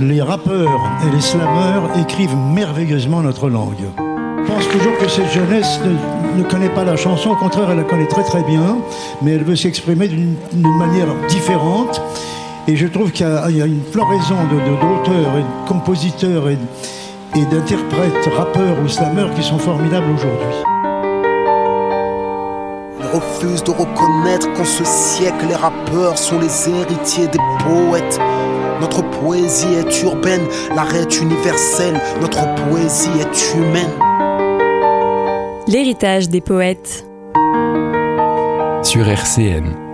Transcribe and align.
les 0.00 0.22
rappeurs 0.22 0.80
et 1.06 1.10
les 1.14 1.20
slammeurs 1.20 1.90
écrivent 1.98 2.36
merveilleusement 2.36 3.20
notre 3.20 3.48
langue. 3.48 3.88
Je 3.96 4.52
pense 4.52 4.68
toujours 4.68 4.96
que 4.98 5.08
cette 5.08 5.30
jeunesse 5.30 5.80
ne, 6.36 6.42
connaît 6.44 6.68
pas 6.68 6.84
la 6.84 6.96
chanson, 6.96 7.30
au 7.30 7.36
contraire, 7.36 7.70
elle 7.70 7.78
la 7.78 7.84
connaît 7.84 8.06
très 8.06 8.22
très 8.22 8.42
bien, 8.44 8.78
mais 9.22 9.32
elle 9.32 9.42
veut 9.42 9.56
s'exprimer 9.56 10.08
d'une 10.08 10.36
manière 10.78 11.08
différente. 11.28 12.00
Et 12.68 12.76
je 12.76 12.86
trouve 12.86 13.10
qu'il 13.10 13.26
y, 13.26 13.62
a 13.62 13.66
une 13.66 13.82
floraison 13.90 14.36
d'auteurs 14.50 15.36
et 15.36 15.42
de 15.42 15.68
compositeurs 15.68 16.48
et, 16.48 16.58
et 17.34 17.44
d'interprètes, 17.46 18.28
rappeurs 18.36 18.76
ou 18.84 18.88
slammeurs 18.88 19.34
qui 19.34 19.42
sont 19.42 19.58
formidables 19.58 20.10
aujourd'hui. 20.10 20.54
Ils 23.00 23.06
refusent 23.16 23.64
de 23.64 23.70
reconnaître 23.70 24.52
qu'en 24.52 24.64
ce 24.64 24.84
siècle, 24.84 25.46
les 25.48 25.56
rappeurs 25.56 26.18
sont 26.18 26.38
les 26.38 26.68
héritiers 26.68 27.26
des 27.26 27.38
poètes. 27.64 28.20
Notre 28.80 29.02
poésie 29.02 29.74
est 29.74 30.02
urbaine, 30.02 30.46
l'arrêt 30.74 31.02
est 31.02 31.20
universel, 31.20 32.00
notre 32.20 32.54
poésie 32.68 33.10
est 33.20 33.54
humaine. 33.54 33.90
L'héritage 35.66 36.28
des 36.28 36.40
poètes. 36.40 37.04
Sur 38.82 39.08
RCN. 39.08 39.87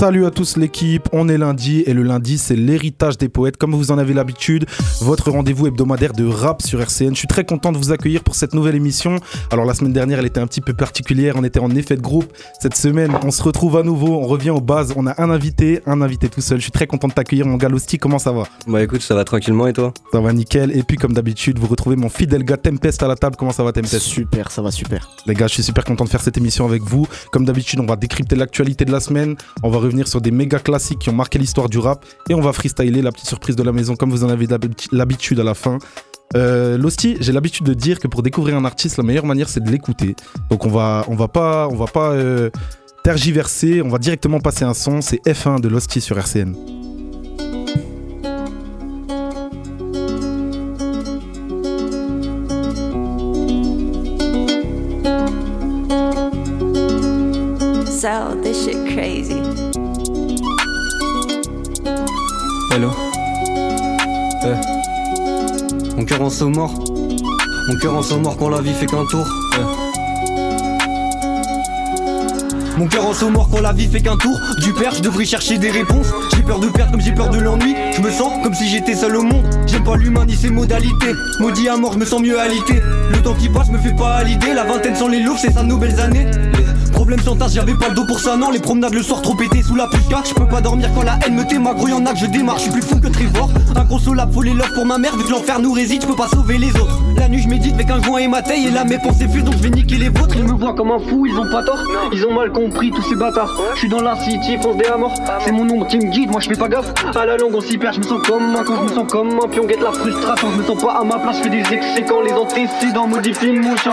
Salut 0.00 0.24
à 0.24 0.30
tous 0.30 0.56
l'équipe, 0.56 1.10
on 1.12 1.28
est 1.28 1.36
lundi 1.36 1.82
et 1.86 1.92
le 1.92 2.02
lundi 2.02 2.38
c'est 2.38 2.56
l'héritage 2.56 3.18
des 3.18 3.28
poètes 3.28 3.58
comme 3.58 3.74
vous 3.74 3.90
en 3.90 3.98
avez 3.98 4.14
l'habitude, 4.14 4.64
votre 5.02 5.30
rendez-vous 5.30 5.66
hebdomadaire 5.66 6.14
de 6.14 6.26
rap 6.26 6.62
sur 6.62 6.80
RCN. 6.80 7.10
Je 7.10 7.18
suis 7.18 7.28
très 7.28 7.44
content 7.44 7.70
de 7.70 7.76
vous 7.76 7.92
accueillir 7.92 8.24
pour 8.24 8.34
cette 8.34 8.54
nouvelle 8.54 8.76
émission. 8.76 9.16
Alors 9.50 9.66
la 9.66 9.74
semaine 9.74 9.92
dernière 9.92 10.18
elle 10.18 10.24
était 10.24 10.40
un 10.40 10.46
petit 10.46 10.62
peu 10.62 10.72
particulière, 10.72 11.34
on 11.36 11.44
était 11.44 11.60
en 11.60 11.68
effet 11.72 11.96
de 11.96 12.00
groupe. 12.00 12.32
Cette 12.62 12.78
semaine 12.78 13.12
on 13.22 13.30
se 13.30 13.42
retrouve 13.42 13.76
à 13.76 13.82
nouveau, 13.82 14.14
on 14.14 14.26
revient 14.26 14.48
aux 14.48 14.62
bases, 14.62 14.94
on 14.96 15.06
a 15.06 15.22
un 15.22 15.28
invité, 15.28 15.82
un 15.84 16.00
invité 16.00 16.30
tout 16.30 16.40
seul. 16.40 16.56
Je 16.56 16.62
suis 16.62 16.72
très 16.72 16.86
content 16.86 17.08
de 17.08 17.12
t'accueillir 17.12 17.44
mon 17.44 17.58
gars 17.58 17.68
Losti, 17.68 17.98
comment 17.98 18.18
ça 18.18 18.32
va? 18.32 18.44
Bah 18.66 18.82
écoute 18.82 19.02
ça 19.02 19.14
va 19.14 19.24
tranquillement 19.24 19.66
et 19.66 19.74
toi? 19.74 19.92
Ça 20.12 20.20
va 20.22 20.32
nickel 20.32 20.74
et 20.74 20.82
puis 20.82 20.96
comme 20.96 21.12
d'habitude 21.12 21.58
vous 21.58 21.66
retrouvez 21.66 21.96
mon 21.96 22.08
fidèle 22.08 22.44
gars 22.44 22.56
Tempest 22.56 23.02
à 23.02 23.06
la 23.06 23.16
table, 23.16 23.36
comment 23.36 23.52
ça 23.52 23.64
va 23.64 23.72
Tempest? 23.72 23.98
Super, 23.98 24.50
ça 24.50 24.62
va 24.62 24.70
super. 24.70 25.10
Les 25.26 25.34
gars 25.34 25.46
je 25.46 25.52
suis 25.52 25.62
super 25.62 25.84
content 25.84 26.04
de 26.04 26.08
faire 26.08 26.22
cette 26.22 26.38
émission 26.38 26.64
avec 26.64 26.84
vous. 26.84 27.06
Comme 27.32 27.44
d'habitude 27.44 27.80
on 27.80 27.86
va 27.86 27.96
décrypter 27.96 28.34
l'actualité 28.34 28.86
de 28.86 28.92
la 28.92 29.00
semaine, 29.00 29.36
on 29.62 29.68
va 29.68 29.89
sur 30.06 30.20
des 30.20 30.30
méga 30.30 30.58
classiques 30.58 31.00
qui 31.00 31.10
ont 31.10 31.14
marqué 31.14 31.38
l'histoire 31.38 31.68
du 31.68 31.78
rap 31.78 32.04
et 32.28 32.34
on 32.34 32.40
va 32.40 32.52
freestyler 32.52 33.02
la 33.02 33.12
petite 33.12 33.28
surprise 33.28 33.56
de 33.56 33.62
la 33.62 33.72
maison 33.72 33.96
comme 33.96 34.10
vous 34.10 34.24
en 34.24 34.28
avez 34.28 34.46
l'habitude 34.92 35.40
à 35.40 35.44
la 35.44 35.54
fin. 35.54 35.78
Euh, 36.36 36.78
Losti, 36.78 37.16
j'ai 37.20 37.32
l'habitude 37.32 37.66
de 37.66 37.74
dire 37.74 37.98
que 37.98 38.06
pour 38.06 38.22
découvrir 38.22 38.56
un 38.56 38.64
artiste, 38.64 38.98
la 38.98 39.02
meilleure 39.02 39.26
manière 39.26 39.48
c'est 39.48 39.62
de 39.62 39.70
l'écouter. 39.70 40.14
Donc 40.48 40.64
on 40.64 40.70
va, 40.70 41.04
on 41.08 41.16
va 41.16 41.28
pas, 41.28 41.68
on 41.68 41.76
va 41.76 41.86
pas 41.86 42.12
euh, 42.12 42.50
tergiverser, 43.02 43.82
on 43.82 43.88
va 43.88 43.98
directement 43.98 44.40
passer 44.40 44.64
un 44.64 44.74
son. 44.74 45.00
C'est 45.00 45.20
F1 45.26 45.60
de 45.60 45.68
Losty 45.68 46.00
sur 46.00 46.18
RCN. 46.18 46.54
So 58.00 58.34
this 58.42 58.64
shit 58.64 58.94
crazy. 58.94 59.39
Hello. 62.72 62.92
Eh. 64.44 65.96
Mon 65.96 66.04
cœur 66.04 66.22
en 66.22 66.30
saut 66.30 66.48
mort. 66.48 66.72
Mon 67.68 67.76
cœur 67.80 67.96
en 67.96 68.02
saut 68.02 68.20
mort 68.20 68.36
quand 68.36 68.48
la 68.48 68.60
vie 68.60 68.72
fait 68.72 68.86
qu'un 68.86 69.04
tour. 69.06 69.26
Eh. 69.56 69.58
Mon 72.78 72.86
cœur 72.86 73.06
en 73.06 73.12
saut 73.12 73.28
mort 73.28 73.48
quand 73.50 73.60
la 73.60 73.72
vie 73.72 73.88
fait 73.88 74.00
qu'un 74.00 74.16
tour. 74.16 74.38
Du 74.62 74.72
père, 74.72 74.94
je 74.94 75.02
devrais 75.02 75.24
chercher 75.24 75.58
des 75.58 75.70
réponses. 75.70 76.12
J'ai 76.32 76.42
peur 76.42 76.60
de 76.60 76.68
perdre 76.68 76.92
comme 76.92 77.00
j'ai 77.00 77.10
peur 77.10 77.30
de 77.30 77.40
l'ennui. 77.40 77.74
Je 77.96 78.00
me 78.02 78.10
sens 78.12 78.32
comme 78.40 78.54
si 78.54 78.68
j'étais 78.68 78.94
seul 78.94 79.16
au 79.16 79.22
monde. 79.22 79.44
J'aime 79.66 79.82
pas 79.82 79.96
l'humain 79.96 80.24
ni 80.24 80.36
ses 80.36 80.50
modalités. 80.50 81.12
Maudit 81.40 81.68
à 81.68 81.76
mort, 81.76 81.94
je 81.94 81.98
me 81.98 82.04
sens 82.04 82.22
mieux 82.22 82.38
alité. 82.38 82.80
Le 83.10 83.20
temps 83.20 83.34
qui 83.34 83.48
passe 83.48 83.68
me 83.70 83.78
fait 83.78 83.96
pas 83.96 84.18
à 84.18 84.22
l'idée. 84.22 84.54
La 84.54 84.62
vingtaine 84.62 84.94
sans 84.94 85.08
les 85.08 85.20
loups, 85.20 85.38
c'est 85.40 85.52
sa 85.52 85.64
nouvelles 85.64 85.98
années. 85.98 86.26
Problème 86.92 87.20
sans 87.20 87.36
tasse, 87.36 87.54
j'avais 87.54 87.74
pas 87.74 87.88
le 87.88 87.94
dos 87.94 88.04
pour 88.04 88.20
ça, 88.20 88.36
non. 88.36 88.50
Les 88.50 88.58
promenades 88.58 88.94
le 88.94 89.02
soir 89.02 89.22
trop 89.22 89.34
pété 89.34 89.62
sous 89.62 89.74
la 89.74 89.86
pusca. 89.86 90.22
Je 90.28 90.34
peux 90.34 90.46
pas 90.46 90.60
dormir 90.60 90.90
quand 90.94 91.02
la 91.02 91.18
haine 91.26 91.34
me 91.34 91.44
tait, 91.44 91.58
ma 91.58 91.74
grouille 91.74 91.92
en 91.92 92.04
a 92.06 92.12
que 92.12 92.18
je 92.18 92.26
démarre. 92.26 92.58
Je 92.58 92.62
suis 92.62 92.70
plus 92.70 92.82
fou 92.82 93.00
que 93.00 93.08
Trevor. 93.08 93.50
Inconsolable, 93.76 94.32
faut 94.32 94.42
les 94.42 94.52
love 94.52 94.72
pour 94.74 94.84
ma 94.86 94.98
mère, 94.98 95.16
vu 95.16 95.24
que 95.24 95.30
l'enfer 95.30 95.58
nous 95.60 95.72
réside, 95.72 96.02
je 96.02 96.06
peux 96.06 96.16
pas 96.16 96.28
sauver 96.28 96.58
les 96.58 96.70
autres. 96.76 97.00
La 97.16 97.28
nuit, 97.28 97.42
je 97.42 97.48
médite 97.48 97.74
avec 97.74 97.90
un 97.90 98.02
joint 98.02 98.18
et 98.18 98.28
ma 98.28 98.42
taille, 98.42 98.66
et 98.66 98.70
là 98.70 98.84
mes 98.84 98.98
pensées 98.98 99.28
fusent, 99.28 99.44
donc 99.44 99.54
je 99.56 99.62
vais 99.62 99.70
niquer 99.70 99.96
les 99.96 100.08
vôtres. 100.08 100.36
Ils 100.36 100.44
me 100.44 100.52
voient 100.52 100.74
comme 100.74 100.90
un 100.90 100.98
fou, 100.98 101.26
ils 101.26 101.36
ont 101.38 101.50
pas 101.50 101.62
tort. 101.62 101.78
Ils 102.12 102.24
ont 102.26 102.34
mal 102.34 102.52
compris, 102.52 102.90
tous 102.90 103.02
ces 103.08 103.16
bâtards. 103.16 103.56
Je 103.74 103.78
suis 103.80 103.88
dans 103.88 104.02
la 104.02 104.18
city, 104.20 104.58
fonce 104.62 104.76
des 104.76 104.86
à 104.86 104.96
mort. 104.96 105.14
C'est 105.44 105.52
mon 105.52 105.62
ombre 105.62 105.86
qui 105.86 105.98
me 105.98 106.10
guide, 106.10 106.30
moi 106.30 106.40
je 106.40 106.48
fais 106.48 106.56
pas 106.56 106.68
gaffe. 106.68 106.92
À 107.14 107.26
la 107.26 107.36
longue, 107.36 107.54
on 107.54 107.60
s'y 107.60 107.78
perd, 107.78 107.94
je 107.94 108.00
me 108.00 108.04
sens 108.04 108.20
comme 108.26 108.54
un 108.54 108.64
con, 108.64 108.74
je 108.76 108.92
me 108.92 108.94
sens 108.94 109.10
comme 109.10 109.30
un 109.42 109.48
pion, 109.48 109.64
guette 109.64 109.82
la 109.82 109.92
frustration. 109.92 110.48
Je 110.52 110.58
me 110.58 110.64
sens 110.64 110.82
pas 110.82 110.98
à 111.00 111.04
ma 111.04 111.18
place, 111.18 111.38
je 111.38 111.42
fais 111.44 111.50
des 111.50 111.60
excès 111.60 112.04
quand 112.08 112.20
les 112.22 112.32
antécédents 112.32 113.06
modifient 113.06 113.52
mon 113.52 113.76
champ. 113.76 113.92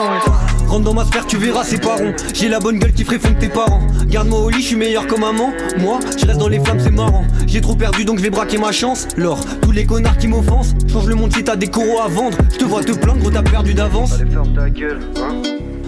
Rentre 0.67 0.83
dans 0.83 0.93
ma 0.93 1.05
sphère, 1.05 1.25
tu 1.25 1.37
verras, 1.37 1.63
c'est 1.63 1.81
pas 1.81 1.95
rond. 1.95 2.13
J'ai 2.33 2.49
la 2.49 2.59
bonne 2.59 2.77
gueule 2.77 2.91
qui 2.91 3.03
ferait 3.05 3.19
tes 3.39 3.47
parents. 3.47 3.81
Garde-moi 4.07 4.39
au 4.39 4.49
lit, 4.49 4.61
je 4.61 4.67
suis 4.67 4.75
meilleur 4.75 5.07
comme 5.07 5.21
maman. 5.21 5.51
Moi, 5.79 5.99
je 6.17 6.25
reste 6.25 6.39
dans 6.39 6.49
les 6.49 6.59
flammes, 6.59 6.79
c'est 6.81 6.91
marrant. 6.91 7.25
J'ai 7.45 7.61
trop 7.61 7.75
perdu 7.75 8.03
donc 8.03 8.17
je 8.17 8.23
vais 8.23 8.29
braquer 8.29 8.57
ma 8.57 8.71
chance. 8.71 9.07
Lors, 9.15 9.39
tous 9.61 9.71
les 9.71 9.85
connards 9.85 10.17
qui 10.17 10.27
m'offensent, 10.27 10.73
change 10.91 11.07
le 11.07 11.15
monde 11.15 11.33
si 11.33 11.43
t'as 11.43 11.55
des 11.55 11.67
coraux 11.67 11.99
à 12.03 12.07
vendre. 12.07 12.37
Je 12.51 12.57
te 12.57 12.65
vois 12.65 12.83
te 12.83 12.91
plaindre, 12.91 13.19
gros, 13.19 13.31
t'as 13.31 13.43
perdu 13.43 13.73
d'avance. 13.73 14.13
Allez, 14.13 14.29
ferme 14.29 14.53
ta 14.53 14.69
gueule, 14.69 14.99
hein. 15.17 15.41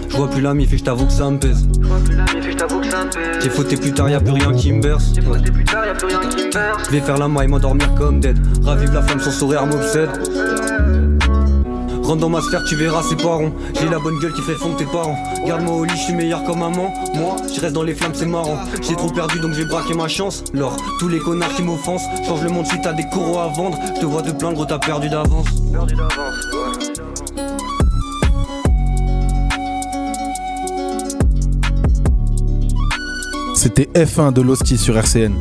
Je 0.08 0.16
vois 0.16 0.28
plus 0.28 0.40
la 0.40 0.54
mif 0.54 0.72
et 0.72 0.78
je 0.78 0.82
t'avoue 0.82 1.06
que 1.06 1.12
ça 1.12 1.30
me 1.30 1.38
pèse. 1.38 1.64
Je 1.80 1.86
vois 1.86 1.98
plus 1.98 2.16
la 2.16 2.24
mif 2.24 2.46
et 2.46 2.50
je 2.50 2.56
t'avoue 2.56 2.80
que 2.80 2.88
ça 2.88 3.04
me 3.04 3.10
pèse. 3.10 3.42
J'ai 3.44 3.50
fauté 3.50 3.76
plus 3.76 3.92
tard, 3.92 4.08
y'a 4.08 4.20
plus 4.20 4.32
rien 4.32 4.52
qui 4.54 4.72
me 4.72 4.82
berce. 4.82 5.12
J'ai 5.14 5.20
fauté 5.20 5.50
plus 5.50 5.64
tard, 5.64 5.86
y'a 5.86 5.94
plus 5.94 6.06
rien 6.08 6.20
qui 6.28 6.46
me 6.46 6.52
berce. 6.52 6.82
Je 6.86 6.90
vais 6.90 7.00
faire 7.00 7.18
la 7.18 7.28
maille, 7.28 7.48
m'endormir 7.48 7.94
comme 7.94 8.18
dead. 8.18 8.36
Ravive 8.64 8.92
la 8.92 9.02
flamme, 9.02 9.20
son 9.20 9.30
sourire 9.30 9.66
m'obsède. 9.66 10.10
Rentre 12.10 12.22
dans 12.22 12.28
ma 12.28 12.40
sphère, 12.40 12.64
tu 12.64 12.74
verras, 12.74 13.04
c'est 13.08 13.22
pas 13.22 13.36
rond. 13.36 13.52
J'ai 13.80 13.88
la 13.88 14.00
bonne 14.00 14.18
gueule 14.18 14.32
qui 14.32 14.42
fait 14.42 14.56
fondre 14.56 14.74
tes 14.74 14.84
parents. 14.84 15.16
Garde-moi 15.46 15.76
au 15.76 15.84
lit, 15.84 15.92
je 15.94 16.06
suis 16.06 16.12
meilleur 16.12 16.42
comme 16.42 16.58
maman. 16.58 16.92
Moi, 17.14 17.36
je 17.54 17.60
reste 17.60 17.72
dans 17.72 17.84
les 17.84 17.94
flammes, 17.94 18.14
c'est 18.16 18.26
marrant. 18.26 18.58
J'ai 18.82 18.96
trop 18.96 19.08
perdu 19.10 19.38
donc 19.38 19.52
j'ai 19.52 19.64
braqué 19.64 19.94
ma 19.94 20.08
chance. 20.08 20.42
Lors, 20.52 20.76
tous 20.98 21.06
les 21.06 21.20
connards 21.20 21.54
qui 21.54 21.62
m'offensent, 21.62 22.08
change 22.26 22.42
le 22.42 22.50
monde 22.50 22.66
si 22.66 22.80
t'as 22.80 22.94
des 22.94 23.04
coraux 23.12 23.38
à 23.38 23.46
vendre. 23.46 23.78
Je 23.94 24.00
te 24.00 24.06
vois 24.06 24.22
te 24.22 24.32
plaindre, 24.32 24.66
t'as 24.66 24.80
perdu 24.80 25.08
d'avance. 25.08 25.46
Perdu 25.70 25.94
d'avance, 25.94 26.50
C'était 33.54 33.88
F1 33.94 34.32
de 34.32 34.42
Losty 34.42 34.76
sur 34.76 34.98
RCN. 34.98 35.34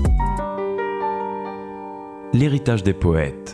L'héritage 2.32 2.84
des 2.84 2.94
poètes 2.94 3.54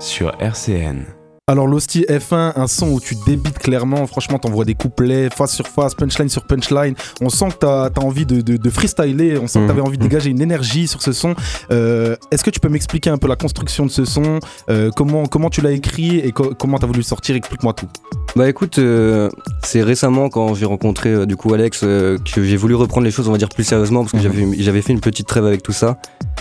sur 0.00 0.34
RCN. 0.40 1.17
Alors 1.48 1.66
Losty 1.66 2.02
F1, 2.02 2.52
un 2.56 2.66
son 2.66 2.90
où 2.90 3.00
tu 3.00 3.14
débites 3.26 3.58
clairement, 3.58 4.06
franchement 4.06 4.38
t'envoies 4.38 4.66
des 4.66 4.74
couplets 4.74 5.30
face 5.30 5.54
sur 5.54 5.66
face, 5.66 5.94
punchline 5.94 6.28
sur 6.28 6.44
punchline, 6.44 6.94
on 7.22 7.30
sent 7.30 7.48
que 7.52 7.56
t'as 7.60 7.86
as 7.86 8.04
envie 8.04 8.26
de, 8.26 8.42
de, 8.42 8.70
freestyler, 8.70 9.38
on 9.38 9.46
sent 9.46 9.60
que 9.60 9.66
t'avais 9.66 9.80
envie 9.80 9.96
de 9.96 10.02
dégager 10.02 10.28
une 10.28 10.42
énergie 10.42 10.86
sur 10.86 11.00
ce 11.00 11.12
son. 11.12 11.34
Euh, 11.70 12.16
Est-ce 12.30 12.44
que 12.44 12.50
tu 12.50 12.60
peux 12.60 12.68
m'expliquer 12.68 13.08
un 13.08 13.16
peu 13.16 13.28
la 13.28 13.36
construction 13.36 13.86
de 13.86 13.90
ce 13.90 14.04
son, 14.04 14.40
euh, 14.68 14.90
comment, 14.94 15.24
comment 15.24 15.48
tu 15.48 15.62
l'as 15.62 15.72
écrit 15.72 16.18
et 16.18 16.32
co 16.32 16.52
comment 16.52 16.78
t'as 16.78 16.86
voulu 16.86 16.98
le 16.98 17.04
sortir, 17.04 17.34
explique-moi 17.34 17.72
tout. 17.72 17.88
Bah 18.36 18.48
écoute, 18.48 18.78
euh, 18.78 19.30
c'est 19.64 19.82
récemment 19.82 20.28
quand 20.28 20.54
j'ai 20.54 20.66
rencontré 20.66 21.10
euh, 21.10 21.26
du 21.26 21.36
coup 21.36 21.52
Alex 21.54 21.80
euh, 21.82 22.18
que 22.18 22.44
j'ai 22.44 22.56
voulu 22.56 22.74
reprendre 22.74 23.04
les 23.04 23.10
choses 23.10 23.28
on 23.28 23.32
va 23.32 23.38
dire 23.38 23.48
plus 23.48 23.64
sérieusement 23.64 24.04
parce 24.04 24.12
que 24.12 24.28
mmh. 24.28 24.54
j'avais 24.58 24.82
fait 24.82 24.92
une 24.92 25.00
petite 25.00 25.26
trêve 25.26 25.44
avec 25.44 25.62
tout 25.62 25.72
ça. 25.72 25.98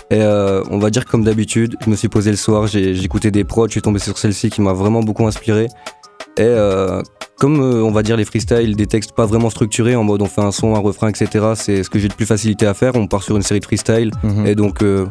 Et 0.10 0.22
on 0.22 0.80
va 0.80 0.90
dire 0.90 1.06
comme 1.06 1.26
d'habitude, 1.26 1.76
je 1.84 1.90
me 1.90 1.96
suis 1.96 2.08
posé 2.08 2.32
le 2.32 2.38
soir, 2.38 2.66
j'ai 2.68 3.04
écouté 3.04 3.30
des 3.30 3.44
prods, 3.44 3.68
je 3.68 3.74
suis 3.74 3.82
tombé 3.82 4.00
sur 4.00 4.18
celle-ci 4.18 4.50
qui 4.50 4.62
m'a 4.62 4.72
vraiment 4.72 5.02
beaucoup 5.02 5.28
inspiré. 5.28 5.68
Et 6.38 6.44
euh, 6.44 7.02
comme 7.40 7.60
euh, 7.62 7.84
on 7.84 7.92
va 7.92 8.04
dire 8.04 8.16
les 8.16 8.26
freestyles, 8.26 8.76
des 8.76 8.86
textes 8.86 9.14
pas 9.14 9.26
vraiment 9.26 9.50
structurés, 9.50 9.96
en 9.96 10.04
mode 10.04 10.22
on 10.22 10.28
fait 10.28 10.42
un 10.42 10.52
son, 10.52 10.76
un 10.76 10.80
refrain, 10.80 11.10
etc., 11.10 11.46
c'est 11.56 11.84
ce 11.84 11.90
que 11.90 11.98
j'ai 11.98 12.08
de 12.08 12.14
plus 12.14 12.28
facilité 12.28 12.68
à 12.68 12.76
faire. 12.76 12.96
On 12.96 13.08
part 13.08 13.24
sur 13.24 13.36
une 13.36 13.42
série 13.42 13.60
de 13.60 13.66
freestyle. 13.66 14.12
Mhm. 14.24 14.46
Et 14.46 14.56
donc, 14.56 14.84
euh, 14.84 15.08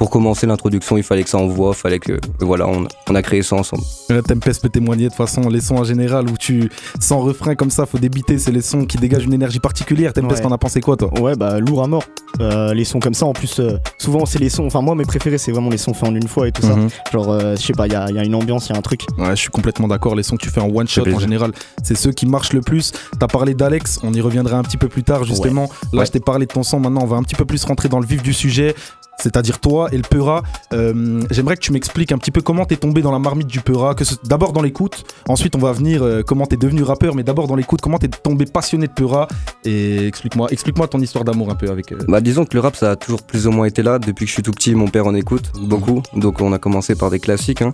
pour 0.00 0.08
commencer 0.08 0.46
l'introduction, 0.46 0.96
il 0.96 1.02
fallait 1.02 1.24
que 1.24 1.28
ça 1.28 1.36
envoie, 1.36 1.72
il 1.76 1.78
fallait 1.78 1.98
que, 1.98 2.18
voilà, 2.40 2.66
on, 2.66 3.14
a 3.14 3.20
créé 3.20 3.42
ça 3.42 3.56
ensemble. 3.56 3.82
Tempest 4.26 4.62
peut 4.62 4.70
témoigner 4.70 5.04
de 5.04 5.08
toute 5.10 5.18
façon, 5.18 5.42
les 5.50 5.60
sons 5.60 5.76
en 5.76 5.84
général 5.84 6.26
où 6.30 6.38
tu, 6.38 6.70
sans 6.98 7.18
refrain 7.20 7.54
comme 7.54 7.68
ça, 7.68 7.84
faut 7.84 7.98
débiter, 7.98 8.38
c'est 8.38 8.50
les 8.50 8.62
sons 8.62 8.86
qui 8.86 8.96
dégagent 8.96 9.26
une 9.26 9.34
énergie 9.34 9.58
particulière. 9.58 10.14
Tempest, 10.14 10.42
t'en 10.42 10.52
as 10.52 10.56
pensé 10.56 10.80
quoi 10.80 10.96
toi? 10.96 11.12
Ouais, 11.20 11.36
bah 11.36 11.60
lourd 11.60 11.82
à 11.82 11.86
mort. 11.86 12.04
Euh, 12.40 12.72
les 12.72 12.86
sons 12.86 12.98
comme 12.98 13.12
ça, 13.12 13.26
en 13.26 13.34
plus, 13.34 13.60
euh, 13.60 13.76
souvent 13.98 14.24
c'est 14.24 14.38
les 14.38 14.48
sons, 14.48 14.64
enfin 14.64 14.80
moi 14.80 14.94
mes 14.94 15.04
préférés 15.04 15.36
c'est 15.36 15.52
vraiment 15.52 15.68
les 15.68 15.76
sons 15.76 15.92
faits 15.92 16.08
en 16.08 16.14
une 16.14 16.28
fois 16.28 16.48
et 16.48 16.52
tout 16.52 16.62
ça. 16.62 16.76
Mhm. 16.76 16.88
Genre, 17.12 17.28
euh, 17.28 17.56
je 17.56 17.60
sais 17.60 17.74
pas, 17.74 17.86
il 17.86 17.92
y 17.92 17.96
a, 17.96 18.10
y 18.10 18.18
a, 18.18 18.24
une 18.24 18.34
ambiance, 18.34 18.68
il 18.68 18.72
y 18.72 18.76
a 18.76 18.78
un 18.78 18.82
truc. 18.82 19.02
Ouais, 19.18 19.30
je 19.32 19.40
suis 19.40 19.50
complètement 19.50 19.88
d'accord, 19.88 20.14
les 20.14 20.22
sons 20.22 20.38
que 20.38 20.42
tu 20.42 20.48
fais 20.48 20.62
en 20.62 20.70
one 20.74 20.88
shot 20.88 21.02
en 21.14 21.18
général, 21.18 21.52
c'est 21.82 21.96
ceux 21.96 22.12
qui 22.12 22.24
marchent 22.24 22.54
le 22.54 22.62
plus. 22.62 22.92
T'as 23.18 23.26
parlé 23.26 23.52
d'Alex, 23.52 24.00
on 24.02 24.14
y 24.14 24.22
reviendra 24.22 24.56
un 24.56 24.62
petit 24.62 24.78
peu 24.78 24.88
plus 24.88 25.02
tard 25.02 25.24
justement. 25.24 25.68
Là, 25.92 26.06
je 26.06 26.10
t'ai 26.10 26.20
parlé 26.20 26.46
de 26.46 26.52
ton 26.52 26.62
son, 26.62 26.80
maintenant 26.80 27.02
on 27.02 27.06
va 27.06 27.16
un 27.16 27.22
petit 27.22 27.34
peu 27.34 27.44
plus 27.44 27.62
rentrer 27.64 27.90
dans 27.90 28.00
le 28.00 28.06
vif 28.06 28.22
du 28.22 28.32
sujet 28.32 28.74
c'est-à-dire 29.20 29.58
toi 29.60 29.88
et 29.92 29.96
le 29.96 30.02
Peura. 30.02 30.42
Euh, 30.72 31.22
J'aimerais 31.30 31.56
que 31.56 31.60
tu 31.60 31.72
m'expliques 31.72 32.12
un 32.12 32.18
petit 32.18 32.30
peu 32.30 32.40
comment 32.40 32.64
t'es 32.64 32.76
tombé 32.76 33.02
dans 33.02 33.12
la 33.12 33.18
marmite 33.18 33.46
du 33.46 33.60
Peura, 33.60 33.94
que 33.94 34.04
d'abord 34.24 34.52
dans 34.52 34.62
l'écoute, 34.62 35.04
ensuite 35.28 35.54
on 35.56 35.60
va 35.60 35.72
venir 35.72 36.02
euh, 36.02 36.22
comment 36.22 36.46
t'es 36.46 36.56
devenu 36.56 36.82
rappeur, 36.82 37.14
mais 37.14 37.22
d'abord 37.22 37.46
dans 37.46 37.56
l'écoute, 37.56 37.80
comment 37.80 37.98
t'es 37.98 38.08
tombé 38.08 38.46
passionné 38.46 38.86
de 38.86 38.92
Peura 38.92 39.28
et 39.64 40.06
explique-moi, 40.06 40.48
explique-moi 40.50 40.88
ton 40.88 41.00
histoire 41.00 41.24
d'amour 41.24 41.50
un 41.50 41.54
peu 41.54 41.70
avec. 41.70 41.92
euh, 41.92 41.98
Bah 42.08 42.20
disons 42.20 42.44
que 42.44 42.54
le 42.54 42.60
rap 42.60 42.76
ça 42.76 42.92
a 42.92 42.96
toujours 42.96 43.22
plus 43.22 43.46
ou 43.46 43.50
moins 43.52 43.66
été 43.66 43.82
là 43.82 43.98
depuis 43.98 44.24
que 44.24 44.28
je 44.28 44.34
suis 44.34 44.42
tout 44.42 44.52
petit 44.52 44.74
mon 44.74 44.88
père 44.88 45.06
en 45.06 45.14
écoute 45.14 45.52
beaucoup 45.62 46.02
donc 46.14 46.40
on 46.40 46.52
a 46.52 46.58
commencé 46.58 46.94
par 46.94 47.10
des 47.10 47.20
classiques 47.20 47.62
hein. 47.62 47.72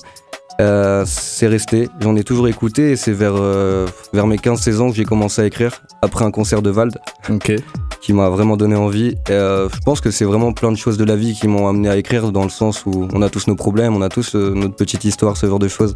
Euh, 0.60 1.04
c'est 1.06 1.48
resté 1.48 1.88
j'en 2.00 2.16
ai 2.16 2.25
toujours 2.25 2.48
écouté 2.48 2.93
et 2.93 2.96
c'est 2.96 3.12
vers, 3.12 3.34
euh, 3.37 3.87
vers 4.14 4.26
mes 4.26 4.37
15-16 4.37 4.78
ans 4.81 4.88
que 4.90 4.96
j'ai 4.96 5.04
commencé 5.04 5.43
à 5.43 5.46
écrire 5.46 5.82
après 6.00 6.25
un 6.25 6.31
concert 6.31 6.62
de 6.62 6.70
Vald 6.70 6.96
Ok. 7.28 7.52
Qui 8.06 8.12
m'a 8.12 8.29
vraiment 8.29 8.56
donné 8.56 8.76
envie. 8.76 9.17
Euh, 9.31 9.69
je 9.75 9.81
pense 9.81 10.00
que 10.00 10.12
c'est 10.12 10.25
vraiment 10.25 10.53
plein 10.53 10.70
de 10.70 10.76
choses 10.76 10.97
de 10.97 11.03
la 11.03 11.17
vie 11.17 11.35
qui 11.35 11.49
m'ont 11.49 11.67
amené 11.67 11.88
à 11.88 11.97
écrire 11.97 12.31
dans 12.31 12.44
le 12.44 12.50
sens 12.50 12.87
où 12.87 13.08
on 13.12 13.20
a 13.20 13.29
tous 13.29 13.49
nos 13.49 13.56
problèmes 13.56 13.97
on 13.97 14.00
a 14.00 14.08
tous 14.08 14.37
euh, 14.37 14.55
notre 14.55 14.76
petite 14.76 15.05
histoire 15.05 15.37
ce 15.37 15.47
genre 15.47 15.58
de 15.58 15.67
choses 15.67 15.93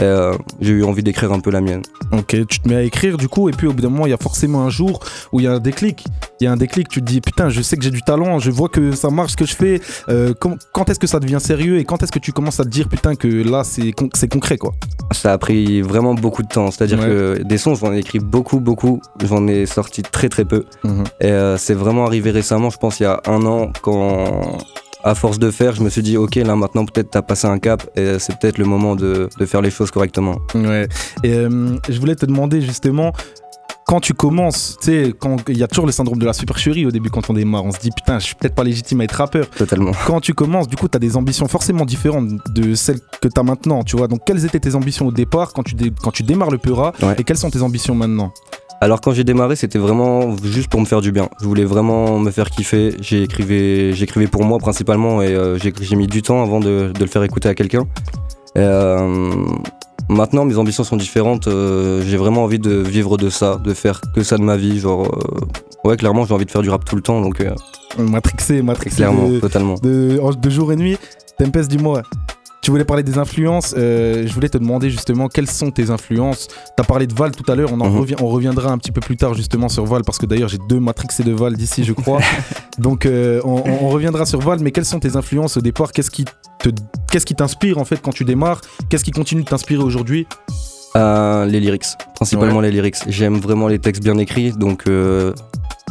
euh, 0.00 0.36
j'ai 0.60 0.72
eu 0.72 0.84
envie 0.84 1.02
d'écrire 1.02 1.32
un 1.32 1.40
peu 1.40 1.50
la 1.50 1.60
mienne 1.60 1.82
Ok, 2.12 2.36
tu 2.48 2.60
te 2.60 2.68
mets 2.68 2.76
à 2.76 2.82
écrire 2.82 3.16
du 3.16 3.28
coup, 3.28 3.48
et 3.48 3.52
puis 3.52 3.66
au 3.66 3.72
bout 3.72 3.82
d'un 3.82 3.88
moment, 3.90 4.06
il 4.06 4.10
y 4.10 4.14
a 4.14 4.16
forcément 4.18 4.62
un 4.62 4.70
jour 4.70 5.00
où 5.32 5.40
il 5.40 5.44
y 5.44 5.46
a 5.46 5.52
un 5.52 5.58
déclic. 5.58 6.04
Il 6.40 6.44
y 6.44 6.46
a 6.46 6.52
un 6.52 6.56
déclic, 6.56 6.88
tu 6.88 7.00
te 7.00 7.04
dis 7.04 7.20
putain, 7.20 7.48
je 7.48 7.60
sais 7.62 7.76
que 7.76 7.82
j'ai 7.82 7.90
du 7.90 8.02
talent, 8.02 8.38
je 8.38 8.50
vois 8.50 8.68
que 8.68 8.92
ça 8.92 9.10
marche 9.10 9.32
ce 9.32 9.36
que 9.36 9.44
je 9.46 9.54
fais. 9.56 9.80
Euh, 10.08 10.32
quand 10.38 10.56
quand 10.72 10.88
est-ce 10.88 11.00
que 11.00 11.06
ça 11.08 11.18
devient 11.18 11.40
sérieux 11.40 11.78
et 11.78 11.84
quand 11.84 12.02
est-ce 12.02 12.12
que 12.12 12.18
tu 12.20 12.32
commences 12.32 12.60
à 12.60 12.64
te 12.64 12.68
dire 12.68 12.88
putain 12.88 13.16
que 13.16 13.26
là 13.28 13.64
c'est 13.64 13.90
con- 13.92 14.08
c'est 14.14 14.28
concret 14.30 14.56
quoi? 14.56 14.72
Ça 15.10 15.32
a 15.32 15.38
pris 15.38 15.82
vraiment 15.82 16.14
beaucoup 16.14 16.42
de 16.42 16.48
temps. 16.48 16.70
C'est-à-dire 16.70 16.98
Ouais. 17.00 17.06
que 17.06 17.42
des 17.42 17.58
sons, 17.58 17.74
j'en 17.74 17.92
ai 17.92 17.98
écrit 17.98 18.20
beaucoup, 18.20 18.60
beaucoup. 18.60 19.00
J'en 19.24 19.46
ai 19.48 19.66
sorti 19.66 20.02
très, 20.02 20.28
très 20.28 20.44
peu. 20.44 20.64
Mhm. 20.84 21.04
Et 21.20 21.26
euh, 21.32 21.56
c'est 21.56 21.74
vraiment 21.74 22.06
arrivé 22.06 22.30
récemment, 22.30 22.70
je 22.70 22.78
pense, 22.78 23.00
il 23.00 23.04
y 23.04 23.06
a 23.06 23.20
un 23.26 23.44
an, 23.46 23.72
quand, 23.82 24.58
à 25.04 25.14
force 25.14 25.38
de 25.38 25.50
faire, 25.50 25.74
je 25.74 25.82
me 25.82 25.88
suis 25.90 26.02
dit, 26.02 26.16
ok, 26.16 26.34
là 26.36 26.56
maintenant, 26.56 26.84
peut-être 26.84 27.10
t'as 27.10 27.22
passé 27.22 27.46
un 27.46 27.58
cap 27.58 27.88
et 27.96 28.18
c'est 28.18 28.38
peut-être 28.38 28.58
le 28.58 28.64
moment 28.64 28.96
de, 28.96 29.28
de 29.38 29.46
faire 29.46 29.60
les 29.62 29.70
choses 29.70 29.90
correctement. 29.90 30.38
Ouais. 30.54 30.88
Et 31.22 31.32
euh, 31.34 31.76
je 31.88 31.98
voulais 32.00 32.16
te 32.16 32.26
demander 32.26 32.60
justement. 32.60 33.12
Quand 33.86 34.00
tu 34.00 34.12
commences, 34.12 34.76
tu 34.82 34.86
sais, 34.88 35.14
quand 35.18 35.36
il 35.48 35.56
y 35.56 35.62
a 35.62 35.66
toujours 35.66 35.86
le 35.86 35.92
syndrome 35.92 36.18
de 36.18 36.26
la 36.26 36.34
supercherie 36.34 36.84
au 36.84 36.90
début 36.90 37.08
quand 37.08 37.30
on 37.30 37.32
démarre, 37.32 37.64
on 37.64 37.72
se 37.72 37.78
dit 37.78 37.88
putain, 37.90 38.18
je 38.18 38.26
suis 38.26 38.34
peut-être 38.34 38.54
pas 38.54 38.62
légitime 38.62 39.00
à 39.00 39.04
être 39.04 39.12
rappeur. 39.12 39.48
Totalement. 39.48 39.92
Quand 40.06 40.20
tu 40.20 40.34
commences, 40.34 40.68
du 40.68 40.76
coup, 40.76 40.88
tu 40.88 40.96
as 40.96 40.98
des 40.98 41.16
ambitions 41.16 41.48
forcément 41.48 41.86
différentes 41.86 42.28
de 42.54 42.74
celles 42.74 42.98
que 43.22 43.28
tu 43.28 43.40
as 43.40 43.42
maintenant, 43.42 43.82
tu 43.84 43.96
vois. 43.96 44.06
Donc, 44.06 44.20
quelles 44.26 44.44
étaient 44.44 44.60
tes 44.60 44.74
ambitions 44.74 45.06
au 45.06 45.10
départ 45.12 45.54
quand 45.54 45.62
tu, 45.62 45.74
dé- 45.74 45.90
quand 46.02 46.10
tu 46.10 46.22
démarres 46.22 46.50
le 46.50 46.58
Peura 46.58 46.92
Ouais. 47.00 47.14
et 47.16 47.24
quelles 47.24 47.38
sont 47.38 47.48
tes 47.48 47.62
ambitions 47.62 47.94
maintenant? 47.94 48.30
Alors 48.80 49.00
quand 49.00 49.12
j'ai 49.12 49.24
démarré, 49.24 49.56
c'était 49.56 49.78
vraiment 49.78 50.36
juste 50.44 50.68
pour 50.68 50.80
me 50.80 50.86
faire 50.86 51.00
du 51.00 51.10
bien. 51.10 51.28
Je 51.40 51.46
voulais 51.46 51.64
vraiment 51.64 52.18
me 52.18 52.30
faire 52.30 52.48
kiffer. 52.50 52.94
J'écrivais 53.00 54.26
pour 54.30 54.44
moi 54.44 54.58
principalement 54.58 55.20
et 55.20 55.34
euh, 55.34 55.58
j'ai 55.58 55.96
mis 55.96 56.06
du 56.06 56.22
temps 56.22 56.42
avant 56.42 56.60
de, 56.60 56.92
de 56.94 57.00
le 57.00 57.06
faire 57.06 57.22
écouter 57.24 57.48
à 57.48 57.54
quelqu'un. 57.54 57.86
Euh, 58.56 59.44
maintenant, 60.08 60.44
mes 60.44 60.56
ambitions 60.58 60.84
sont 60.84 60.96
différentes. 60.96 61.48
Euh, 61.48 62.02
j'ai 62.06 62.16
vraiment 62.16 62.44
envie 62.44 62.60
de 62.60 62.74
vivre 62.76 63.16
de 63.16 63.30
ça, 63.30 63.56
de 63.56 63.74
faire 63.74 64.00
que 64.14 64.22
ça 64.22 64.38
de 64.38 64.42
ma 64.42 64.56
vie. 64.56 64.78
Genre, 64.78 65.08
ouais, 65.84 65.96
clairement, 65.96 66.24
j'ai 66.24 66.34
envie 66.34 66.46
de 66.46 66.50
faire 66.50 66.62
du 66.62 66.70
rap 66.70 66.84
tout 66.84 66.96
le 66.96 67.02
temps. 67.02 67.20
Donc, 67.20 67.42
Matrixé, 67.98 68.62
matrixé 68.62 68.96
clairement, 68.98 69.28
de, 69.28 69.40
totalement. 69.40 69.74
de, 69.82 70.20
de 70.40 70.50
jour 70.50 70.72
et 70.72 70.76
nuit. 70.76 70.96
Tempest, 71.36 71.68
dis-moi, 71.68 72.02
tu 72.60 72.70
voulais 72.70 72.84
parler 72.84 73.02
des 73.02 73.18
influences. 73.18 73.74
euh, 73.76 74.26
je 74.26 74.32
voulais 74.34 74.48
te 74.48 74.58
demander 74.58 74.90
justement 74.90 75.28
quelles 75.28 75.48
sont 75.48 75.70
tes 75.70 75.90
influences. 75.90 76.48
Tu 76.48 76.54
as 76.78 76.84
parlé 76.84 77.06
de 77.06 77.14
Val 77.14 77.30
tout 77.34 77.50
à 77.50 77.54
l'heure. 77.54 77.70
On, 77.72 77.80
en 77.80 77.88
Mhm. 77.88 78.16
on 78.20 78.26
reviendra 78.28 78.70
un 78.70 78.78
petit 78.78 78.92
peu 78.92 79.00
plus 79.00 79.16
tard 79.16 79.34
justement 79.34 79.68
sur 79.68 79.84
Val 79.86 80.02
parce 80.04 80.18
que 80.18 80.26
d'ailleurs 80.26 80.48
j'ai 80.48 80.58
deux 80.68 80.80
Matrixés 80.80 81.22
de 81.22 81.32
Val 81.32 81.56
d'ici, 81.56 81.84
je 81.84 81.92
crois. 81.92 82.20
Donc 82.78 83.06
euh, 83.06 83.40
on, 83.44 83.88
reviendra 83.88 84.26
sur 84.26 84.40
Val. 84.40 84.58
Mais 84.60 84.70
quelles 84.72 84.84
sont 84.84 85.00
tes 85.00 85.16
influences 85.16 85.56
au 85.56 85.60
départ? 85.60 85.92
Qu'est-ce 85.92 86.10
qui 86.10 86.24
te, 86.58 86.68
qu'est-ce 87.10 87.24
qui 87.26 87.34
t'inspire 87.34 87.78
en 87.78 87.84
fait 87.84 88.00
quand 88.02 88.12
tu 88.12 88.24
démarres? 88.24 88.60
Qu'est-ce 88.88 89.04
qui 89.04 89.12
continue 89.12 89.42
de 89.44 89.48
t'inspirer 89.48 89.82
aujourd'hui? 89.82 90.26
Euh, 90.96 91.44
les 91.44 91.60
lyrics, 91.60 91.84
principalement 92.14 92.60
les 92.60 92.70
lyrics. 92.70 92.96
J'aime 93.08 93.38
vraiment 93.38 93.68
les 93.68 93.78
textes 93.78 94.02
bien 94.02 94.16
écrits. 94.18 94.52
Donc, 94.52 94.84
euh, 94.88 95.32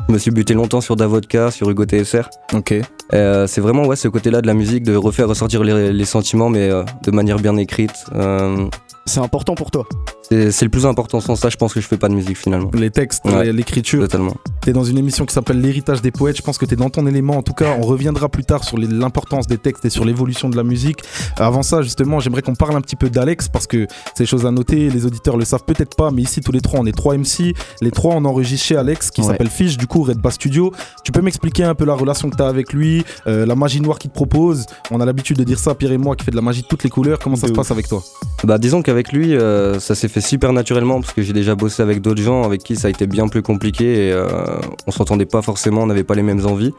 je 0.07 0.13
me 0.13 0.17
suis 0.17 0.31
buté 0.31 0.53
longtemps 0.53 0.81
sur 0.81 0.95
Davodka, 0.95 1.51
sur 1.51 1.69
Hugo 1.69 1.85
TSR. 1.85 2.29
Ok. 2.53 2.73
Euh, 3.13 3.47
c'est 3.47 3.61
vraiment 3.61 3.85
ouais, 3.85 3.95
ce 3.95 4.07
côté-là 4.07 4.41
de 4.41 4.47
la 4.47 4.53
musique, 4.53 4.83
de 4.83 4.95
refaire 4.95 5.27
ressortir 5.27 5.63
les, 5.63 5.91
les 5.91 6.05
sentiments, 6.05 6.49
mais 6.49 6.69
euh, 6.69 6.83
de 7.03 7.11
manière 7.11 7.37
bien 7.37 7.57
écrite. 7.57 8.05
Euh, 8.15 8.67
C'est 9.05 9.19
important 9.19 9.55
pour 9.55 9.71
toi. 9.71 9.85
C'est 10.29 10.63
le 10.63 10.69
plus 10.69 10.85
important. 10.85 11.19
Sans 11.19 11.35
ça, 11.35 11.49
je 11.49 11.57
pense 11.57 11.73
que 11.73 11.81
je 11.81 11.87
fais 11.87 11.97
pas 11.97 12.09
de 12.09 12.13
musique 12.13 12.37
finalement. 12.37 12.69
Les 12.73 12.91
textes, 12.91 13.23
Ouais. 13.25 13.51
l'écriture. 13.51 14.01
Totalement. 14.03 14.35
T'es 14.61 14.73
dans 14.73 14.83
une 14.83 14.97
émission 14.97 15.25
qui 15.25 15.33
s'appelle 15.33 15.61
L'héritage 15.61 16.01
des 16.01 16.11
poètes. 16.11 16.37
Je 16.37 16.41
pense 16.41 16.57
que 16.57 16.65
t'es 16.65 16.75
dans 16.75 16.89
ton 16.89 17.05
élément. 17.07 17.37
En 17.37 17.41
tout 17.43 17.53
cas, 17.53 17.75
on 17.79 17.83
reviendra 17.83 18.27
plus 18.29 18.43
tard 18.43 18.63
sur 18.63 18.77
l'importance 18.77 19.47
des 19.47 19.57
textes 19.57 19.85
et 19.85 19.89
sur 19.89 20.05
l'évolution 20.05 20.49
de 20.49 20.55
la 20.57 20.63
musique. 20.63 20.99
Avant 21.37 21.63
ça, 21.63 21.81
justement, 21.81 22.19
j'aimerais 22.19 22.41
qu'on 22.41 22.55
parle 22.55 22.75
un 22.75 22.81
petit 22.81 22.95
peu 22.95 23.09
d'Alex 23.09 23.47
parce 23.49 23.67
que 23.67 23.87
c'est 24.15 24.23
des 24.23 24.27
choses 24.27 24.45
à 24.45 24.51
noter. 24.51 24.89
Les 24.89 25.05
auditeurs 25.05 25.37
le 25.37 25.45
savent 25.45 25.63
peut-être 25.65 25.95
pas, 25.95 26.11
mais 26.11 26.21
ici, 26.23 26.41
tous 26.41 26.51
les 26.51 26.61
trois, 26.61 26.79
on 26.79 26.85
est 26.85 26.91
trois 26.95 27.15
MC. 27.15 27.53
Les 27.81 27.91
trois, 27.91 28.15
on 28.15 28.25
enregistre 28.25 28.65
chez 28.65 28.75
Alex 28.77 29.11
qui 29.11 29.21
Ouais. 29.21 29.27
s'appelle 29.27 29.49
Fish, 29.49 29.77
du 29.77 29.87
coup, 29.87 30.03
Red 30.03 30.17
Bass 30.19 30.35
Studio. 30.35 30.71
Tu 31.03 31.11
peux 31.11 31.21
m'expliquer 31.21 31.63
un 31.63 31.75
peu 31.75 31.85
la 31.85 31.93
relation 31.93 32.29
que 32.29 32.35
t'as 32.35 32.47
avec 32.49 32.73
lui, 32.73 33.03
euh, 33.27 33.45
la 33.45 33.55
magie 33.55 33.81
noire 33.81 33.97
qu'il 33.99 34.09
te 34.11 34.15
propose 34.15 34.65
On 34.91 34.99
a 35.01 35.05
l'habitude 35.05 35.37
de 35.37 35.43
dire 35.43 35.59
ça, 35.59 35.75
Pierre 35.75 35.91
et 35.91 35.97
moi, 35.97 36.15
qui 36.15 36.23
fait 36.25 36.31
de 36.31 36.35
la 36.35 36.41
magie 36.41 36.61
de 36.61 36.67
toutes 36.67 36.83
les 36.83 36.89
couleurs. 36.89 37.19
Comment 37.19 37.35
ça 37.35 37.47
se 37.47 37.51
passe 37.53 37.71
avec 37.71 37.87
toi? 37.87 38.03
Bah, 38.43 38.57
disons 38.57 38.81
qu'avec 38.81 39.11
lui, 39.11 39.35
euh, 39.35 39.79
ça 39.79 39.95
s'est 39.95 40.07
fait 40.07 40.16
super 40.21 40.53
naturellement 40.53 41.01
parce 41.01 41.13
que 41.13 41.21
j'ai 41.21 41.33
déjà 41.33 41.55
bossé 41.55 41.81
avec 41.81 42.01
d'autres 42.01 42.21
gens 42.21 42.43
avec 42.43 42.63
qui 42.63 42.75
ça 42.75 42.87
a 42.87 42.89
été 42.89 43.07
bien 43.07 43.27
plus 43.27 43.41
compliqué 43.41 44.07
et 44.07 44.11
euh, 44.11 44.27
on 44.85 44.91
s'entendait 44.91 45.25
pas 45.25 45.41
forcément, 45.41 45.83
on 45.83 45.87
n'avait 45.87 46.03
pas 46.03 46.15
les 46.15 46.23
mêmes 46.23 46.45
envies. 46.45 46.73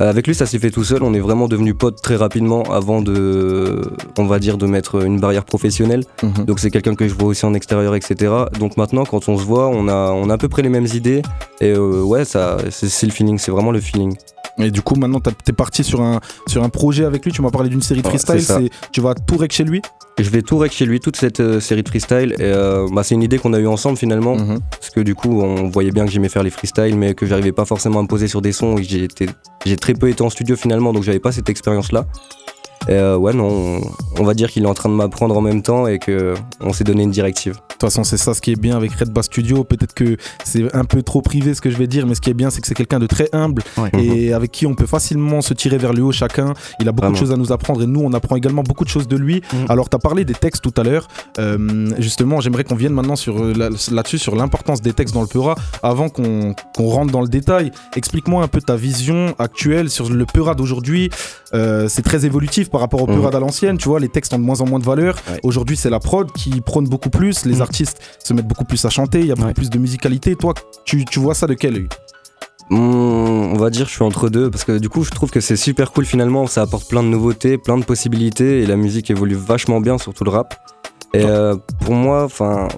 Euh, 0.00 0.08
avec 0.08 0.26
lui, 0.26 0.34
ça 0.34 0.46
s'est 0.46 0.58
fait 0.58 0.70
tout 0.70 0.84
seul. 0.84 1.02
On 1.02 1.14
est 1.14 1.20
vraiment 1.20 1.48
devenus 1.48 1.74
potes 1.76 2.00
très 2.00 2.16
rapidement 2.16 2.62
avant 2.64 3.02
de, 3.02 3.80
on 4.18 4.24
va 4.24 4.38
dire, 4.38 4.56
de 4.56 4.66
mettre 4.66 5.04
une 5.04 5.18
barrière 5.18 5.44
professionnelle. 5.44 6.04
Mhm. 6.22 6.44
Donc 6.44 6.60
c'est 6.60 6.70
quelqu'un 6.70 6.94
que 6.94 7.08
je 7.08 7.14
vois 7.14 7.28
aussi 7.28 7.44
en 7.44 7.54
extérieur, 7.54 7.94
etc. 7.94 8.32
Donc 8.58 8.76
maintenant, 8.76 9.04
quand 9.04 9.28
on 9.28 9.36
se 9.36 9.44
voit, 9.44 9.68
on 9.68 9.88
a, 9.88 10.12
on 10.12 10.30
a 10.30 10.34
à 10.34 10.38
peu 10.38 10.48
près 10.48 10.62
les 10.62 10.68
mêmes 10.68 10.86
idées. 10.94 11.22
Et 11.60 11.72
euh, 11.72 12.02
ouais, 12.02 12.24
ça, 12.24 12.58
c'est 12.70 13.06
le 13.06 13.12
feeling, 13.12 13.38
c'est 13.38 13.50
vraiment 13.50 13.72
le 13.72 13.80
feeling. 13.80 14.16
Et 14.58 14.70
du 14.70 14.82
coup, 14.82 14.94
maintenant, 14.94 15.20
t'es 15.20 15.52
parti 15.52 15.84
sur 15.84 16.02
un, 16.02 16.20
sur 16.46 16.62
un 16.62 16.68
projet 16.68 17.04
avec 17.04 17.24
lui. 17.24 17.32
Tu 17.32 17.42
m'as 17.42 17.50
parlé 17.50 17.68
d'une 17.68 17.82
série 17.82 18.02
de 18.02 18.08
freestyle. 18.08 18.70
Tu 18.92 19.00
vas 19.00 19.14
tout 19.14 19.36
rec 19.36 19.52
chez 19.52 19.64
lui? 19.64 19.80
Je 20.18 20.28
vais 20.28 20.42
tout 20.42 20.58
rec 20.58 20.70
chez 20.70 20.84
lui, 20.84 21.00
toute 21.00 21.16
cette 21.16 21.40
euh, 21.40 21.60
série 21.60 21.82
de 21.82 21.88
freestyle. 21.88 22.34
Et 22.38 22.42
euh, 22.42 22.86
bah, 22.92 23.02
c'est 23.02 23.14
une 23.14 23.22
idée 23.22 23.38
qu'on 23.38 23.54
a 23.54 23.58
eue 23.58 23.66
ensemble 23.66 23.96
finalement. 23.96 24.36
Mhm. 24.36 24.60
Parce 24.70 24.90
que 24.90 25.00
du 25.00 25.14
coup, 25.14 25.40
on 25.40 25.68
voyait 25.68 25.92
bien 25.92 26.04
que 26.04 26.10
j'aimais 26.10 26.28
faire 26.28 26.42
les 26.42 26.50
freestyles, 26.50 26.96
mais 26.96 27.14
que 27.14 27.24
j'arrivais 27.26 27.52
pas 27.52 27.64
forcément 27.64 28.00
à 28.00 28.02
me 28.02 28.08
poser 28.08 28.28
sur 28.28 28.42
des 28.42 28.52
sons 28.52 28.76
très 29.80 29.94
peu 29.94 30.08
été 30.08 30.22
en 30.22 30.30
studio 30.30 30.56
finalement, 30.56 30.92
donc 30.92 31.02
j'avais 31.02 31.18
pas 31.18 31.32
cette 31.32 31.48
expérience-là. 31.48 32.06
Et 32.88 32.92
euh, 32.92 33.16
ouais, 33.16 33.32
non, 33.32 33.80
on, 34.18 34.24
va 34.24 34.34
dire 34.34 34.50
qu'il 34.50 34.62
est 34.64 34.66
en 34.66 34.74
train 34.74 34.88
de 34.88 34.94
m'apprendre 34.94 35.36
en 35.36 35.40
même 35.40 35.62
temps 35.62 35.86
et 35.86 35.98
que 35.98 36.34
on 36.60 36.72
s'est 36.72 36.84
donné 36.84 37.02
une 37.02 37.10
directive. 37.10 37.54
De 37.54 37.58
toute 37.80 37.80
façon, 37.92 38.04
c'est 38.04 38.16
ça 38.16 38.34
ce 38.34 38.40
qui 38.40 38.52
est 38.52 38.60
bien 38.60 38.76
avec 38.76 38.92
Red 38.92 39.10
Bass 39.10 39.26
Studio. 39.26 39.64
Peut-être 39.64 39.94
que 39.94 40.16
c'est 40.44 40.74
un 40.74 40.84
peu 40.84 41.02
trop 41.02 41.22
privé 41.22 41.54
ce 41.54 41.60
que 41.60 41.70
je 41.70 41.76
vais 41.76 41.86
dire, 41.86 42.06
mais 42.06 42.14
ce 42.14 42.20
qui 42.20 42.30
est 42.30 42.34
bien, 42.34 42.50
c'est 42.50 42.60
que 42.60 42.66
c'est 42.66 42.74
quelqu'un 42.74 42.98
de 42.98 43.06
très 43.06 43.28
humble 43.32 43.62
Ouais. 43.78 43.90
et 44.02 44.32
avec 44.32 44.50
qui 44.50 44.66
on 44.66 44.74
peut 44.74 44.86
facilement 44.86 45.40
se 45.40 45.54
tirer 45.54 45.78
vers 45.78 45.92
le 45.92 46.02
haut 46.02 46.12
chacun. 46.12 46.52
Il 46.80 46.88
a 46.88 46.92
beaucoup 46.92 47.02
Vraiment. 47.06 47.12
de 47.14 47.18
choses 47.18 47.32
à 47.32 47.36
nous 47.36 47.52
apprendre 47.52 47.82
et 47.82 47.86
nous, 47.86 48.00
on 48.00 48.12
apprend 48.12 48.36
également 48.36 48.62
beaucoup 48.62 48.84
de 48.84 48.90
choses 48.90 49.08
de 49.08 49.16
lui. 49.16 49.42
Mhm. 49.52 49.66
Alors, 49.68 49.88
tu 49.88 49.96
as 49.96 49.98
parlé 49.98 50.24
des 50.24 50.34
textes 50.34 50.62
tout 50.62 50.74
à 50.78 50.82
l'heure. 50.82 51.06
Euh, 51.38 51.90
justement, 51.98 52.40
j'aimerais 52.40 52.64
qu'on 52.64 52.74
vienne 52.76 52.92
maintenant 52.92 53.16
sur, 53.16 53.42
euh, 53.42 53.52
là- 53.54 53.68
là-dessus, 53.90 54.18
sur 54.18 54.36
l'importance 54.36 54.80
des 54.82 54.92
textes 54.92 55.14
dans 55.14 55.22
le 55.22 55.26
Peura. 55.28 55.54
Avant 55.82 56.08
qu'on 56.08 56.54
qu'on 56.76 56.88
rentre 56.88 57.12
dans 57.12 57.20
le 57.22 57.28
détail, 57.28 57.72
explique-moi 57.96 58.42
un 58.42 58.48
peu 58.48 58.60
ta 58.60 58.76
vision 58.76 59.34
actuelle 59.38 59.90
sur 59.90 60.10
le 60.10 60.24
Peura 60.26 60.54
d'aujourd'hui. 60.54 61.10
Euh, 61.54 61.88
c'est 61.88 62.02
très 62.02 62.26
évolutif 62.26 62.69
par 62.70 62.80
rapport 62.80 63.02
au 63.02 63.06
Mhm. 63.06 63.16
Peura 63.16 63.30
d'à 63.30 63.40
l'ancienne. 63.40 63.76
Tu 63.76 63.88
vois, 63.88 64.00
les 64.00 64.08
textes 64.08 64.32
ont 64.32 64.38
de 64.38 64.44
moins 64.44 64.60
en 64.60 64.66
moins 64.66 64.78
de 64.78 64.84
valeur. 64.84 65.16
Ouais. 65.30 65.40
Aujourd'hui, 65.42 65.76
c'est 65.76 65.90
la 65.90 65.98
prod 66.00 66.30
qui 66.32 66.60
prône 66.60 66.88
beaucoup 66.88 67.10
plus. 67.10 67.44
Les 67.44 67.56
Mhm. 67.56 67.62
artistes 67.62 67.98
se 68.24 68.32
mettent 68.32 68.48
beaucoup 68.48 68.64
plus 68.64 68.84
à 68.84 68.90
chanter. 68.90 69.20
Il 69.20 69.26
y 69.26 69.32
a 69.32 69.34
beaucoup 69.34 69.48
Ouais. 69.48 69.54
plus 69.54 69.68
de 69.70 69.78
musicalité. 69.78 70.36
Toi, 70.36 70.54
tu, 70.84 71.04
tu 71.04 71.18
vois 71.20 71.34
ça 71.34 71.46
de 71.46 71.54
quel 71.54 71.74
œil? 71.74 71.88
Hmm, 72.70 72.76
on 73.52 73.56
va 73.56 73.68
dire 73.68 73.86
je 73.86 73.90
suis 73.90 74.04
entre 74.04 74.28
deux 74.28 74.48
parce 74.48 74.62
que 74.62 74.78
du 74.78 74.88
coup 74.88 75.02
je 75.02 75.10
trouve 75.10 75.28
que 75.30 75.40
c'est 75.40 75.56
super 75.56 75.90
cool 75.90 76.06
finalement, 76.06 76.46
ça 76.46 76.62
apporte 76.62 76.88
plein 76.88 77.02
de 77.02 77.08
nouveautés, 77.08 77.58
plein 77.58 77.76
de 77.76 77.82
possibilités 77.84 78.62
et 78.62 78.66
la 78.66 78.76
musique 78.76 79.10
évolue 79.10 79.34
vachement 79.34 79.80
bien, 79.80 79.98
surtout 79.98 80.22
le 80.22 80.30
rap. 80.30 80.54
Et 81.12 81.24
euh, 81.24 81.56
pour 81.80 81.94
moi, 81.94 82.22
enfin, 82.22 82.68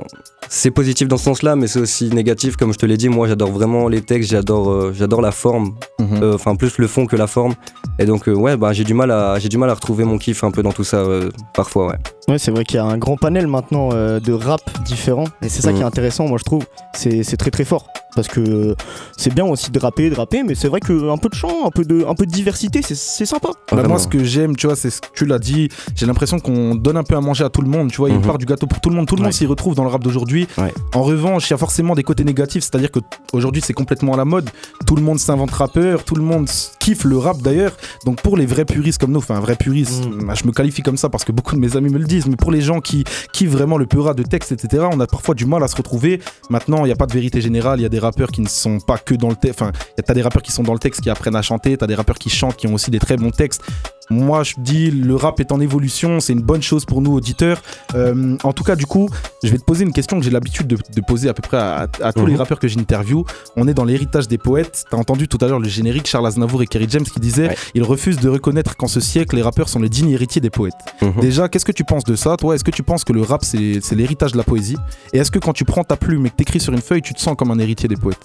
c'est 0.49 0.71
positif 0.71 1.09
dans 1.09 1.17
ce 1.17 1.25
sens-là, 1.25 1.57
mais 1.57 1.67
c'est 1.67 1.81
aussi 1.81 2.11
négatif 2.11 2.57
comme 2.57 2.73
je 2.73 2.79
te 2.79 2.87
l'ai 2.87 2.97
dit. 2.97 3.09
Moi, 3.09 3.27
j'adore 3.29 3.51
vraiment 3.51 3.89
les 3.89 4.01
textes, 4.03 4.31
j'adore, 4.31 4.71
euh, 4.71 4.93
j'adore 4.95 5.21
la 5.23 5.31
forme, 5.33 5.75
Mhm. 6.01 6.23
euh, 6.23 6.35
enfin 6.35 6.55
plus 6.57 6.79
le 6.79 6.87
fond 6.87 7.07
que 7.07 7.17
la 7.17 7.27
forme. 7.27 7.55
Et 7.99 8.05
donc 8.07 8.29
euh, 8.29 8.35
ouais, 8.35 8.57
bah 8.57 8.73
j'ai 8.73 8.85
du 8.85 8.95
mal 8.95 9.11
à, 9.11 9.39
j'ai 9.39 9.49
du 9.49 9.59
mal 9.59 9.71
à 9.71 9.75
retrouver 9.75 10.05
mon 10.05 10.19
kiff 10.19 10.45
un 10.45 10.51
peu 10.51 10.63
dans 10.63 10.73
tout 10.73 10.85
ça 10.85 10.99
euh, 10.99 11.31
parfois, 11.55 11.89
ouais. 11.89 11.97
Ouais, 12.29 12.39
c'est 12.39 12.51
vrai 12.51 12.65
qu'il 12.65 12.77
y 12.77 12.81
a 12.81 12.85
un 12.85 12.99
grand 12.99 13.17
panel 13.17 13.47
maintenant 13.47 13.91
euh, 13.93 14.21
de 14.21 14.33
rap 14.33 14.61
différents 14.85 15.27
et 15.43 15.49
c'est 15.49 15.63
ça 15.63 15.71
Mhm. 15.71 15.77
qui 15.77 15.83
est 15.83 15.87
intéressant, 15.87 16.27
moi 16.29 16.39
je 16.39 16.45
trouve. 16.45 16.65
C'est 16.95 17.23
c'est 17.23 17.37
très 17.37 17.51
très 17.51 17.65
fort. 17.65 17.87
parce 18.15 18.29
que 18.29 18.77
c'est 19.17 19.33
bien 19.35 19.47
aussi 19.47 19.71
de 19.71 19.79
rapper, 19.79 20.11
de 20.11 20.15
rapper, 20.15 20.43
mais 20.43 20.55
c'est 20.55 20.69
vrai 20.69 20.81
qu'un 20.81 21.17
peu 21.17 21.31
de 21.31 21.35
chant, 21.35 21.65
un 21.67 21.71
peu 21.71 21.83
de, 21.83 22.05
un 22.07 22.15
peu 22.15 22.27
de 22.27 22.31
diversité, 22.31 22.83
c'est- 22.83 22.95
c'est 22.95 23.25
sympa. 23.25 23.49
Bah, 23.71 23.77
Vraiment. 23.77 23.89
moi, 23.89 23.99
ce 23.99 24.07
que 24.07 24.23
j'aime, 24.23 24.55
tu 24.55 24.67
vois, 24.67 24.77
c'est 24.77 24.91
ce 24.91 25.01
que 25.01 25.07
tu 25.15 25.25
l'as 25.25 25.39
dit. 25.39 25.71
J'ai 25.97 26.05
l'impression 26.05 26.39
qu'on 26.39 26.75
donne 26.75 26.99
un 26.99 27.05
peu 27.05 27.17
à 27.17 27.23
manger 27.23 27.43
à 27.45 27.49
tout 27.49 27.63
le 27.63 27.71
monde. 27.71 27.91
Tu 27.91 27.97
vois, 27.97 28.11
il 28.11 28.17
Mhm. 28.17 28.21
part 28.21 28.37
du 28.37 28.45
gâteau 28.45 28.67
pour 28.67 28.83
tout 28.83 28.91
le 28.91 28.97
monde. 28.97 29.07
Tout 29.07 29.17
le 29.17 29.23
monde 29.23 29.33
s'y 29.33 29.47
retrouve 29.47 29.75
dans 29.75 29.85
le 29.85 29.89
rap 29.89 30.05
d'aujourd'hui. 30.05 30.32
Ouais. 30.59 30.73
En 30.95 31.03
revanche, 31.03 31.49
il 31.49 31.53
y 31.53 31.55
a 31.55 31.59
forcément 31.59 31.95
des 31.95 32.03
côtés 32.03 32.25
négatifs. 32.25 32.65
C'est-à-dire 32.65 32.91
que 32.91 33.01
aujourd'hui, 33.33 33.63
c'est 33.65 33.73
complètement 33.73 34.15
à 34.15 34.17
la 34.17 34.25
mode. 34.25 34.51
Tout 34.87 34.97
le 34.97 35.03
monde 35.03 35.19
s'invente 35.19 35.51
rappeur. 35.51 36.05
Tout 36.05 36.15
le 36.15 36.23
monde 36.23 36.49
kiffe 36.81 37.05
le 37.05 37.17
rap 37.19 37.39
d'ailleurs. 37.43 37.73
Donc 38.05 38.21
pour 38.23 38.37
les 38.37 38.47
vrais 38.47 38.65
puristes 38.65 39.01
comme 39.01 39.13
nous, 39.13 39.19
enfin, 39.19 39.37
un 39.37 39.41
vrai 39.41 39.57
puriste, 39.57 40.05
Mhm. 40.07 40.27
bah, 40.27 40.35
je 40.35 40.45
me 40.47 40.53
qualifie 40.53 40.83
comme 40.83 40.97
ça 40.97 41.09
parce 41.09 41.25
que 41.25 41.33
beaucoup 41.33 41.55
de 41.55 41.61
mes 41.61 41.77
amis 41.77 41.91
me 41.91 41.99
le 41.99 42.05
disent. 42.07 42.27
Mais 42.27 42.37
pour 42.37 42.51
les 42.53 42.61
gens 42.61 42.81
qui 42.81 43.05
kiffent 43.33 43.51
vraiment 43.51 43.79
le 43.79 43.87
peura 43.87 44.15
de 44.15 44.23
texte, 44.23 44.53
etc., 44.53 44.85
on 44.93 45.01
a 45.01 45.07
parfois 45.07 45.35
du 45.35 45.47
mal 45.47 45.63
à 45.63 45.69
se 45.69 45.77
retrouver. 45.77 46.21
Maintenant, 46.51 46.85
il 46.85 46.89
n'y 46.89 46.93
a 46.93 46.97
pas 46.97 47.07
de 47.07 47.13
vérité 47.13 47.41
générale. 47.41 47.79
Il 47.81 47.83
y 47.83 47.87
a 47.87 47.91
des 47.91 47.99
rappeurs 47.99 48.29
qui 48.31 48.41
ne 48.41 48.49
sont 48.49 48.79
pas 48.81 48.99
que 48.99 49.15
dans 49.15 49.29
le 49.29 49.37
texte. 49.37 49.61
Enfin, 49.63 49.73
y 49.97 50.01
a- 50.01 50.03
t'as 50.03 50.15
des 50.15 50.23
rappeurs 50.23 50.43
qui 50.43 50.53
sont 50.53 50.63
dans 50.63 50.73
le 50.73 50.79
texte 50.79 51.01
qui 51.01 51.11
apprennent 51.11 51.37
à 51.37 51.43
chanter. 51.43 51.77
T'as 51.77 51.87
des 51.87 51.95
rappeurs 51.95 52.19
qui 52.19 52.31
chantent 52.31 52.57
qui 52.57 52.67
ont 52.67 52.75
aussi 52.75 52.91
des 52.91 52.99
très 52.99 53.17
bons 53.17 53.31
textes. 53.31 53.63
Moi, 54.11 54.43
je 54.43 54.55
dis, 54.59 54.91
le 54.91 55.15
rap 55.17 55.41
est 55.41 55.53
en 55.53 55.61
évolution, 55.61 56.21
c'est 56.21 56.33
une 56.33 56.43
bonne 56.43 56.61
chose 56.63 56.85
pour 56.85 57.01
nous, 57.01 57.13
auditeurs. 57.13 57.63
Euh, 57.95 58.37
en 58.43 58.53
tout 58.53 58.65
cas, 58.65 58.77
du 58.77 58.85
coup, 58.87 59.09
je 59.43 59.49
vais 59.49 59.59
te 59.59 59.65
poser 59.65 59.85
une 59.85 59.93
question 59.93 60.19
que 60.19 60.25
j'ai 60.25 60.31
l'habitude 60.31 60.67
de, 60.67 60.77
de 60.77 61.01
poser 61.01 61.29
à 61.29 61.35
peu 61.35 61.43
près 61.43 61.57
à, 61.57 61.89
à 62.03 62.13
tous 62.13 62.27
les 62.27 62.33
Mhm. 62.33 62.39
rappeurs 62.39 62.59
que 62.59 62.69
j'interview. 62.69 63.25
On 63.57 63.69
est 63.69 63.75
dans 63.75 63.85
l'héritage 63.85 64.29
des 64.29 64.39
poètes. 64.39 64.85
T'as 64.91 64.97
entendu 64.97 65.29
tout 65.29 65.39
à 65.41 65.47
l'heure 65.49 65.61
le 65.61 65.69
générique 65.69 66.07
Charles 66.09 66.27
Aznavour 66.27 66.63
et 66.63 66.67
Kerry 66.67 66.87
James 66.91 67.05
qui 67.05 67.21
disaient 67.21 67.49
Ouais. 67.49 67.57
ils 67.75 67.83
refusent 67.85 68.19
de 68.21 68.29
reconnaître 68.29 68.77
qu'en 68.77 68.89
ce 68.89 69.01
siècle, 69.01 69.37
les 69.37 69.43
rappeurs 69.43 69.69
sont 69.69 69.79
les 69.81 69.89
dignes 69.89 70.11
héritiers 70.11 70.41
des 70.41 70.51
poètes. 70.51 70.75
Mhm. 71.01 71.21
Déjà, 71.21 71.49
qu'est-ce 71.49 71.65
que 71.65 71.73
tu 71.73 71.85
penses 71.85 72.05
de 72.05 72.17
ça 72.17 72.37
Toi, 72.37 72.55
est-ce 72.57 72.65
que 72.65 72.71
tu 72.71 72.83
penses 72.83 73.05
que 73.05 73.13
le 73.13 73.23
rap, 73.23 73.45
c'est 73.45 73.81
c'est 73.83 73.95
l'héritage 73.95 74.33
de 74.33 74.37
la 74.39 74.45
poésie? 74.45 74.77
Et 75.13 75.19
est-ce 75.19 75.31
que 75.31 75.39
quand 75.39 75.53
tu 75.53 75.65
prends 75.65 75.85
ta 75.85 75.97
plume 75.97 76.27
et 76.27 76.31
que 76.31 76.37
t'écris 76.37 76.61
sur 76.61 76.73
une 76.73 76.83
feuille, 76.83 77.03
tu 77.03 77.15
te 77.15 77.21
sens 77.21 77.35
comme 77.37 77.51
un 77.51 77.59
héritier 77.59 77.89
des 77.89 77.97
poètes? 77.97 78.19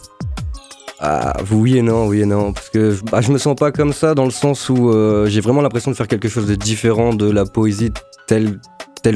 Ah, 0.99 1.33
oui 1.51 1.77
et 1.77 1.81
non, 1.83 2.07
oui 2.07 2.21
et 2.21 2.25
non. 2.25 2.53
Parce 2.53 2.69
que 2.69 2.95
bah, 3.11 3.21
je 3.21 3.31
me 3.31 3.37
sens 3.37 3.55
pas 3.55 3.71
comme 3.71 3.93
ça 3.93 4.15
dans 4.15 4.25
le 4.25 4.31
sens 4.31 4.69
où 4.69 4.89
euh, 4.89 5.27
j'ai 5.27 5.41
vraiment 5.41 5.61
l'impression 5.61 5.91
de 5.91 5.95
faire 5.95 6.07
quelque 6.07 6.27
chose 6.27 6.47
de 6.47 6.55
différent 6.55 7.13
de 7.13 7.29
la 7.29 7.45
poésie 7.45 7.91
telle, 8.27 8.59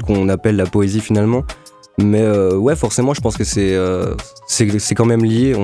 qu'on 0.06 0.30
appelle 0.30 0.56
la 0.56 0.66
poésie 0.68 1.00
finalement. 1.02 1.44
Mais 1.98 2.22
euh, 2.22 2.56
ouais, 2.56 2.76
forcément, 2.76 3.14
je 3.14 3.22
pense 3.22 3.36
que 3.36 3.44
c'est 3.44 3.74
euh, 3.76 4.16
c'est 4.48 4.96
quand 4.96 5.06
même 5.06 5.26
lié. 5.26 5.56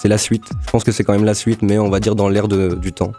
C'est 0.00 0.08
la 0.08 0.18
suite. 0.18 0.44
Je 0.66 0.70
pense 0.70 0.82
que 0.82 0.92
c'est 0.92 1.04
quand 1.04 1.12
même 1.12 1.24
la 1.24 1.34
suite, 1.34 1.62
mais 1.62 1.78
on 1.78 1.90
va 1.90 2.00
dire 2.00 2.14
dans 2.16 2.28
l'air 2.28 2.48
de- 2.48 2.74
du 2.74 2.92
temps. 2.92 3.12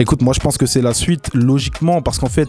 Écoute, 0.00 0.22
moi 0.22 0.32
je 0.32 0.40
pense 0.40 0.56
que 0.58 0.66
c'est 0.66 0.82
la 0.82 0.94
suite 0.94 1.28
logiquement 1.34 2.02
parce 2.02 2.18
qu'en 2.18 2.28
fait, 2.28 2.48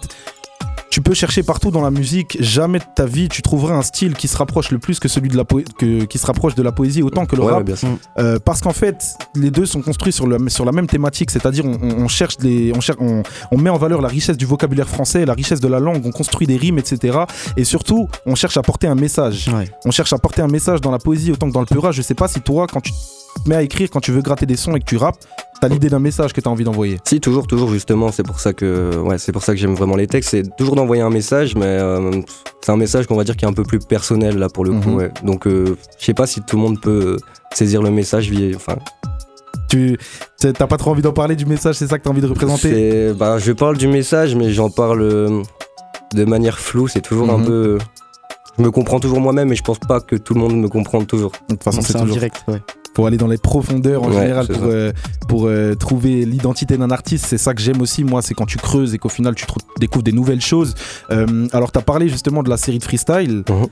tu 0.89 1.01
peux 1.01 1.13
chercher 1.13 1.43
partout 1.43 1.69
dans 1.71 1.81
la 1.81 1.91
musique, 1.91 2.37
jamais 2.39 2.79
de 2.79 2.83
ta 2.95 3.05
vie 3.05 3.29
tu 3.29 3.41
trouveras 3.41 3.75
un 3.75 3.81
style 3.83 4.15
qui 4.15 4.27
se 4.27 4.35
rapproche 4.37 4.71
le 4.71 4.79
plus 4.79 4.99
que 4.99 5.07
celui 5.07 5.29
de 5.29 5.37
la 5.37 5.43
poé- 5.43 5.63
que, 5.77 6.05
qui 6.05 6.17
se 6.17 6.25
rapproche 6.25 6.55
de 6.55 6.63
la 6.63 6.71
poésie 6.71 7.03
autant 7.03 7.25
que 7.25 7.35
le 7.35 7.43
Ouais, 7.43 7.51
rap. 7.53 7.63
bien. 7.63 7.75
Euh, 8.17 8.39
parce 8.43 8.61
qu'en 8.61 8.73
fait, 8.73 9.15
les 9.35 9.51
deux 9.51 9.65
sont 9.65 9.81
construits 9.81 10.11
sur, 10.11 10.25
le, 10.27 10.49
sur 10.49 10.65
la 10.65 10.71
même 10.71 10.87
thématique, 10.87 11.29
c'est-à-dire 11.31 11.65
on, 11.65 12.07
cherche 12.07 12.37
des, 12.37 12.73
on, 12.75 12.79
on, 13.05 13.23
on 13.51 13.57
met 13.57 13.69
en 13.69 13.77
valeur 13.77 14.01
la 14.01 14.07
richesse 14.07 14.35
du 14.37 14.45
vocabulaire 14.45 14.89
français, 14.89 15.25
la 15.25 15.33
richesse 15.33 15.59
de 15.59 15.67
la 15.67 15.79
langue, 15.79 16.01
on 16.05 16.11
construit 16.11 16.47
des 16.47 16.57
rimes, 16.57 16.79
etc. 16.79 17.19
Et 17.55 17.63
surtout, 17.63 18.07
on 18.25 18.35
cherche 18.35 18.57
à 18.57 18.61
porter 18.61 18.87
un 18.87 18.95
message. 18.95 19.49
Ouais. 19.53 19.69
On 19.85 19.91
cherche 19.91 20.11
à 20.13 20.17
porter 20.17 20.41
un 20.41 20.47
message 20.47 20.81
dans 20.81 20.91
la 20.91 20.99
poésie 20.99 21.31
autant 21.31 21.47
que 21.47 21.53
dans 21.53 21.59
le 21.61 21.65
peura. 21.67 21.91
Je 21.91 22.01
sais 22.01 22.15
pas 22.15 22.27
si 22.27 22.41
toi, 22.41 22.65
quand 22.67 22.81
tu 22.81 22.91
te 22.91 23.47
mets 23.49 23.55
à 23.55 23.61
écrire, 23.61 23.89
quand 23.91 24.01
tu 24.01 24.11
veux 24.11 24.21
gratter 24.21 24.45
des 24.47 24.55
sons 24.57 24.75
et 24.75 24.79
que 24.79 24.85
tu 24.85 24.97
rappes, 24.97 25.17
t'as 25.61 25.67
l'idée 25.67 25.89
d'un 25.89 25.99
message 25.99 26.33
que 26.33 26.41
t'as 26.41 26.49
envie 26.49 26.63
d'envoyer. 26.63 26.99
Si, 27.05 27.19
toujours, 27.19 27.47
toujours, 27.47 27.69
justement. 27.69 28.11
C'est 28.11 28.23
pour 28.23 28.39
ça 28.39 28.53
que, 28.53 28.97
ouais, 28.97 29.17
c'est 29.17 29.31
pour 29.31 29.43
ça 29.43 29.53
que 29.53 29.59
j'aime 29.59 29.73
vraiment 29.75 29.95
les 29.95 30.07
textes. 30.07 30.29
C'est 30.31 30.55
toujours 30.57 30.75
d'envoyer 30.75 31.01
un 31.01 31.09
message, 31.09 31.55
mais 31.55 31.65
euh, 31.65 32.11
c'est 32.61 32.71
un 32.71 32.77
message 32.77 33.07
qu'on 33.07 33.15
va 33.15 33.23
dire 33.23 33.35
qui 33.37 33.45
est 33.45 33.47
un 33.47 33.53
peu 33.53 33.63
plus 33.63 33.79
personnel 33.79 34.37
là 34.37 34.49
pour 34.49 34.63
le 34.65 34.71
coup. 34.71 34.89
Mhm. 34.89 34.95
ouais. 34.95 35.11
Donc, 35.23 35.47
euh, 35.47 35.75
je 35.99 36.05
sais 36.05 36.13
pas 36.13 36.27
si 36.27 36.41
tout 36.41 36.55
le 36.55 36.61
monde 36.61 36.79
peut 36.81 37.17
saisir 37.53 37.81
le 37.81 37.91
message. 37.91 38.29
via- 38.29 38.55
Enfin, 38.55 38.75
Tu 39.69 39.97
t'as 40.39 40.65
pas 40.67 40.77
trop 40.77 40.91
envie 40.91 41.01
d'en 41.03 41.13
parler 41.13 41.35
du 41.35 41.45
message, 41.45 41.75
c'est 41.75 41.87
ça 41.87 41.99
que 41.99 42.03
t'as 42.03 42.09
envie 42.09 42.21
de 42.21 42.27
représenter 42.27 43.13
bah, 43.13 43.37
je 43.37 43.51
parle 43.51 43.77
du 43.77 43.87
message, 43.87 44.33
mais 44.35 44.51
j'en 44.51 44.69
parle 44.71 45.01
euh, 45.01 45.43
de 46.15 46.25
manière 46.25 46.57
floue. 46.59 46.87
C'est 46.87 47.01
toujours 47.01 47.27
Mhm. 47.27 47.41
un 47.41 47.45
peu. 47.45 47.77
Je 48.57 48.63
me 48.63 48.71
comprends 48.71 48.99
toujours 48.99 49.21
moi-même, 49.21 49.51
et 49.53 49.55
je 49.55 49.61
pense 49.63 49.79
pas 49.79 50.01
que 50.01 50.15
tout 50.15 50.33
le 50.33 50.39
monde 50.41 50.55
me 50.57 50.67
comprend 50.67 51.03
toujours. 51.05 51.31
De 51.49 51.53
toute 51.55 51.63
façon, 51.63 51.81
c'est 51.81 51.95
un 51.95 51.99
toujours. 52.01 52.15
direct, 52.15 52.43
ouais. 52.47 52.61
Faut 52.95 53.05
aller 53.05 53.17
dans 53.17 53.27
les 53.27 53.37
profondeurs 53.37 54.03
en 54.03 54.09
Ouais, 54.09 54.21
général 54.21 54.47
pour, 54.47 54.63
euh, 54.65 54.91
pour 55.27 55.47
euh, 55.47 55.75
trouver 55.75 56.25
l'identité 56.25 56.77
d'un 56.77 56.91
artiste. 56.91 57.25
C'est 57.27 57.37
ça 57.37 57.53
que 57.53 57.61
j'aime 57.61 57.81
aussi, 57.81 58.03
moi, 58.03 58.21
c'est 58.21 58.33
quand 58.33 58.45
tu 58.45 58.57
creuses 58.57 58.93
et 58.93 58.97
qu'au 58.97 59.09
final 59.09 59.35
tu 59.35 59.45
découvres 59.79 60.03
des 60.03 60.11
nouvelles 60.11 60.41
choses. 60.41 60.73
Euh, 61.11 61.47
alors, 61.51 61.71
t'as 61.71 61.81
parlé 61.81 62.09
justement 62.09 62.43
de 62.43 62.49
la 62.49 62.57
série 62.57 62.79
de 62.79 62.83
freestyle. 62.83 63.43
Mhm. 63.49 63.67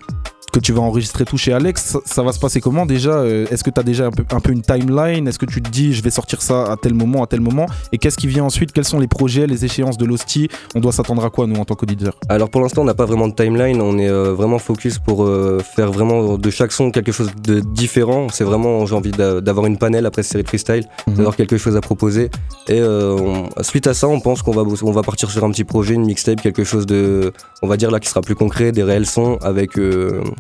Que 0.57 0.61
tu 0.63 0.73
vas 0.73 0.81
enregistrer 0.81 1.23
tout 1.23 1.37
chez 1.37 1.53
Alex, 1.53 1.83
ça, 1.83 1.99
ça 2.03 2.23
va 2.23 2.31
se 2.33 2.39
passer 2.39 2.61
comment 2.61 2.87
déjà 2.87 3.11
Euh, 3.19 3.45
Est-ce 3.51 3.63
que 3.63 3.69
tu 3.69 3.79
as 3.79 3.83
déjà 3.83 4.07
un 4.07 4.09
peu, 4.11 4.23
un 4.31 4.39
peu 4.39 4.51
une 4.51 4.63
timeline? 4.63 5.27
Est-ce 5.27 5.37
que 5.37 5.45
tu 5.45 5.61
te 5.61 5.69
dis 5.69 5.93
je 5.93 6.01
vais 6.01 6.09
sortir 6.09 6.41
ça 6.41 6.63
à 6.71 6.75
tel 6.77 6.95
moment, 6.95 7.21
à 7.23 7.27
tel 7.27 7.41
moment? 7.41 7.67
Et 7.91 7.99
qu'est-ce 7.99 8.17
qui 8.17 8.25
vient 8.25 8.43
ensuite? 8.43 8.71
Quels 8.71 8.83
sont 8.83 8.97
les 8.97 9.05
projets, 9.07 9.45
les 9.45 9.65
échéances 9.65 9.99
de 9.99 10.05
l'hostie? 10.05 10.49
On 10.73 10.79
doit 10.79 10.91
s'attendre 10.91 11.23
à 11.23 11.29
quoi 11.29 11.45
nous 11.45 11.57
en 11.57 11.65
tant 11.65 11.75
qu'auditeurs 11.75 12.15
Alors 12.27 12.49
pour 12.49 12.61
l'instant, 12.61 12.81
on 12.81 12.85
n'a 12.85 12.95
pas 12.95 13.05
vraiment 13.05 13.27
de 13.27 13.35
timeline. 13.35 13.79
On 13.83 13.99
est 13.99 14.09
euh, 14.09 14.33
vraiment 14.33 14.57
focus 14.57 14.97
pour 14.97 15.25
euh, 15.25 15.59
faire 15.75 15.91
vraiment 15.91 16.39
de 16.39 16.49
chaque 16.49 16.71
son 16.71 16.89
quelque 16.89 17.11
chose 17.11 17.29
de 17.43 17.59
différent. 17.59 18.25
C'est 18.33 18.43
vraiment, 18.43 18.83
j'ai 18.87 18.95
envie 18.95 19.11
d'a- 19.11 19.41
d'avoir 19.41 19.67
une 19.67 19.77
panel 19.77 20.07
après 20.07 20.23
cette 20.23 20.31
série 20.31 20.43
de 20.43 20.47
freestyle, 20.49 20.85
Mhm. 21.05 21.17
d'avoir 21.17 21.35
quelque 21.35 21.57
chose 21.57 21.75
à 21.75 21.81
proposer. 21.81 22.31
Et 22.67 22.79
euh, 22.81 23.15
on- 23.59 23.61
suite 23.63 23.85
à 23.85 23.93
ça, 23.93 24.07
on 24.07 24.19
pense 24.21 24.41
qu'on 24.41 24.53
va, 24.53 24.63
on 24.81 24.91
va 24.91 25.03
partir 25.03 25.29
sur 25.29 25.43
un 25.43 25.51
petit 25.51 25.65
projet, 25.65 25.93
une 25.93 26.05
mixtape, 26.07 26.41
quelque 26.41 26.63
chose 26.63 26.87
de, 26.87 27.31
on 27.61 27.67
va 27.67 27.77
dire 27.77 27.91
là, 27.91 27.99
qui 27.99 28.09
sera 28.09 28.21
plus 28.21 28.33
concret, 28.33 28.71
des 28.71 28.81
réels 28.81 29.05
sons 29.05 29.37
avec 29.43 29.77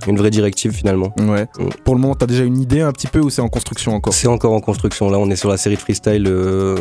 une 0.07 0.17
vraie 0.17 0.29
directive 0.29 0.71
finalement. 0.71 1.13
Ouais. 1.19 1.47
Mhm. 1.59 1.69
Pour 1.83 1.95
le 1.95 2.01
moment, 2.01 2.15
tu 2.15 2.23
as 2.23 2.27
déjà 2.27 2.43
une 2.43 2.59
idée 2.59 2.81
un 2.81 2.91
petit 2.91 3.07
peu 3.07 3.19
ou 3.19 3.29
c'est 3.29 3.41
en 3.41 3.49
construction 3.49 3.93
encore? 3.95 4.13
C'est 4.13 4.27
encore 4.27 4.53
en 4.53 4.59
construction. 4.61 5.09
Là, 5.09 5.17
on 5.19 5.29
est 5.29 5.35
sur 5.35 5.49
la 5.49 5.57
série 5.57 5.75
de 5.75 5.81
freestyle 5.81 6.25
euh, 6.27 6.77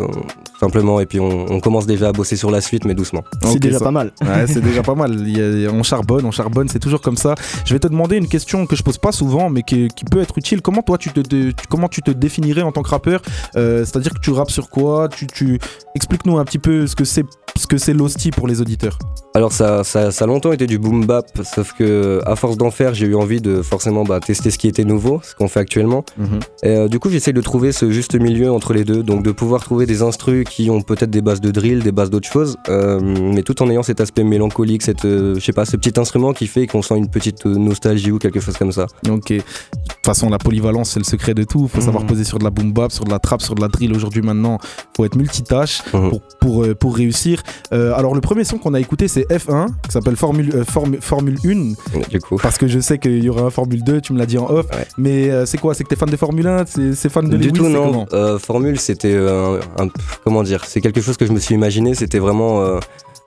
simplement, 0.60 1.00
et 1.00 1.06
puis 1.06 1.20
on, 1.20 1.46
on 1.50 1.60
commence 1.60 1.86
déjà 1.86 2.08
à 2.08 2.12
bosser 2.12 2.36
sur 2.36 2.50
la 2.50 2.60
suite, 2.60 2.84
mais 2.84 2.94
doucement. 2.94 3.22
C'est 3.44 3.58
déjà 3.58 3.78
ça- 3.78 3.84
pas 3.84 3.90
mal. 3.90 4.12
Ouais, 4.22 4.46
c'est 4.46 4.60
déjà 4.60 4.82
pas 4.82 4.94
mal. 4.94 5.12
A- 5.12 5.70
on 5.72 5.82
charbonne, 5.82 6.24
on 6.24 6.30
charbonne, 6.30 6.68
c'est 6.68 6.78
toujours 6.78 7.00
comme 7.00 7.16
ça. 7.16 7.34
Je 7.64 7.72
vais 7.72 7.78
te 7.80 7.86
demander 7.88 8.16
une 8.16 8.28
question 8.28 8.66
que 8.66 8.76
je 8.76 8.82
pose 8.82 8.98
pas 8.98 9.12
souvent, 9.12 9.50
mais 9.50 9.62
qui, 9.62 9.88
qui 9.88 10.04
peut 10.04 10.20
être 10.20 10.36
utile. 10.38 10.62
Comment 10.62 10.82
toi, 10.82 10.98
tu 10.98 11.10
te, 11.10 11.52
comment 11.68 11.88
tu 11.88 12.02
te 12.02 12.10
définirais 12.10 12.62
en 12.62 12.72
tant 12.72 12.82
que 12.82 12.90
rappeur? 12.90 13.22
Euh, 13.56 13.84
C'est-à-dire 13.84 14.12
que 14.14 14.20
tu 14.20 14.30
rappes 14.30 14.50
sur 14.50 14.68
quoi? 14.70 15.08
Tu, 15.08 15.26
tu... 15.26 15.58
Explique-nous 15.94 16.38
un 16.38 16.44
petit 16.44 16.58
peu 16.58 16.86
ce 16.86 16.94
que 16.96 17.04
c'est 17.04 17.24
ce 17.56 17.66
que 17.66 17.78
c'est 17.78 17.94
l'hostie 17.94 18.30
pour 18.30 18.46
les 18.48 18.60
auditeurs. 18.60 18.98
Alors 19.34 19.50
ça, 19.50 19.82
ça, 19.82 20.10
ça 20.12 20.24
a 20.24 20.26
longtemps 20.28 20.52
été 20.52 20.66
du 20.66 20.78
boom 20.78 21.06
bap, 21.06 21.24
sauf 21.42 21.72
que 21.72 22.20
à 22.26 22.36
force 22.36 22.58
d'en 22.58 22.70
faire, 22.70 22.92
j'ai 22.92 23.06
eu 23.06 23.15
envie 23.16 23.40
de 23.40 23.62
forcément 23.62 24.04
bah, 24.04 24.20
tester 24.20 24.50
ce 24.50 24.58
qui 24.58 24.68
était 24.68 24.84
nouveau, 24.84 25.20
ce 25.22 25.34
qu'on 25.34 25.48
fait 25.48 25.60
actuellement. 25.60 26.04
Et 26.62 26.68
euh, 26.68 26.88
du 26.88 26.98
coup, 26.98 27.10
j'essaye 27.10 27.34
de 27.34 27.40
trouver 27.40 27.72
ce 27.72 27.90
juste 27.90 28.14
milieu 28.14 28.52
entre 28.52 28.72
les 28.72 28.84
deux, 28.84 29.02
donc 29.02 29.22
de 29.24 29.32
pouvoir 29.32 29.62
trouver 29.62 29.86
des 29.86 30.02
instrus 30.02 30.44
qui 30.48 30.70
ont 30.70 30.80
peut-être 30.82 31.10
des 31.10 31.22
bases 31.22 31.40
de 31.40 31.50
drill, 31.50 31.80
des 31.82 31.92
bases 31.92 32.10
d'autres 32.10 32.28
choses, 32.28 32.56
euh, 32.68 33.00
mais 33.00 33.42
tout 33.42 33.62
en 33.62 33.70
ayant 33.70 33.82
cet 33.82 34.00
aspect 34.00 34.24
mélancolique, 34.24 34.82
cette, 34.82 35.04
euh, 35.04 35.34
je 35.36 35.40
sais 35.40 35.52
pas, 35.52 35.64
ce 35.64 35.76
petit 35.76 35.98
instrument 35.98 36.32
qui 36.32 36.46
fait 36.46 36.66
qu'on 36.66 36.82
sent 36.82 36.96
une 36.96 37.08
petite 37.08 37.44
nostalgie 37.46 38.10
ou 38.12 38.18
quelque 38.18 38.40
chose 38.40 38.56
comme 38.56 38.72
ça. 38.72 38.86
Ok. 39.08 39.32
De 39.32 39.38
toute 39.38 40.04
façon, 40.04 40.28
la 40.30 40.38
polyvalence, 40.38 40.90
c'est 40.90 41.00
le 41.00 41.04
secret 41.04 41.34
de 41.34 41.42
tout. 41.44 41.66
Faut 41.68 41.80
savoir 41.80 42.02
Mhm. 42.04 42.08
poser 42.08 42.24
sur 42.24 42.38
de 42.38 42.44
la 42.44 42.50
boom 42.50 42.72
bap, 42.72 42.92
sur 42.92 43.04
de 43.04 43.10
la 43.10 43.18
trap, 43.18 43.42
sur 43.42 43.54
de 43.56 43.60
la 43.60 43.68
drill. 43.68 43.92
Aujourd'hui, 43.94 44.22
maintenant, 44.22 44.58
faut 44.96 45.04
être 45.04 45.16
multitâche 45.16 45.82
Mhm. 45.92 46.10
pour, 46.10 46.20
pour, 46.40 46.66
pour 46.78 46.96
réussir. 46.96 47.42
Alors, 47.72 48.14
le 48.14 48.20
premier 48.20 48.44
son 48.44 48.58
qu'on 48.58 48.74
a 48.74 48.80
écouté, 48.80 49.08
c'est 49.08 49.26
F1, 49.30 49.66
qui 49.84 49.90
s'appelle 49.92 50.16
Formule, 50.16 50.50
euh, 50.54 50.64
Formu- 50.64 51.00
Formule 51.00 51.38
1. 51.44 51.74
Du 52.10 52.20
coup. 52.20 52.36
Parce 52.42 52.58
que 52.58 52.66
je 52.68 52.78
sais 52.78 52.95
qu'il 52.98 53.22
y 53.24 53.28
aura 53.28 53.42
un 53.42 53.50
Formule 53.50 53.82
2, 53.84 54.00
tu 54.00 54.12
me 54.12 54.18
l'as 54.18 54.26
dit 54.26 54.38
en 54.38 54.48
off. 54.50 54.66
Ouais. 54.72 54.86
Mais 54.98 55.30
euh, 55.30 55.46
c'est 55.46 55.58
quoi 55.58 55.74
C'est 55.74 55.84
que 55.84 55.88
t'es 55.88 55.96
fan 55.96 56.08
de 56.10 56.16
Formule 56.16 56.46
1 56.46 56.64
C'est 56.94 57.08
fan 57.08 57.28
de 57.28 57.36
Du 57.36 57.48
Lewis 57.48 57.52
tout 57.52 57.68
non. 57.68 58.06
Euh, 58.12 58.38
formule, 58.38 58.78
c'était 58.78 59.12
euh, 59.14 59.60
un, 59.78 59.84
un- 59.86 59.90
comment 60.24 60.42
dire, 60.42 60.64
c'est 60.64 60.80
quelque 60.80 61.00
chose 61.00 61.16
que 61.16 61.26
je 61.26 61.32
me 61.32 61.38
suis 61.38 61.54
imaginé. 61.54 61.94
C'était 61.94 62.18
vraiment, 62.18 62.60
euh, 62.62 62.78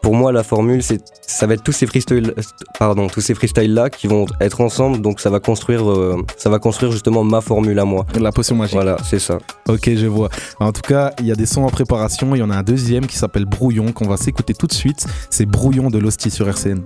pour 0.01 0.13
moi, 0.15 0.31
la 0.31 0.43
formule, 0.43 0.81
c'est, 0.81 1.01
ça 1.21 1.45
va 1.45 1.55
être 1.55 1.63
tous 1.63 1.71
ces 1.73 1.85
freestyles, 1.85 2.33
pardon, 2.79 3.07
tous 3.07 3.19
ces 3.21 3.33
freestyles 3.35 3.73
là 3.73 3.89
qui 3.89 4.07
vont 4.07 4.25
être 4.39 4.61
ensemble. 4.61 5.01
Donc 5.01 5.19
ça 5.19 5.29
va 5.29 5.39
construire, 5.41 5.89
euh, 5.89 6.23
ça 6.37 6.49
va 6.49 6.57
construire 6.59 6.91
justement 6.91 7.23
ma 7.23 7.41
formule 7.41 7.77
à 7.79 7.85
moi. 7.85 8.05
La 8.19 8.31
potion 8.31 8.55
magique. 8.55 8.75
Voilà, 8.75 8.95
c'est 9.03 9.19
ça. 9.19 9.37
Ok, 9.67 9.89
je 9.93 10.07
vois. 10.07 10.29
En 10.59 10.71
tout 10.71 10.81
cas, 10.81 11.11
il 11.19 11.25
y 11.27 11.31
a 11.31 11.35
des 11.35 11.45
sons 11.45 11.63
en 11.63 11.69
préparation. 11.69 12.33
Il 12.35 12.39
y 12.39 12.43
en 12.43 12.49
a 12.49 12.55
un 12.55 12.63
deuxième 12.63 13.07
qui 13.07 13.17
s'appelle 13.17 13.45
Brouillon, 13.45 13.91
qu'on 13.91 14.07
va 14.07 14.15
s'écouter 14.17 14.53
tout 14.53 14.67
de 14.67 14.73
suite. 14.73 15.05
C'est 15.29 15.45
Brouillon 15.45 15.89
de 15.89 15.97
l'Hostie 15.99 16.31
sur 16.31 16.47
RCN. 16.47 16.81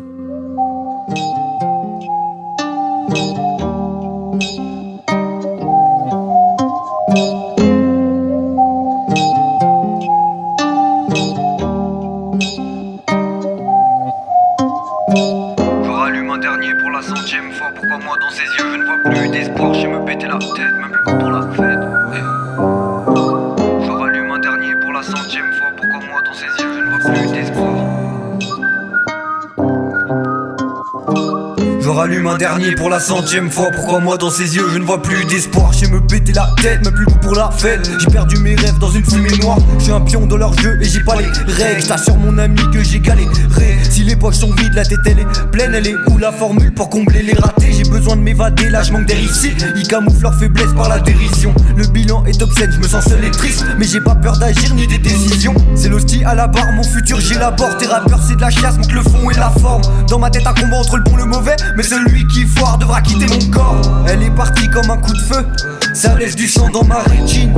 Pour 32.71 32.89
la 32.89 32.99
centième 32.99 33.51
fois. 33.51 33.69
Pourquoi 33.75 33.99
moi 33.99 34.17
dans 34.17 34.29
ses 34.29 34.55
yeux 34.55 34.67
je 34.71 34.77
ne 34.77 34.83
vois 34.83 35.01
plus 35.01 35.25
d'espoir? 35.25 35.71
J'ai 35.73 35.87
me 35.87 35.99
péter 35.99 36.33
la 36.33 36.49
tête, 36.61 36.83
même 36.83 36.93
plus 36.93 37.05
pour 37.21 37.35
la 37.35 37.51
fête. 37.51 37.89
J'ai 37.99 38.07
perdu 38.07 38.37
mes 38.37 38.55
rêves 38.55 38.77
dans 38.79 38.89
une 38.89 39.03
fumée 39.03 39.35
noire. 39.41 39.57
Je 39.77 39.83
suis 39.83 39.91
un 39.91 40.01
pion 40.01 40.25
dans 40.25 40.37
leur 40.37 40.57
jeu 40.59 40.77
et 40.81 40.85
j'ai 40.85 41.01
pas 41.01 41.15
les 41.15 41.25
règles. 41.53 41.81
Je 41.81 41.87
t'assure 41.87 42.17
mon 42.17 42.37
ami 42.37 42.61
que 42.71 42.83
j'ai 42.83 42.99
galéré. 42.99 43.77
Si 43.89 44.03
les 44.03 44.15
poches 44.15 44.37
sont 44.37 44.53
vides, 44.53 44.73
la 44.73 44.85
tête 44.85 44.99
elle 45.05 45.19
est 45.19 45.51
pleine. 45.51 45.73
Elle 45.75 45.87
est 45.87 45.95
où 46.07 46.17
la 46.17 46.31
formule 46.31 46.73
pour 46.73 46.89
combler 46.89 47.21
les 47.21 47.33
ratés? 47.33 47.73
J'ai 47.73 47.89
besoin 47.89 48.15
de 48.15 48.21
m'évader, 48.21 48.69
là 48.69 48.83
je 48.83 48.91
manque 48.91 49.11
ici. 49.13 49.51
Ils 49.75 49.87
camouflent 49.87 50.21
leur 50.21 50.35
faiblesse 50.35 50.73
par 50.75 50.89
la 50.89 50.99
dérision. 50.99 51.53
Le 51.75 51.85
bilan 51.87 52.23
est 52.25 52.41
obscène, 52.41 52.71
je 52.71 52.77
me 52.77 52.87
sens 52.87 53.05
seul 53.05 53.23
et 53.23 53.31
triste. 53.31 53.65
Mais 53.77 53.85
j'ai 53.85 54.01
pas 54.01 54.15
peur 54.15 54.37
d'agir 54.37 54.73
ni 54.75 54.87
des 54.87 54.99
décisions. 54.99 55.55
C'est 55.75 55.89
l'hostie 55.89 56.23
à 56.23 56.35
la 56.35 56.47
barre, 56.47 56.71
mon 56.73 56.83
futur 56.83 57.19
j'élabore. 57.19 57.77
Tes 57.77 57.87
rappeurs 57.87 58.21
c'est 58.27 58.35
de 58.35 58.41
la 58.41 58.49
chasse, 58.49 58.77
manque 58.77 58.91
le 58.91 59.01
fond 59.01 59.29
et 59.31 59.35
la 59.35 59.49
forme. 59.49 59.81
Dans 60.07 60.19
ma 60.19 60.29
tête 60.29 60.47
un 60.47 60.53
combat 60.53 60.77
entre 60.77 60.97
le 60.97 61.03
bon 61.03 61.15
et 61.15 61.21
le 61.21 61.25
mauvais. 61.25 61.55
Mais 61.75 61.83
celui 61.83 62.25
qui 62.27 62.45
foire 62.55 62.77
devra 62.77 63.01
quitter 63.01 63.27
mon 63.27 63.51
corps. 63.51 63.81
Elle 64.07 64.23
est 64.23 64.35
partie 64.35 64.69
comme 64.69 64.89
un 64.89 64.97
coup 64.97 65.13
de 65.13 65.21
feu. 65.21 65.45
Ça 65.93 66.15
laisse 66.15 66.35
du 66.35 66.47
sang 66.47 66.69
dans 66.69 66.83
ma 66.83 66.99
rétine. 66.99 67.53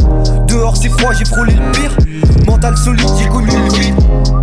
Dehors 0.48 0.78
c'est 0.78 0.90
froid, 0.90 1.14
j'ai 1.14 1.25
frôlé 1.25 1.54
le 1.54 1.72
pire. 1.72 1.98
Mental 2.48 2.78
solide, 2.78 3.10
j'ai 3.20 3.28
connu 3.28 3.48
le 3.48 3.74
vide. 3.74 3.96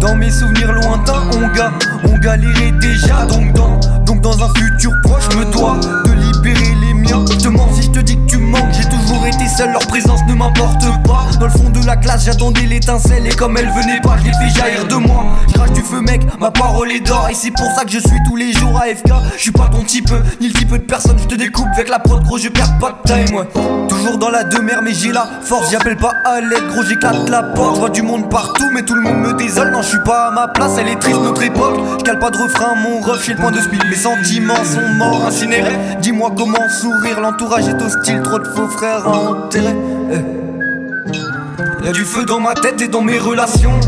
Dans 0.02 0.16
mes 0.16 0.32
souvenirs 0.32 0.72
lointains, 0.72 1.30
on 1.32 1.46
ga, 1.54 1.70
on 2.08 2.18
galérait 2.18 2.72
déjà. 2.80 3.24
Donc 3.24 3.52
dans, 3.52 3.78
donc 4.04 4.20
dans 4.20 4.42
un 4.42 4.52
futur 4.54 4.90
proche, 5.04 5.28
me 5.36 5.44
dois 5.52 5.76
de 6.04 6.10
libérer 6.10 6.74
les 6.84 6.92
miens. 6.92 7.24
Je 7.30 7.36
te 7.36 7.46
mens 7.46 7.68
si 7.72 7.82
je 7.82 7.90
te 7.90 8.00
dis 8.00 8.16
que 8.16 8.26
tu 8.26 8.38
manques. 8.38 8.72
J'ai 8.72 8.88
toujours 8.88 9.24
été 9.24 9.46
seul, 9.46 9.70
leur 9.70 9.86
présence 9.86 10.18
ne 10.28 10.34
m'importe 10.34 10.82
pas. 11.06 11.28
Dans 11.38 11.46
le 11.46 11.52
fond 11.52 11.70
de 11.70 11.86
la 11.86 11.96
classe, 11.96 12.24
j'attendais 12.24 12.62
l'étincelle. 12.62 13.28
Et 13.28 13.30
comme 13.30 13.56
elle 13.56 13.68
venait 13.68 14.00
pas, 14.00 14.16
je 14.18 14.24
l'ai 14.24 14.32
fait 14.32 14.58
jaillir 14.58 14.88
de 14.88 14.96
moi. 14.96 15.24
Crache 15.54 15.70
du 15.70 15.82
feu, 15.82 16.00
mec, 16.00 16.22
ma 16.40 16.50
parole 16.50 16.90
est 16.90 17.06
d'or. 17.06 17.28
Et 17.30 17.34
c'est 17.34 17.52
pour 17.52 17.70
ça 17.76 17.84
que 17.84 17.92
je 17.92 18.00
suis 18.00 18.18
tous 18.28 18.34
les 18.34 18.52
jours 18.52 18.76
à 18.76 18.92
FK. 18.92 19.12
Je 19.36 19.40
suis 19.40 19.52
pas 19.52 19.68
ton 19.68 19.84
type, 19.84 20.10
ni 20.40 20.48
le 20.48 20.52
type 20.52 20.72
de 20.72 20.78
personne. 20.78 21.16
Je 21.16 21.28
te 21.28 21.36
découpe 21.36 21.68
avec 21.74 21.88
la 21.88 22.00
prod, 22.00 22.24
gros, 22.24 22.38
je 22.38 22.48
perds 22.48 22.76
pas 22.78 22.98
de 23.04 23.12
time, 23.12 23.36
ouais. 23.36 23.46
Toujours 23.88 24.18
dans 24.18 24.30
la 24.30 24.42
demeure, 24.42 24.82
mais 24.82 24.94
j'ai 24.94 25.12
la 25.12 25.28
force. 25.42 25.70
J'appelle 25.70 25.96
pas 25.96 26.12
à 26.24 26.40
l'aide, 26.40 26.66
gros, 26.72 26.82
j'éclate 26.82 27.28
la 27.28 27.44
porte. 27.44 27.76
Je 27.76 27.80
vois 27.80 27.90
du 27.90 28.02
monde 28.02 28.28
partout, 28.28 28.68
mais 28.74 28.82
tout 28.82 28.94
le 28.94 29.02
monde 29.02 29.18
me 29.18 29.32
désole. 29.34 29.70
Suis 29.92 30.04
pas 30.04 30.28
à 30.28 30.30
ma 30.30 30.48
place, 30.48 30.72
elle 30.78 30.88
est 30.88 30.98
triste, 30.98 31.20
notre 31.22 31.42
époque. 31.42 31.78
Je 31.98 32.04
cale 32.04 32.18
pas 32.18 32.30
de 32.30 32.38
refrain, 32.38 32.74
mon 32.76 33.00
ref, 33.00 33.24
j'ai 33.26 33.34
le 33.34 33.38
point 33.38 33.50
de 33.50 33.60
speed. 33.60 33.84
Mes 33.90 33.96
sentiments 33.96 34.64
sont 34.64 34.88
morts, 34.96 35.26
incinérés. 35.26 35.76
Dis-moi 36.00 36.32
comment 36.36 36.68
sourire, 36.70 37.20
l'entourage 37.20 37.68
est 37.68 37.80
hostile. 37.82 38.22
Trop 38.22 38.38
de 38.38 38.48
faux 38.48 38.68
frères 38.68 39.06
à 39.06 39.10
enterrer. 39.10 39.76
Eh. 40.10 41.84
Y'a 41.84 41.92
du 41.92 42.04
feu 42.04 42.24
dans 42.24 42.40
ma 42.40 42.54
tête 42.54 42.80
et 42.80 42.88
dans 42.88 43.02
mes 43.02 43.18
relations. 43.18 43.78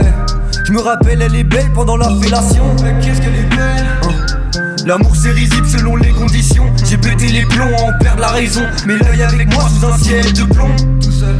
Eh. 0.00 0.04
Je 0.66 0.72
me 0.72 0.80
rappelle, 0.80 1.20
elle 1.20 1.36
est 1.36 1.44
belle 1.44 1.70
pendant 1.74 1.98
la 1.98 2.08
fellation. 2.22 2.64
Eh, 2.78 3.04
Qu'est-ce 3.04 3.20
qu'elle 3.20 3.36
est 3.36 3.54
belle 3.56 3.86
hein. 4.04 4.08
L'amour 4.86 5.12
c'est 5.14 5.32
risible 5.32 5.66
selon 5.66 5.96
les 5.96 6.12
conditions. 6.12 6.64
J'ai 6.88 6.96
pété 6.96 7.26
les 7.26 7.44
plombs 7.44 7.76
à 7.78 7.90
en 7.90 7.98
perdre 7.98 8.22
la 8.22 8.28
raison. 8.28 8.62
Mais 8.86 8.96
l'œil 8.96 9.22
avec 9.22 9.52
moi 9.52 9.64
sous 9.68 9.84
un 9.84 9.98
ciel 9.98 10.32
de 10.32 10.44
plomb. 10.44 10.74
Tout 11.02 11.12
seul, 11.12 11.36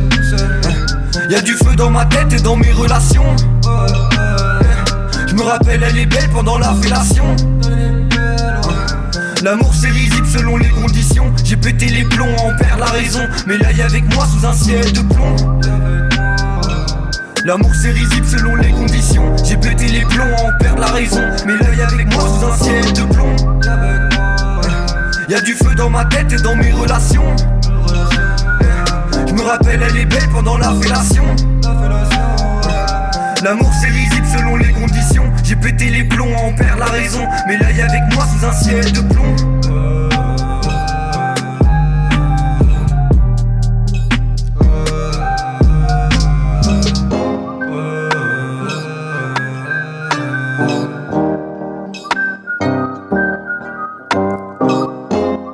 seul. 1.19 1.31
Y'a 1.31 1.41
du 1.41 1.53
feu 1.55 1.75
dans 1.77 1.91
ma 1.91 2.05
tête 2.07 2.33
et 2.33 2.41
dans 2.41 2.57
mes 2.57 2.73
relations. 2.73 3.37
Je 5.27 5.35
me 5.35 5.43
rappelle, 5.43 5.83
elle 5.83 5.99
est 5.99 6.07
belle 6.07 6.29
pendant 6.33 6.59
la 6.59 6.75
fellation. 6.75 7.37
L'amour 9.43 9.73
c'est 9.75 9.91
risible 9.91 10.27
selon 10.27 10.57
les 10.57 10.69
conditions. 10.69 11.33
J'ai 11.45 11.57
pété 11.57 11.87
les 11.87 12.05
plombs 12.05 12.35
à 12.39 12.53
en 12.53 12.57
perdre 12.57 12.81
la 12.81 12.91
raison. 12.91 13.21
Mais 13.47 13.57
l'œil 13.57 13.83
avec 13.83 14.13
moi 14.15 14.27
sous 14.27 14.47
un 14.47 14.53
ciel 14.53 14.93
de 14.93 15.01
plomb. 15.01 15.37
L'amour 17.45 17.71
c'est 17.81 17.93
risible 17.93 18.27
selon 18.27 18.57
les 18.57 18.71
conditions. 18.71 19.37
J'ai 19.45 19.57
pété 19.57 19.87
les 19.87 20.05
plombs 20.07 20.35
à 20.39 20.43
en 20.43 20.59
perdre 20.59 20.81
la 20.81 20.89
raison. 20.89 21.23
Mais 21.47 21.57
l'œil 21.57 21.83
avec 21.83 22.13
moi 22.13 22.23
sous 22.23 22.47
un 22.47 22.57
ciel 22.57 22.93
de 22.93 23.03
plomb. 23.03 23.37
Y'a 25.29 25.41
du 25.41 25.55
feu 25.55 25.75
dans 25.77 25.91
ma 25.91 26.05
tête 26.07 26.33
et 26.33 26.43
dans 26.43 26.57
mes 26.57 26.73
relations. 26.73 27.37
Me 29.39 29.45
rappelle, 29.45 29.81
elle 29.89 29.97
est 29.97 30.05
belle 30.05 30.29
pendant 30.33 30.59
la 30.59 30.73
fellation. 30.81 31.23
L'amour 33.45 33.71
c'est 33.81 33.87
risible 33.87 34.27
selon 34.37 34.57
les 34.57 34.73
conditions. 34.73 35.33
J'ai 35.45 35.55
pété 35.55 35.91
les 35.91 36.03
plombs 36.03 36.35
à 36.37 36.41
en 36.41 36.53
perdre 36.57 36.81
la 36.81 36.87
raison. 36.87 37.21
Mais 37.47 37.57
l'œil 37.57 37.81
avec 37.81 38.03
moi 38.15 38.25
sous 38.27 38.45
un 38.45 38.53
ciel 38.53 38.91
de 38.91 39.01
plomb. 39.01 39.37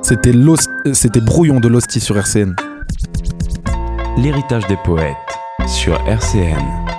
C'était 0.01 0.33
euh, 0.35 0.93
c'était 0.93 1.21
Brouillon 1.21 1.59
de 1.59 1.67
Losty 1.67 1.99
sur 1.99 2.17
RCN. 2.17 2.55
L'héritage 4.17 4.65
des 4.67 4.77
poètes 4.77 5.17
sur 5.67 5.95
RCN. 6.07 6.94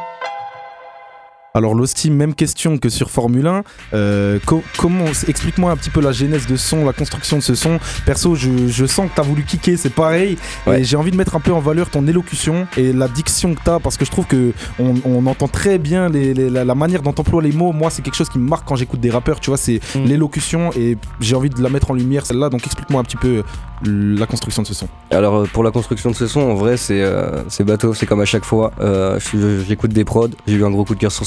Alors 1.56 1.74
Losty, 1.74 2.10
même 2.10 2.34
question 2.34 2.76
que 2.76 2.90
sur 2.90 3.10
Formule 3.10 3.46
1. 3.46 3.62
Euh, 3.94 4.38
co- 4.44 4.62
comment 4.76 5.06
Explique-moi 5.26 5.70
un 5.70 5.76
petit 5.76 5.88
peu 5.88 6.02
la 6.02 6.12
genèse 6.12 6.46
de 6.46 6.56
son, 6.56 6.84
la 6.84 6.92
construction 6.92 7.38
de 7.38 7.42
ce 7.42 7.54
son. 7.54 7.78
Perso, 8.04 8.34
je, 8.34 8.68
je 8.68 8.84
sens 8.84 9.08
que 9.08 9.14
tu 9.14 9.20
as 9.20 9.24
voulu 9.24 9.42
kicker, 9.42 9.78
c'est 9.78 9.88
pareil. 9.92 10.36
Ouais. 10.66 10.82
Et 10.82 10.84
j'ai 10.84 10.96
envie 10.98 11.10
de 11.10 11.16
mettre 11.16 11.34
un 11.34 11.40
peu 11.40 11.52
en 11.52 11.60
valeur 11.60 11.88
ton 11.88 12.06
élocution 12.06 12.66
et 12.76 12.92
la 12.92 13.08
diction 13.08 13.54
que 13.54 13.60
tu 13.64 13.70
as 13.70 13.80
parce 13.80 13.96
que 13.96 14.04
je 14.04 14.10
trouve 14.10 14.26
que 14.26 14.52
on, 14.78 14.94
on 15.06 15.24
entend 15.26 15.48
très 15.48 15.78
bien 15.78 16.10
les- 16.10 16.34
les- 16.34 16.50
la, 16.50 16.64
la 16.66 16.74
manière 16.74 17.00
dont 17.00 17.14
tu 17.14 17.22
emploies 17.22 17.40
les 17.42 17.52
mots. 17.52 17.72
Moi, 17.72 17.88
c'est 17.90 18.02
quelque 18.02 18.16
chose 18.16 18.28
qui 18.28 18.38
me 18.38 18.46
marque 18.48 18.68
quand 18.68 18.76
j'écoute 18.76 19.00
des 19.00 19.10
rappeurs, 19.10 19.40
tu 19.40 19.48
vois, 19.50 19.56
c'est 19.56 19.80
Mm. 19.94 20.04
l'élocution 20.04 20.70
et 20.76 20.98
j'ai 21.20 21.36
envie 21.36 21.48
de 21.48 21.62
la 21.62 21.70
mettre 21.70 21.90
en 21.90 21.94
lumière 21.94 22.26
celle-là. 22.26 22.50
Donc 22.50 22.66
explique-moi 22.66 23.00
un 23.00 23.04
petit 23.04 23.16
peu 23.16 23.42
euh, 23.86 24.16
la 24.18 24.26
construction 24.26 24.60
de 24.62 24.66
ce 24.66 24.74
son. 24.74 24.88
Alors 25.10 25.36
euh, 25.36 25.44
pour 25.50 25.64
la 25.64 25.70
construction 25.70 26.10
de 26.10 26.16
ce 26.16 26.26
son, 26.26 26.40
en 26.40 26.54
vrai 26.54 26.76
c'est 26.76 27.00
euh, 27.02 27.42
bateau, 27.60 27.94
c'est 27.94 28.04
comme 28.04 28.20
à 28.20 28.26
chaque 28.26 28.44
fois. 28.44 28.72
Euh, 28.80 29.18
J'écoute 29.66 29.92
des 29.92 30.04
prods, 30.04 30.28
j'ai 30.46 30.54
eu 30.56 30.64
un 30.64 30.70
gros 30.70 30.84
coup 30.84 30.94
de 30.94 31.00
cœur 31.00 31.12
sur 31.12 31.26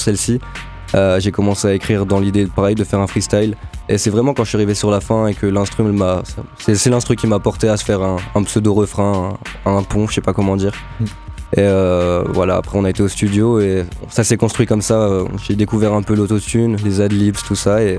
Euh, 0.94 1.20
j'ai 1.20 1.30
commencé 1.30 1.68
à 1.68 1.72
écrire 1.72 2.04
dans 2.04 2.18
l'idée 2.18 2.46
pareil 2.46 2.74
de 2.74 2.84
faire 2.84 2.98
un 2.98 3.06
freestyle. 3.06 3.54
Et 3.88 3.98
c'est 3.98 4.10
vraiment 4.10 4.34
quand 4.34 4.44
je 4.44 4.50
suis 4.50 4.56
arrivé 4.56 4.74
sur 4.74 4.90
la 4.90 5.00
fin 5.00 5.26
et 5.26 5.34
que 5.34 5.46
l'instru 5.46 5.84
m'a, 5.84 6.22
c'est 6.58 6.90
l'instru 6.90 7.16
qui 7.16 7.26
m'a 7.26 7.38
porté 7.38 7.68
à 7.68 7.76
se 7.76 7.84
faire 7.84 8.02
un, 8.02 8.16
un 8.34 8.42
pseudo 8.42 8.74
refrain, 8.74 9.38
un, 9.66 9.76
un 9.76 9.82
pont, 9.82 10.06
je 10.08 10.14
sais 10.14 10.20
pas 10.20 10.32
comment 10.32 10.56
dire. 10.56 10.72
Mm. 11.00 11.04
Et 11.56 11.62
euh, 11.62 12.22
voilà, 12.28 12.56
après 12.56 12.78
on 12.78 12.84
a 12.84 12.90
été 12.90 13.02
au 13.02 13.08
studio 13.08 13.60
et 13.60 13.84
ça 14.08 14.22
s'est 14.22 14.36
construit 14.36 14.66
comme 14.66 14.82
ça. 14.82 14.94
Euh, 14.94 15.24
J'ai 15.42 15.56
découvert 15.56 15.94
un 15.94 16.02
peu 16.02 16.14
l'autotune, 16.14 16.76
les 16.84 17.00
adlibs, 17.00 17.36
tout 17.44 17.56
ça 17.56 17.82
et 17.82 17.98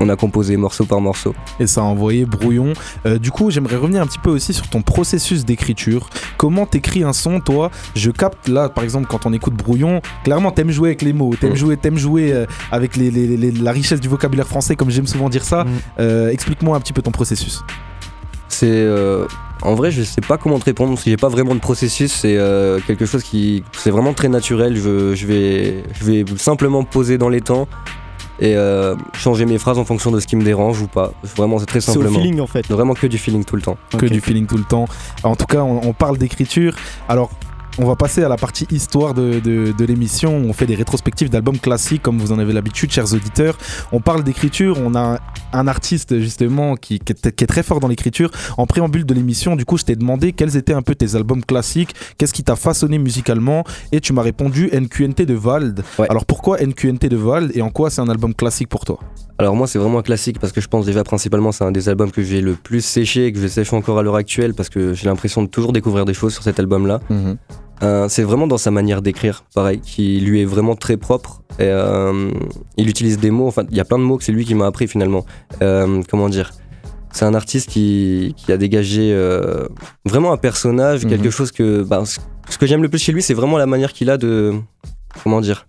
on 0.00 0.08
a 0.08 0.16
composé 0.16 0.56
morceau 0.56 0.84
par 0.84 1.00
morceau. 1.00 1.34
et 1.58 1.66
ça 1.66 1.82
a 1.82 1.84
envoyé 1.84 2.24
brouillon. 2.24 2.72
Euh, 3.06 3.18
du 3.18 3.30
coup, 3.30 3.50
j'aimerais 3.50 3.76
revenir 3.76 4.02
un 4.02 4.06
petit 4.06 4.18
peu 4.18 4.30
aussi 4.30 4.52
sur 4.54 4.66
ton 4.68 4.82
processus 4.82 5.44
d'écriture. 5.44 6.08
Comment 6.38 6.66
t'écris 6.66 7.04
un 7.04 7.12
son, 7.12 7.40
toi? 7.40 7.70
Je 7.94 8.10
capte 8.10 8.48
là, 8.48 8.68
par 8.68 8.82
exemple, 8.84 9.06
quand 9.08 9.26
on 9.26 9.32
écoute 9.32 9.54
brouillon, 9.54 10.00
clairement, 10.24 10.50
t'aimes 10.52 10.70
jouer 10.70 10.90
avec 10.90 11.02
les 11.02 11.12
mots, 11.12 11.34
t'aimes 11.38 11.52
Mm. 11.52 11.56
jouer, 11.56 11.76
t'aimes 11.76 11.98
jouer 11.98 12.32
euh, 12.32 12.46
avec 12.72 12.96
les- 12.96 13.10
les- 13.10 13.36
les- 13.36 13.52
la 13.52 13.72
richesse 13.72 14.00
du 14.00 14.08
vocabulaire 14.08 14.46
français, 14.46 14.74
comme 14.76 14.90
j'aime 14.90 15.06
souvent 15.06 15.28
dire 15.28 15.44
ça. 15.44 15.64
Mm. 15.64 15.68
Euh, 16.00 16.30
Explique-moi 16.30 16.76
un 16.76 16.80
petit 16.80 16.92
peu 16.92 17.02
ton 17.02 17.10
processus. 17.10 17.62
C'est 18.48 18.86
en 19.62 19.74
vrai, 19.74 19.90
je 19.90 20.02
sais 20.02 20.20
pas 20.22 20.38
comment 20.38 20.58
te 20.58 20.64
répondre 20.64 20.90
parce 20.92 21.04
que 21.04 21.10
j'ai 21.10 21.16
pas 21.16 21.28
vraiment 21.28 21.54
de 21.54 21.60
processus. 21.60 22.12
C'est 22.12 22.36
euh, 22.36 22.80
quelque 22.86 23.06
chose 23.06 23.22
qui, 23.22 23.62
c'est 23.76 23.90
vraiment 23.90 24.12
très 24.12 24.28
naturel. 24.28 24.76
Je, 24.76 25.14
je 25.14 25.26
vais, 25.26 25.84
je 26.00 26.04
vais 26.04 26.24
simplement 26.36 26.82
poser 26.82 27.16
dans 27.18 27.28
les 27.28 27.40
temps 27.42 27.68
et 28.40 28.56
euh, 28.56 28.96
changer 29.14 29.44
mes 29.46 29.58
phrases 29.58 29.78
en 29.78 29.84
fonction 29.84 30.10
de 30.10 30.18
ce 30.20 30.26
qui 30.26 30.34
me 30.36 30.42
dérange 30.42 30.80
ou 30.80 30.86
pas. 30.86 31.12
Vraiment, 31.36 31.58
c'est 31.58 31.66
très 31.66 31.80
C'est 31.80 31.90
au 31.90 31.94
simplement. 31.94 32.18
feeling 32.18 32.40
en 32.40 32.46
fait. 32.46 32.66
Vraiment 32.68 32.94
que 32.94 33.06
du 33.06 33.18
feeling 33.18 33.44
tout 33.44 33.56
le 33.56 33.62
temps. 33.62 33.76
Que 33.98 34.06
Ok. 34.06 34.12
du 34.12 34.20
feeling 34.20 34.46
tout 34.46 34.56
le 34.56 34.64
temps. 34.64 34.86
En 35.22 35.36
tout 35.36 35.46
cas, 35.46 35.60
on, 35.60 35.80
on 35.86 35.92
parle 35.92 36.18
d'écriture. 36.18 36.74
Alors. 37.08 37.30
On 37.82 37.86
va 37.86 37.96
passer 37.96 38.22
à 38.22 38.28
la 38.28 38.36
partie 38.36 38.66
histoire 38.70 39.14
de, 39.14 39.40
de- 39.40 39.72
de 39.72 39.84
l'émission. 39.86 40.34
On 40.36 40.52
fait 40.52 40.66
des 40.66 40.74
rétrospectives 40.74 41.30
d'albums 41.30 41.58
classiques, 41.58 42.02
comme 42.02 42.18
vous 42.18 42.30
en 42.30 42.38
avez 42.38 42.52
l'habitude, 42.52 42.90
chers 42.92 43.14
auditeurs. 43.14 43.56
On 43.90 44.00
parle 44.02 44.22
d'écriture. 44.22 44.76
On 44.84 44.94
a 44.94 45.18
un, 45.54 45.66
artiste, 45.66 46.18
justement, 46.20 46.76
qui, 46.76 46.98
qui 46.98 47.12
est, 47.14 47.34
qui 47.34 47.42
est 47.44 47.46
très 47.46 47.62
fort 47.62 47.80
dans 47.80 47.88
l'écriture. 47.88 48.30
En 48.58 48.66
préambule 48.66 49.06
de 49.06 49.14
l'émission, 49.14 49.56
du 49.56 49.64
coup, 49.64 49.78
je 49.78 49.84
t'ai 49.84 49.96
demandé 49.96 50.34
quels 50.34 50.58
étaient 50.58 50.74
un 50.74 50.82
peu 50.82 50.94
tes 50.94 51.14
albums 51.16 51.42
classiques, 51.42 51.94
qu'est-ce 52.18 52.34
qui 52.34 52.44
t'a 52.44 52.54
façonné 52.54 52.98
musicalement, 52.98 53.64
et 53.92 54.00
tu 54.02 54.12
m'as 54.12 54.20
répondu 54.22 54.68
NQNT 54.74 55.22
de 55.24 55.32
Vald. 55.34 55.82
Ouais. 55.98 56.06
Alors 56.10 56.26
pourquoi 56.26 56.58
NQNT 56.60 57.06
de 57.08 57.16
Vald 57.16 57.50
et 57.54 57.62
en 57.62 57.70
quoi 57.70 57.88
c'est 57.88 58.02
un 58.02 58.08
album 58.10 58.34
classique 58.34 58.68
pour 58.68 58.84
toi? 58.84 58.98
Alors 59.38 59.56
moi, 59.56 59.66
c'est 59.66 59.78
vraiment 59.78 60.00
un 60.00 60.02
classique 60.02 60.38
parce 60.38 60.52
que 60.52 60.60
je 60.60 60.68
pense 60.68 60.84
déjà 60.84 61.02
principalement 61.02 61.50
c'est 61.50 61.64
un 61.64 61.72
des 61.72 61.88
albums 61.88 62.10
que 62.10 62.22
j'ai 62.22 62.42
le 62.42 62.52
plus 62.52 62.84
séché 62.84 63.24
et 63.24 63.32
que 63.32 63.40
je 63.40 63.46
sèche 63.46 63.72
encore 63.72 63.98
à 63.98 64.02
l'heure 64.02 64.16
actuelle 64.16 64.52
parce 64.52 64.68
que 64.68 64.92
j'ai 64.92 65.06
l'impression 65.06 65.42
de 65.42 65.48
toujours 65.48 65.72
découvrir 65.72 66.04
des 66.04 66.12
choses 66.12 66.34
sur 66.34 66.42
cet 66.42 66.60
album-là. 66.60 67.00
Euh, 67.82 68.08
c'est 68.08 68.22
vraiment 68.22 68.46
dans 68.46 68.58
sa 68.58 68.70
manière 68.70 69.00
d'écrire, 69.02 69.44
pareil, 69.54 69.80
qui 69.80 70.20
lui 70.20 70.42
est 70.42 70.44
vraiment 70.44 70.74
très 70.76 70.96
propre. 70.96 71.42
Et, 71.58 71.62
euh, 71.64 72.30
il 72.76 72.88
utilise 72.88 73.18
des 73.18 73.30
mots, 73.30 73.46
enfin, 73.48 73.64
il 73.70 73.76
y 73.76 73.80
a 73.80 73.84
plein 73.84 73.98
de 73.98 74.02
mots 74.04 74.18
que 74.18 74.24
c'est 74.24 74.32
lui 74.32 74.44
qui 74.44 74.54
m'a 74.54 74.66
appris 74.66 74.86
finalement. 74.86 75.24
Euh, 75.62 76.02
comment 76.10 76.28
dire? 76.28 76.52
C'est 77.12 77.24
un 77.24 77.34
artiste 77.34 77.70
qui, 77.70 78.34
qui 78.36 78.52
a 78.52 78.56
dégagé 78.56 79.12
vraiment 80.04 80.32
un 80.32 80.36
personnage, 80.36 81.04
Mhm. 81.04 81.10
quelque 81.10 81.30
chose 81.30 81.50
que. 81.52 81.82
bah, 81.82 82.02
ce 82.48 82.58
que 82.58 82.66
j'aime 82.66 82.82
le 82.82 82.88
plus 82.88 82.98
chez 82.98 83.12
lui, 83.12 83.22
c'est 83.22 83.34
vraiment 83.34 83.58
la 83.58 83.66
manière 83.66 83.92
qu'il 83.92 84.10
a 84.10 84.16
de. 84.18 84.54
Comment 85.22 85.40
dire 85.40 85.66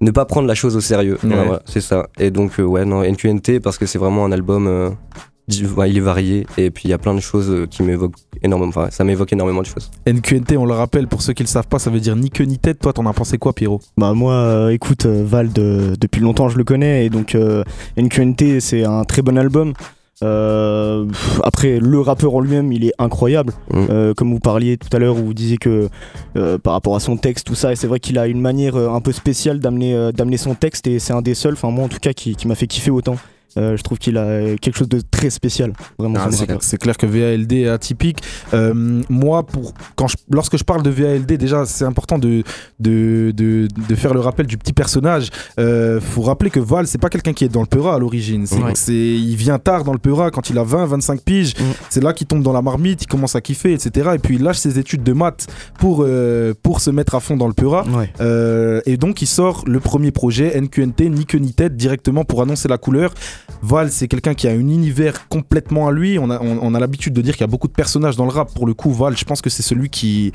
ne 0.00 0.10
pas 0.10 0.24
prendre 0.26 0.46
la 0.48 0.54
chose 0.54 0.76
au 0.76 0.80
sérieux. 0.80 1.18
Ouais. 1.22 1.30
Voilà, 1.34 1.62
c'est 1.66 1.80
ça. 1.80 2.08
Et 2.18 2.30
donc, 2.30 2.58
euh, 2.58 2.62
ouais, 2.62 2.84
non, 2.84 3.02
NQNT, 3.04 3.60
parce 3.60 3.78
que 3.78 3.86
c'est 3.86 3.98
vraiment 3.98 4.24
un 4.26 4.32
album. 4.32 4.66
euh, 4.66 4.90
ouais, 5.76 5.90
il 5.90 5.96
est 5.98 6.00
varié 6.00 6.46
et 6.56 6.70
puis 6.70 6.84
il 6.86 6.90
y 6.90 6.94
a 6.94 6.98
plein 6.98 7.14
de 7.14 7.20
choses 7.20 7.50
euh, 7.50 7.66
qui 7.66 7.82
m'évoquent 7.82 8.16
énormément. 8.42 8.68
Enfin, 8.70 8.88
ça 8.90 9.04
m'évoque 9.04 9.32
énormément 9.32 9.62
de 9.62 9.66
choses. 9.66 9.90
NQNT, 10.06 10.56
on 10.56 10.64
le 10.66 10.74
rappelle, 10.74 11.06
pour 11.06 11.22
ceux 11.22 11.32
qui 11.32 11.42
le 11.42 11.48
savent 11.48 11.68
pas, 11.68 11.78
ça 11.78 11.90
veut 11.90 12.00
dire 12.00 12.16
ni 12.16 12.30
queue 12.30 12.44
ni 12.44 12.58
tête. 12.58 12.80
Toi, 12.80 12.92
t'en 12.92 13.06
as 13.06 13.12
pensé 13.12 13.38
quoi, 13.38 13.52
Pierrot? 13.52 13.80
Bah 13.96 14.12
moi, 14.14 14.34
euh, 14.34 14.68
écoute, 14.70 15.06
euh, 15.06 15.24
Vald, 15.24 15.58
euh, 15.58 15.94
depuis 16.00 16.20
longtemps 16.20 16.48
je 16.48 16.58
le 16.58 16.64
connais 16.64 17.06
et 17.06 17.10
donc 17.10 17.34
euh, 17.34 17.64
NQNT 17.96 18.60
c'est 18.60 18.84
un 18.84 19.04
très 19.04 19.22
bon 19.22 19.38
album. 19.38 19.74
Euh, 20.22 21.06
pff, 21.06 21.40
après, 21.42 21.80
le 21.80 22.00
rappeur 22.00 22.34
en 22.34 22.40
lui-même, 22.40 22.72
il 22.72 22.84
est 22.84 22.94
incroyable. 22.98 23.52
Mm. 23.70 23.86
Euh, 23.90 24.14
comme 24.14 24.30
vous 24.32 24.38
parliez 24.38 24.76
tout 24.76 24.94
à 24.96 24.98
l'heure, 24.98 25.16
où 25.16 25.24
vous 25.24 25.34
disiez 25.34 25.58
que 25.58 25.88
euh, 26.36 26.56
par 26.56 26.72
rapport 26.74 26.94
à 26.94 27.00
son 27.00 27.16
texte, 27.16 27.46
tout 27.46 27.56
ça, 27.56 27.72
et 27.72 27.76
c'est 27.76 27.88
vrai 27.88 28.00
qu'il 28.00 28.18
a 28.18 28.26
une 28.26 28.40
manière 28.40 28.76
un 28.76 29.00
peu 29.00 29.12
spéciale 29.12 29.58
d'amener 29.58 29.94
euh, 29.94 30.12
d'amener 30.12 30.36
son 30.36 30.54
texte 30.54 30.86
et 30.86 30.98
c'est 30.98 31.12
un 31.12 31.22
des 31.22 31.34
seuls, 31.34 31.54
enfin 31.54 31.70
moi 31.70 31.84
en 31.84 31.88
tout 31.88 31.98
cas, 31.98 32.12
qui, 32.12 32.36
qui 32.36 32.46
m'a 32.46 32.54
fait 32.54 32.66
kiffer 32.66 32.90
autant. 32.90 33.16
Euh, 33.56 33.76
je 33.76 33.82
trouve 33.82 33.98
qu'il 33.98 34.16
a 34.18 34.56
quelque 34.56 34.76
chose 34.76 34.88
de 34.88 35.00
très 35.10 35.30
spécial, 35.30 35.72
vraiment. 35.98 36.18
Ah, 36.20 36.28
c'est, 36.60 36.78
clair 36.78 36.96
que 36.96 37.06
VALD 37.06 37.52
est 37.52 37.68
atypique. 37.68 38.18
Euh, 38.52 39.02
moi, 39.08 39.44
pour, 39.44 39.74
quand 39.96 40.08
je- 40.08 40.16
lorsque 40.30 40.56
je 40.58 40.64
parle 40.64 40.82
de 40.82 40.90
VALD, 40.90 41.36
déjà, 41.36 41.64
c'est 41.66 41.84
important 41.84 42.18
de, 42.18 42.42
de, 42.80 43.32
de, 43.34 43.68
de 43.88 43.94
faire 43.94 44.14
le 44.14 44.20
rappel 44.20 44.46
du 44.46 44.58
petit 44.58 44.72
personnage. 44.72 45.28
Euh, 45.58 46.00
faut 46.00 46.22
rappeler 46.22 46.50
que 46.50 46.60
Val, 46.60 46.86
c'est 46.86 46.98
pas 46.98 47.08
quelqu'un 47.10 47.32
qui 47.32 47.44
est 47.44 47.48
dans 47.48 47.60
le 47.60 47.66
Peura 47.66 47.94
à 47.94 47.98
l'origine. 47.98 48.46
C'est, 48.46 48.60
Ouais. 48.62 48.72
il 48.88 49.36
vient 49.36 49.58
tard 49.58 49.84
dans 49.84 49.92
le 49.92 49.98
Peura 49.98 50.30
quand 50.30 50.50
il 50.50 50.58
a 50.58 50.64
20, 50.64 50.86
25 50.86 51.20
piges. 51.20 51.54
Mm. 51.58 51.62
C'est 51.90 52.02
là 52.02 52.12
qu'il 52.12 52.26
tombe 52.26 52.42
dans 52.42 52.52
la 52.52 52.62
marmite, 52.62 53.02
il 53.02 53.06
commence 53.06 53.36
à 53.36 53.40
kiffer, 53.40 53.72
etc. 53.72 54.10
Et 54.14 54.18
puis 54.18 54.36
il 54.36 54.42
lâche 54.42 54.58
ses 54.58 54.78
études 54.78 55.02
de 55.02 55.12
maths 55.12 55.46
pour, 55.78 56.02
euh, 56.06 56.54
pour 56.62 56.80
se 56.80 56.90
mettre 56.90 57.14
à 57.14 57.20
fond 57.20 57.36
dans 57.36 57.46
le 57.48 57.52
Peura. 57.54 57.84
Ouais. 57.88 58.10
Euh, 58.20 58.80
et 58.86 58.96
donc 58.96 59.22
il 59.22 59.26
sort 59.26 59.64
le 59.66 59.80
premier 59.80 60.10
projet 60.10 60.58
NQNT 60.60 61.10
ni 61.10 61.26
queue 61.26 61.38
ni 61.38 61.52
tête 61.52 61.76
directement 61.76 62.24
pour 62.24 62.42
annoncer 62.42 62.68
la 62.68 62.78
couleur. 62.78 63.12
Val 63.62 63.90
c'est 63.90 64.08
quelqu'un 64.08 64.34
qui 64.34 64.46
a 64.48 64.50
un 64.50 64.54
univers 64.60 65.28
complètement 65.28 65.88
à 65.88 65.92
lui. 65.92 66.18
On 66.18 66.30
a, 66.30 66.40
on, 66.40 66.58
on 66.62 66.74
a 66.74 66.80
l'habitude 66.80 67.12
de 67.14 67.22
dire 67.22 67.34
qu'il 67.34 67.42
y 67.42 67.44
a 67.44 67.48
beaucoup 67.48 67.68
de 67.68 67.72
personnages 67.72 68.16
dans 68.16 68.24
le 68.24 68.30
rap. 68.32 68.52
Pour 68.54 68.66
le 68.66 68.74
coup 68.74 68.92
Val 68.92 69.16
je 69.16 69.24
pense 69.24 69.40
que 69.40 69.50
c'est 69.50 69.62
celui 69.62 69.88
qui 69.90 70.32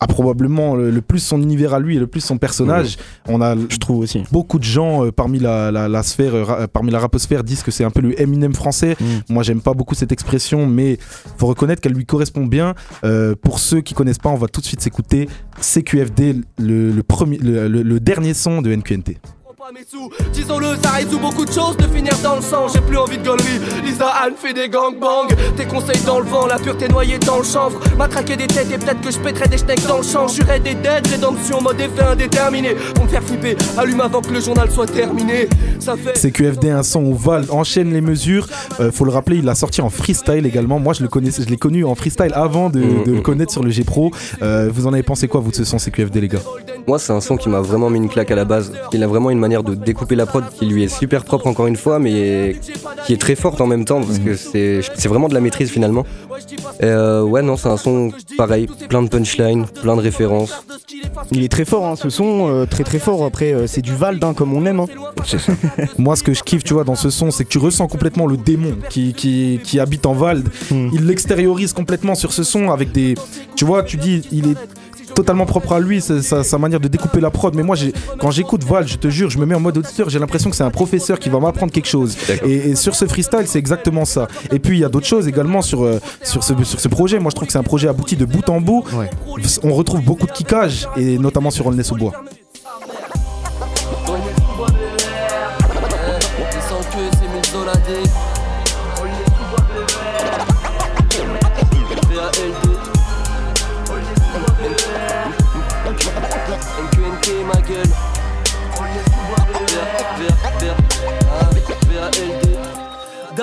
a 0.00 0.08
probablement 0.08 0.74
le, 0.74 0.90
le 0.90 1.00
plus 1.00 1.20
son 1.20 1.40
univers 1.40 1.72
à 1.72 1.78
lui 1.78 1.94
et 1.96 2.00
le 2.00 2.08
plus 2.08 2.20
son 2.20 2.36
personnage. 2.36 2.96
On 3.28 3.40
a 3.40 3.54
Je 3.56 3.76
trouve 3.78 3.98
aussi. 4.00 4.24
beaucoup 4.32 4.58
de 4.58 4.64
gens 4.64 5.04
euh, 5.06 5.12
parmi 5.12 5.38
la, 5.38 5.70
la, 5.70 5.88
la 5.88 6.02
sphère, 6.02 6.34
euh, 6.34 6.44
euh, 6.48 6.66
parmi 6.66 6.90
la 6.90 6.98
raposphère 6.98 7.44
disent 7.44 7.62
que 7.62 7.70
c'est 7.70 7.84
un 7.84 7.90
peu 7.90 8.00
le 8.00 8.20
Eminem 8.20 8.54
français. 8.54 8.96
Mm. 9.00 9.04
Moi, 9.32 9.44
j'aime 9.44 9.60
pas 9.60 9.72
beaucoup 9.72 9.94
cette 9.94 10.10
expression, 10.10 10.66
mais 10.66 10.98
faut 11.38 11.46
reconnaître 11.46 11.80
qu'elle 11.80 11.92
lui 11.92 12.06
correspond 12.06 12.44
bien. 12.44 12.74
Euh, 13.04 13.36
pour 13.40 13.60
ceux 13.60 13.82
qui 13.82 13.94
connaissent 13.94 14.18
pas, 14.18 14.30
on 14.30 14.34
va 14.36 14.48
tout 14.48 14.60
de 14.60 14.66
suite 14.66 14.80
s'écouter 14.80 15.28
CQFD, 15.60 16.40
le, 16.58 16.90
le 16.90 17.02
premier, 17.04 17.38
le, 17.38 17.68
le- 17.68 17.82
le 17.82 18.00
dernier 18.00 18.34
son 18.34 18.62
de 18.62 18.74
NQNT. 18.74 19.18
Pas 19.64 19.72
mes 19.72 19.86
sous, 19.90 20.10
disons-le, 20.34 20.76
ça 20.82 20.90
résout 20.90 21.18
beaucoup 21.18 21.46
de 21.46 21.50
choses 21.50 21.74
de 21.78 21.84
finir 21.84 22.12
dans 22.22 22.36
le 22.36 22.42
sang. 22.42 22.66
J'ai 22.68 22.82
plus 22.82 22.98
envie 22.98 23.16
de 23.16 23.24
gaulerie. 23.24 23.60
Lisa 23.82 24.08
Anne 24.08 24.34
fait 24.36 24.52
des 24.52 24.68
gangbangs. 24.68 25.28
Tes 25.56 25.64
conseils 25.64 26.02
dans 26.04 26.18
le 26.18 26.26
vent, 26.26 26.46
la 26.46 26.58
pureté 26.58 26.86
noyée 26.86 27.18
dans 27.18 27.38
le 27.38 27.44
chanvre. 27.44 27.80
Matraquer 27.96 28.36
des 28.36 28.46
têtes 28.46 28.70
et 28.70 28.76
peut-être 28.76 29.00
que 29.00 29.10
je 29.10 29.18
pèterai 29.18 29.48
des 29.48 29.56
steaks 29.56 29.86
dans 29.86 29.96
le 29.96 30.02
champ. 30.02 30.28
Suis 30.28 30.44
des 30.44 30.74
dettes, 30.74 31.06
rédemption, 31.06 31.62
mode 31.62 31.80
effet 31.80 32.02
indéterminé. 32.02 32.74
Pour 32.94 33.04
me 33.04 33.08
faire 33.08 33.22
flipper, 33.22 33.56
allume 33.78 34.02
avant 34.02 34.20
que 34.20 34.32
le 34.34 34.40
journal 34.40 34.70
soit 34.70 34.84
terminé. 34.86 35.48
Ça 35.80 35.96
fait. 35.96 36.12
CQFD, 36.12 36.68
un 36.68 36.82
son 36.82 37.02
où 37.02 37.14
Val 37.14 37.46
enchaîne 37.48 37.90
les 37.90 38.02
mesures. 38.02 38.46
Euh, 38.80 38.92
faut 38.92 39.06
le 39.06 39.12
rappeler, 39.12 39.38
il 39.38 39.46
l'a 39.46 39.54
sorti 39.54 39.80
en 39.80 39.88
freestyle 39.88 40.44
également. 40.44 40.78
Moi, 40.78 40.92
je 40.92 41.00
le 41.02 41.08
connaissais, 41.08 41.42
je 41.42 41.48
l'ai 41.48 41.56
connu 41.56 41.86
en 41.86 41.94
freestyle 41.94 42.32
avant 42.34 42.68
de, 42.68 42.80
Mhm. 42.80 43.04
de 43.04 43.12
le 43.12 43.20
connaître 43.22 43.52
sur 43.52 43.62
le 43.62 43.70
G 43.70 43.82
Pro. 43.82 44.10
Euh, 44.42 44.68
vous 44.70 44.86
en 44.86 44.92
avez 44.92 45.02
pensé 45.02 45.26
quoi, 45.26 45.40
vous, 45.40 45.52
de 45.52 45.56
ce 45.56 45.64
son 45.64 45.78
CQFD, 45.78 46.20
les 46.20 46.28
gars? 46.28 46.40
Moi, 46.86 46.98
c'est 46.98 47.14
un 47.14 47.20
son 47.22 47.38
qui 47.38 47.48
m'a 47.48 47.62
vraiment 47.62 47.88
mis 47.88 47.96
une 47.96 48.10
claque 48.10 48.30
à 48.30 48.34
la 48.34 48.44
base. 48.44 48.70
Il 48.92 49.02
a 49.02 49.06
vraiment 49.06 49.30
une 49.30 49.38
manière 49.38 49.53
de 49.62 49.74
découper 49.74 50.16
la 50.16 50.26
prod 50.26 50.44
qui 50.58 50.66
lui 50.66 50.82
est 50.82 50.88
super 50.88 51.24
propre, 51.24 51.46
encore 51.46 51.66
une 51.66 51.76
fois, 51.76 51.98
mais 51.98 52.56
qui 53.06 53.12
est 53.12 53.20
très 53.20 53.36
forte 53.36 53.60
en 53.60 53.66
même 53.66 53.84
temps, 53.84 54.00
parce 54.00 54.18
que 54.18 54.34
c'est 54.34 54.80
c'est 54.96 55.08
vraiment 55.08 55.28
de 55.28 55.34
la 55.34 55.40
maîtrise 55.40 55.70
finalement. 55.70 56.04
Et 56.80 56.84
euh, 56.86 57.22
ouais, 57.22 57.42
non, 57.42 57.56
c'est 57.56 57.68
un 57.68 57.76
son 57.76 58.10
pareil, 58.36 58.66
plein 58.88 59.02
de 59.02 59.08
punchlines, 59.08 59.66
plein 59.82 59.96
de 59.96 60.00
références. 60.00 60.52
Il 61.30 61.42
est 61.42 61.48
très 61.48 61.64
fort, 61.64 61.84
hein, 61.86 61.96
ce 61.96 62.10
son, 62.10 62.48
euh, 62.48 62.66
très 62.66 62.84
très 62.84 62.98
fort. 62.98 63.24
Après, 63.24 63.52
euh, 63.52 63.66
c'est 63.66 63.82
du 63.82 63.94
Vald, 63.94 64.22
hein, 64.24 64.34
comme 64.34 64.52
on 64.52 64.64
aime. 64.66 64.80
hein. 64.80 64.86
Moi, 65.98 66.16
ce 66.16 66.22
que 66.22 66.34
je 66.34 66.42
kiffe, 66.42 66.64
tu 66.64 66.74
vois, 66.74 66.84
dans 66.84 66.94
ce 66.96 67.10
son, 67.10 67.30
c'est 67.30 67.44
que 67.44 67.48
tu 67.50 67.58
ressens 67.58 67.86
complètement 67.86 68.26
le 68.26 68.36
démon 68.36 68.74
qui, 68.90 69.14
qui, 69.14 69.60
qui 69.62 69.80
habite 69.80 70.06
en 70.06 70.12
Vald. 70.14 70.48
Hmm. 70.70 70.88
Il 70.92 71.06
l'extériorise 71.06 71.72
complètement 71.72 72.14
sur 72.14 72.32
ce 72.32 72.42
son 72.42 72.70
avec 72.70 72.92
des. 72.92 73.14
Tu 73.56 73.64
vois, 73.64 73.82
tu 73.82 73.96
dis, 73.96 74.22
il 74.32 74.48
est 74.48 74.56
totalement 75.14 75.46
propre 75.46 75.72
à 75.72 75.80
lui, 75.80 76.00
sa, 76.00 76.42
sa 76.42 76.58
manière 76.58 76.80
de 76.80 76.88
découper 76.88 77.20
la 77.20 77.30
prod. 77.30 77.54
Mais 77.54 77.62
moi, 77.62 77.76
j'ai- 77.76 77.92
quand 78.18 78.30
j'écoute 78.30 78.64
Val, 78.64 78.86
je 78.86 78.96
te 78.96 79.08
jure, 79.08 79.30
je 79.30 79.38
me 79.38 79.46
mets 79.46 79.54
en 79.54 79.60
mode 79.60 79.78
auditeur, 79.78 80.08
j'ai 80.10 80.18
l'impression 80.18 80.50
que 80.50 80.56
c'est 80.56 80.64
un 80.64 80.70
professeur 80.70 81.18
qui 81.18 81.28
va 81.28 81.38
m'apprendre 81.40 81.72
quelque 81.72 81.88
chose. 81.88 82.16
Et, 82.44 82.70
et 82.70 82.74
sur 82.74 82.94
ce 82.94 83.06
freestyle, 83.06 83.44
c'est 83.46 83.58
exactement 83.58 84.04
ça. 84.04 84.28
Et 84.52 84.58
puis, 84.58 84.76
il 84.76 84.80
y 84.80 84.84
a 84.84 84.88
d'autres 84.88 85.06
choses 85.06 85.28
également 85.28 85.62
sur, 85.62 85.84
euh, 85.84 86.00
sur, 86.22 86.42
ce, 86.42 86.52
sur 86.64 86.80
ce 86.80 86.88
projet. 86.88 87.18
Moi, 87.18 87.30
je 87.30 87.36
trouve 87.36 87.46
que 87.46 87.52
c'est 87.52 87.58
un 87.58 87.62
projet 87.62 87.88
abouti 87.88 88.16
de 88.16 88.24
bout 88.24 88.48
en 88.48 88.60
bout. 88.60 88.84
Ouais. 88.92 89.08
On 89.62 89.72
retrouve 89.74 90.02
beaucoup 90.02 90.26
de 90.26 90.32
kickage, 90.32 90.88
et 90.96 91.18
notamment 91.18 91.50
sur 91.50 91.66
Olness 91.66 91.92
au 91.92 91.96
bois. 91.96 92.12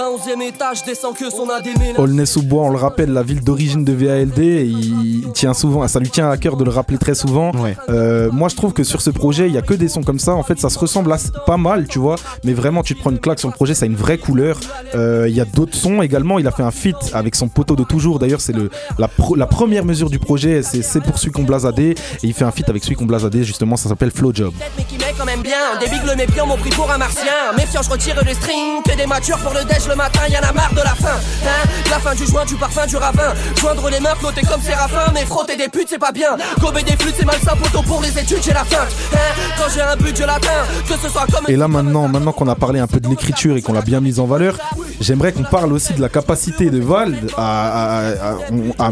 D'un 0.01 0.07
onzième 0.07 0.41
étage 0.41 0.83
descend 0.83 1.15
que 1.15 1.29
son 1.29 1.47
ADN 1.47 1.95
Aulnay-sous-Bois, 1.95 2.63
on 2.63 2.69
le 2.71 2.77
rappelle, 2.79 3.13
la 3.13 3.21
ville 3.21 3.43
d'origine 3.43 3.85
de 3.85 3.93
VALD, 3.93 4.39
et 4.39 4.63
il, 4.65 5.25
il 5.25 5.31
tient 5.31 5.53
souvent, 5.53 5.87
ça 5.87 5.99
lui 5.99 6.09
tient 6.09 6.27
à 6.27 6.37
cœur 6.37 6.57
de 6.57 6.63
le 6.63 6.71
rappeler 6.71 6.97
très 6.97 7.13
souvent. 7.13 7.51
Ouais. 7.51 7.77
Euh, 7.89 8.31
moi, 8.31 8.49
je 8.49 8.55
trouve 8.55 8.73
que 8.73 8.83
sur 8.83 8.99
ce 8.99 9.11
projet, 9.11 9.45
il 9.47 9.53
y 9.53 9.59
a 9.59 9.61
que 9.61 9.75
des 9.75 9.87
sons 9.87 10.01
comme 10.01 10.17
ça. 10.17 10.33
En 10.33 10.41
fait, 10.41 10.59
ça 10.59 10.69
se 10.71 10.79
ressemble 10.79 11.13
à- 11.13 11.17
pas 11.45 11.57
mal, 11.57 11.85
tu 11.87 11.99
vois. 11.99 12.15
Mais 12.43 12.53
vraiment, 12.53 12.81
tu 12.81 12.95
te 12.95 12.99
prends 12.99 13.11
une 13.11 13.19
claque 13.19 13.37
sur 13.37 13.47
le 13.49 13.53
projet, 13.53 13.75
ça 13.75 13.83
a 13.83 13.87
une 13.87 13.95
vraie 13.95 14.17
couleur. 14.17 14.59
Euh, 14.95 15.27
Il 15.29 15.35
y 15.35 15.39
a 15.41 15.45
d'autres 15.45 15.75
sons 15.75 16.01
également. 16.01 16.39
Il 16.39 16.47
a 16.47 16.51
fait 16.51 16.63
un 16.63 16.71
feat 16.71 16.95
avec 17.13 17.35
son 17.35 17.47
poteau 17.47 17.75
de 17.75 17.83
toujours. 17.83 18.17
D'ailleurs, 18.17 18.41
c'est 18.41 18.53
le 18.53 18.71
la, 18.97 19.07
pro- 19.07 19.35
la 19.35 19.45
première 19.45 19.85
mesure 19.85 20.09
du 20.09 20.17
projet. 20.17 20.63
C'est 20.63 20.81
c'est 20.81 21.01
pour 21.01 21.19
celui 21.19 21.31
qu'on 21.31 21.43
blasadé. 21.43 21.91
Et 21.91 21.95
il 22.23 22.33
fait 22.33 22.43
un 22.45 22.51
feat 22.51 22.67
avec 22.69 22.83
celui 22.83 22.95
qu'on 22.95 23.05
blasadé. 23.05 23.43
Justement, 23.43 23.77
ça 23.77 23.87
s'appelle 23.87 24.09
Flow 24.11 24.31
Job. 24.33 24.51
mais 24.79 24.83
qui 24.83 24.97
met 24.97 25.13
quand 25.15 25.25
même 25.25 25.41
bien. 25.43 25.77
Des 25.79 25.85
bigs 25.87 26.05
le 26.09 26.15
mépiant 26.15 26.47
m'ont 26.47 26.57
pris 26.57 26.71
pour 26.71 26.89
un 26.91 26.97
martien. 26.97 27.31
Méfiant, 27.55 27.81
je 27.83 27.89
retire 27.91 28.19
les 28.25 28.33
strings. 28.33 28.81
Que 28.83 28.97
des 28.97 29.05
matures 29.05 29.37
pour 29.37 29.53
le 29.53 29.63
déj 29.65 29.87
le 29.91 29.95
matin, 29.97 30.21
y'en 30.29 30.39
a 30.47 30.53
marre 30.53 30.71
de 30.71 30.77
la 30.77 30.95
fin. 30.95 31.17
Hein 31.45 31.67
la 31.89 31.99
fin 31.99 32.15
du 32.15 32.25
joint, 32.25 32.45
du 32.45 32.55
parfum, 32.55 32.85
du 32.87 32.95
ravin. 32.95 33.33
Joindre 33.59 33.89
les 33.89 33.99
mains, 33.99 34.15
flotter 34.15 34.41
comme 34.49 34.61
Séraphin. 34.61 35.11
Mais 35.13 35.25
frotter 35.25 35.57
des 35.57 35.67
putes, 35.67 35.87
c'est 35.89 35.99
pas 35.99 36.11
bien. 36.13 36.37
Gober 36.59 36.83
des 36.83 36.95
flûtes, 36.95 37.15
c'est 37.17 37.25
malsain. 37.25 37.55
Poteau 37.61 37.81
pour 37.83 38.01
les 38.01 38.17
études, 38.17 38.39
j'ai 38.43 38.53
la 38.53 38.63
fin. 38.63 38.83
Hein 39.13 39.17
Quand 39.57 39.65
j'ai 39.73 39.81
un 39.81 39.95
but, 39.97 40.15
je 40.17 40.23
l'atteins. 40.23 40.63
Que 40.87 40.93
ce 40.97 41.09
soit 41.09 41.25
comme. 41.31 41.45
Et 41.49 41.55
là 41.57 41.67
maintenant, 41.67 42.07
maintenant 42.07 42.31
qu'on 42.31 42.47
a 42.47 42.55
parlé 42.55 42.79
un 42.79 42.87
peu 42.87 42.99
de 43.01 43.09
l'écriture 43.09 43.57
et 43.57 43.61
qu'on 43.61 43.73
l'a 43.73 43.81
bien 43.81 43.99
mise 43.99 44.19
en 44.19 44.25
valeur, 44.25 44.57
j'aimerais 45.01 45.33
qu'on 45.33 45.43
parle 45.43 45.73
aussi 45.73 45.93
de 45.93 46.01
la 46.01 46.09
capacité 46.09 46.69
de 46.69 46.79
Vald 46.79 47.31
à, 47.37 47.99
à- 48.07 48.31
à- 48.79 48.87
à 48.87 48.91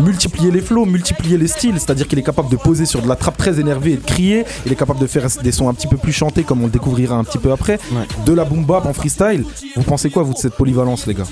multiplier 0.00 0.50
les 0.50 0.60
flows, 0.60 0.84
multiplier 0.84 1.38
les 1.38 1.48
styles. 1.48 1.74
C'est-à-dire 1.78 2.06
qu'il 2.08 2.18
est 2.18 2.22
capable 2.22 2.48
de 2.50 2.56
poser 2.56 2.84
sur 2.84 3.00
de 3.00 3.08
la 3.08 3.16
trappe 3.16 3.36
très 3.38 3.58
énervée 3.60 3.92
et 3.92 3.96
de 3.96 4.04
crier. 4.04 4.44
Il 4.66 4.72
est 4.72 4.76
capable 4.76 4.98
de 5.00 5.06
faire 5.06 5.26
des 5.42 5.52
sons 5.52 5.68
un 5.68 5.74
petit 5.74 5.86
peu 5.86 5.96
plus 5.96 6.12
chantés, 6.12 6.42
comme 6.42 6.60
on 6.62 6.66
le 6.66 6.70
découvrira 6.72 7.16
un 7.16 7.24
petit 7.24 7.38
peu 7.38 7.52
après. 7.52 7.78
Ouais. 7.92 8.06
De 8.26 8.32
la 8.34 8.44
boom 8.44 8.64
bap 8.64 8.84
en 8.86 8.92
freestyle. 8.92 9.44
Vous 9.76 9.82
pensez 9.82 10.10
quoi 10.10 10.22
vous 10.22 10.33
de 10.34 10.38
cette 10.38 10.54
polyvalence, 10.54 11.06
les 11.06 11.14
gars 11.14 11.24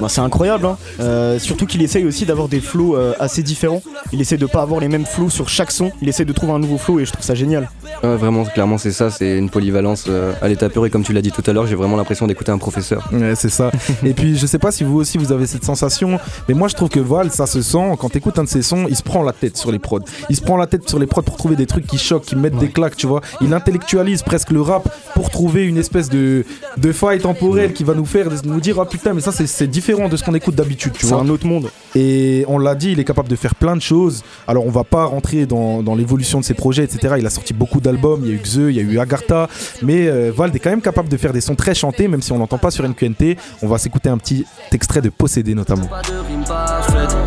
Bah, 0.00 0.08
c'est 0.08 0.20
incroyable, 0.20 0.66
hein. 0.66 0.76
Euh, 1.00 1.38
surtout 1.38 1.66
qu'il 1.66 1.82
essaye 1.82 2.04
aussi 2.04 2.26
d'avoir 2.26 2.48
des 2.48 2.60
flows 2.60 2.96
euh, 2.96 3.14
assez 3.18 3.42
différents. 3.42 3.82
Il 4.12 4.20
essaie 4.20 4.36
de 4.36 4.46
pas 4.46 4.62
avoir 4.62 4.80
les 4.80 4.88
mêmes 4.88 5.06
flows 5.06 5.30
sur 5.30 5.48
chaque 5.48 5.70
son. 5.70 5.90
Il 6.02 6.08
essaie 6.08 6.24
de 6.24 6.32
trouver 6.32 6.52
un 6.52 6.58
nouveau 6.58 6.78
flow 6.78 7.00
et 7.00 7.04
je 7.04 7.12
trouve 7.12 7.24
ça 7.24 7.34
génial. 7.34 7.68
Ouais, 8.02 8.16
vraiment, 8.16 8.44
clairement, 8.44 8.78
c'est 8.78 8.92
ça, 8.92 9.10
c'est 9.10 9.38
une 9.38 9.50
polyvalence 9.50 10.04
euh, 10.08 10.32
à 10.40 10.48
l'état 10.48 10.68
pur. 10.68 10.84
Et 10.86 10.90
comme 10.90 11.02
tu 11.02 11.12
l'as 11.12 11.22
dit 11.22 11.32
tout 11.32 11.42
à 11.46 11.52
l'heure, 11.52 11.66
j'ai 11.66 11.74
vraiment 11.74 11.96
l'impression 11.96 12.26
d'écouter 12.26 12.52
un 12.52 12.58
professeur. 12.58 13.08
Ouais, 13.12 13.34
c'est 13.34 13.48
ça. 13.48 13.70
et 14.04 14.12
puis, 14.14 14.36
je 14.36 14.46
sais 14.46 14.58
pas 14.58 14.70
si 14.70 14.84
vous 14.84 14.98
aussi 14.98 15.18
vous 15.18 15.32
avez 15.32 15.46
cette 15.46 15.64
sensation, 15.64 16.18
mais 16.48 16.54
moi 16.54 16.68
je 16.68 16.74
trouve 16.74 16.88
que 16.88 17.00
Val, 17.00 17.30
ça 17.30 17.46
se 17.46 17.62
sent 17.62 17.96
quand 17.98 18.10
t'écoutes 18.10 18.38
un 18.38 18.44
de 18.44 18.48
ses 18.48 18.62
sons, 18.62 18.86
il 18.88 18.96
se 18.96 19.02
prend 19.02 19.22
la 19.22 19.32
tête 19.32 19.56
sur 19.56 19.72
les 19.72 19.78
prods. 19.78 20.00
Il 20.30 20.36
se 20.36 20.42
prend 20.42 20.56
la 20.56 20.66
tête 20.66 20.88
sur 20.88 20.98
les 20.98 21.06
prods 21.06 21.22
pour 21.22 21.36
trouver 21.36 21.56
des 21.56 21.66
trucs 21.66 21.86
qui 21.86 21.98
choquent, 21.98 22.24
qui 22.24 22.36
mettent 22.36 22.58
des 22.58 22.70
claques, 22.70 22.96
tu 22.96 23.06
vois. 23.06 23.20
Il 23.40 23.52
intellectualise 23.52 24.22
presque 24.22 24.50
le 24.50 24.60
rap 24.60 24.88
pour 25.14 25.30
trouver 25.30 25.64
une 25.64 25.76
espèce 25.76 26.08
de, 26.08 26.44
de 26.76 26.92
faille 26.92 27.20
temporelle 27.20 27.72
qui 27.72 27.84
va 27.84 27.94
nous 27.94 28.04
faire 28.04 28.28
nous 28.48 28.60
dire, 28.60 28.78
ah 28.80 28.86
putain, 28.86 29.12
mais 29.14 29.20
ça 29.20 29.32
c'est- 29.32 29.46
c'est 29.46 29.66
différent 29.66 30.08
de 30.08 30.16
ce 30.16 30.24
qu'on 30.24 30.34
écoute 30.34 30.54
d'habitude, 30.54 30.92
tu 30.92 31.06
C'est 31.06 31.12
vois. 31.14 31.22
un 31.22 31.28
autre 31.28 31.46
monde. 31.46 31.70
Et 31.94 32.44
on 32.48 32.58
l'a 32.58 32.74
dit, 32.74 32.92
il 32.92 33.00
est 33.00 33.04
capable 33.04 33.28
de 33.28 33.36
faire 33.36 33.54
plein 33.54 33.76
de 33.76 33.82
choses. 33.82 34.22
Alors 34.46 34.66
on 34.66 34.70
va 34.70 34.84
pas 34.84 35.04
rentrer 35.04 35.46
dans, 35.46 35.82
dans 35.82 35.94
l'évolution 35.94 36.40
de 36.40 36.44
ses 36.44 36.54
projets, 36.54 36.84
etc. 36.84 37.14
Il 37.18 37.26
a 37.26 37.30
sorti 37.30 37.54
beaucoup 37.54 37.80
d'albums, 37.80 38.20
il 38.24 38.28
y 38.28 38.32
a 38.32 38.34
eu 38.34 38.38
Xe, 38.40 38.56
il 38.56 38.72
y 38.76 38.78
a 38.80 38.82
eu 38.82 38.98
Agartha. 38.98 39.48
Mais 39.82 40.08
euh, 40.08 40.30
Vald 40.34 40.54
est 40.54 40.58
quand 40.58 40.70
même 40.70 40.80
capable 40.82 41.08
de 41.08 41.16
faire 41.16 41.32
des 41.32 41.40
sons 41.40 41.54
très 41.54 41.74
chantés, 41.74 42.08
même 42.08 42.22
si 42.22 42.32
on 42.32 42.38
l'entend 42.38 42.58
pas 42.58 42.70
sur 42.70 42.84
NQNT. 42.88 43.36
On 43.62 43.68
va 43.68 43.78
s'écouter 43.78 44.08
un 44.08 44.18
petit 44.18 44.44
extrait 44.72 45.00
de 45.00 45.08
Possédé 45.10 45.54
notamment. 45.54 45.86
Pas 45.86 46.02
de 46.02 46.12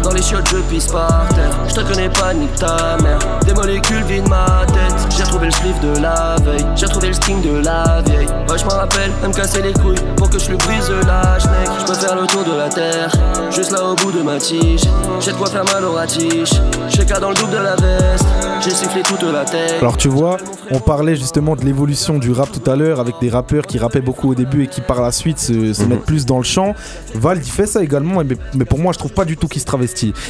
Dans 0.04 0.12
les 0.12 0.22
chiottes, 0.22 0.48
je 0.50 0.58
pisse 0.58 0.88
par 0.88 1.28
terre. 1.30 1.52
Je 1.68 1.74
te 1.76 1.82
connais 1.82 2.10
pas, 2.10 2.34
ni 2.34 2.48
ta 2.48 2.98
mère. 3.02 3.20
Des 3.46 3.54
molécules 3.54 4.04
vident 4.04 4.30
ma 4.30 4.66
tête. 4.68 5.08
J'ai 5.16 5.24
retrouvé 5.24 5.46
le 5.48 5.52
slip 5.52 5.80
de 5.82 6.00
la 6.00 6.36
veille. 6.44 6.66
J'ai 6.76 6.86
retrouvé 6.86 7.08
le 7.10 7.14
string 7.14 7.42
de 7.42 7.64
la 7.64 8.02
vieille. 8.02 8.28
Ouais, 8.50 8.58
je 8.58 8.66
m'en 8.66 8.72
rappelle, 8.72 9.12
elle 9.22 9.30
me 9.30 9.34
casser 9.34 9.62
les 9.62 9.74
couilles 9.74 10.02
pour 10.18 10.30
que 10.30 10.40
je 10.40 10.50
lui 10.50 10.58
brise 10.58 10.92
la 11.06 11.40
schneck. 11.40 11.70
Je 11.80 11.86
peux 11.86 11.94
faire 11.94 12.16
le 12.16 12.28
tour 12.28 12.44
de 12.44 12.58
la 12.58 12.70
terre, 12.70 13.12
juste 13.52 13.72
là 13.72 13.86
au 13.86 13.96
bout 13.96 14.12
de 14.12 14.22
ma 14.22 14.38
tige. 14.38 14.82
J'ai 15.20 15.32
de 15.32 15.38
quoi 15.38 15.48
faire 15.48 15.66
mal 15.66 15.84
au 15.86 15.94
ratiche. 15.94 16.52
J'ai 16.90 17.06
qu'à 17.06 17.20
dans 17.20 17.30
le 17.30 17.36
double 17.36 17.52
de 17.52 17.58
la 17.58 17.76
veste. 17.76 18.26
J'ai 18.62 18.72
sifflé 18.72 19.02
toute 19.02 19.24
la 19.24 19.44
tête. 19.44 19.78
Alors 19.80 19.98
tu 19.98 20.08
vois, 20.08 20.38
on 20.70 20.80
parlait 20.80 21.16
justement 21.16 21.56
de 21.56 21.66
l'évolution 21.66 22.20
du 22.20 22.32
rap 22.32 22.50
tout 22.52 22.70
à 22.70 22.76
l'heure 22.76 23.00
avec 23.00 23.16
des 23.20 23.30
rappeurs 23.30 23.66
qui 23.66 23.80
rappaient 23.80 24.02
beaucoup 24.02 24.30
au 24.30 24.36
début 24.36 24.64
et 24.64 24.68
qui 24.68 24.82
par 24.82 25.02
la 25.02 25.12
suite 25.12 25.40
se, 25.40 25.84
mettent 25.86 26.06
plus 26.06 26.26
dans 26.26 26.38
le 26.38 26.44
chant. 26.44 26.76
Val 27.16 27.40
il 27.40 27.50
fait 27.50 27.66
ça 27.66 27.84
également, 27.84 28.24
mais, 28.24 28.38
mais 28.54 28.66
pour 28.66 28.80
moi 28.80 28.94
je 28.94 29.00
trouve 29.00 29.14
pas 29.14 29.26
du 29.26 29.38
tout 29.38 29.48
qu'il 29.48 29.62
se 29.62 29.66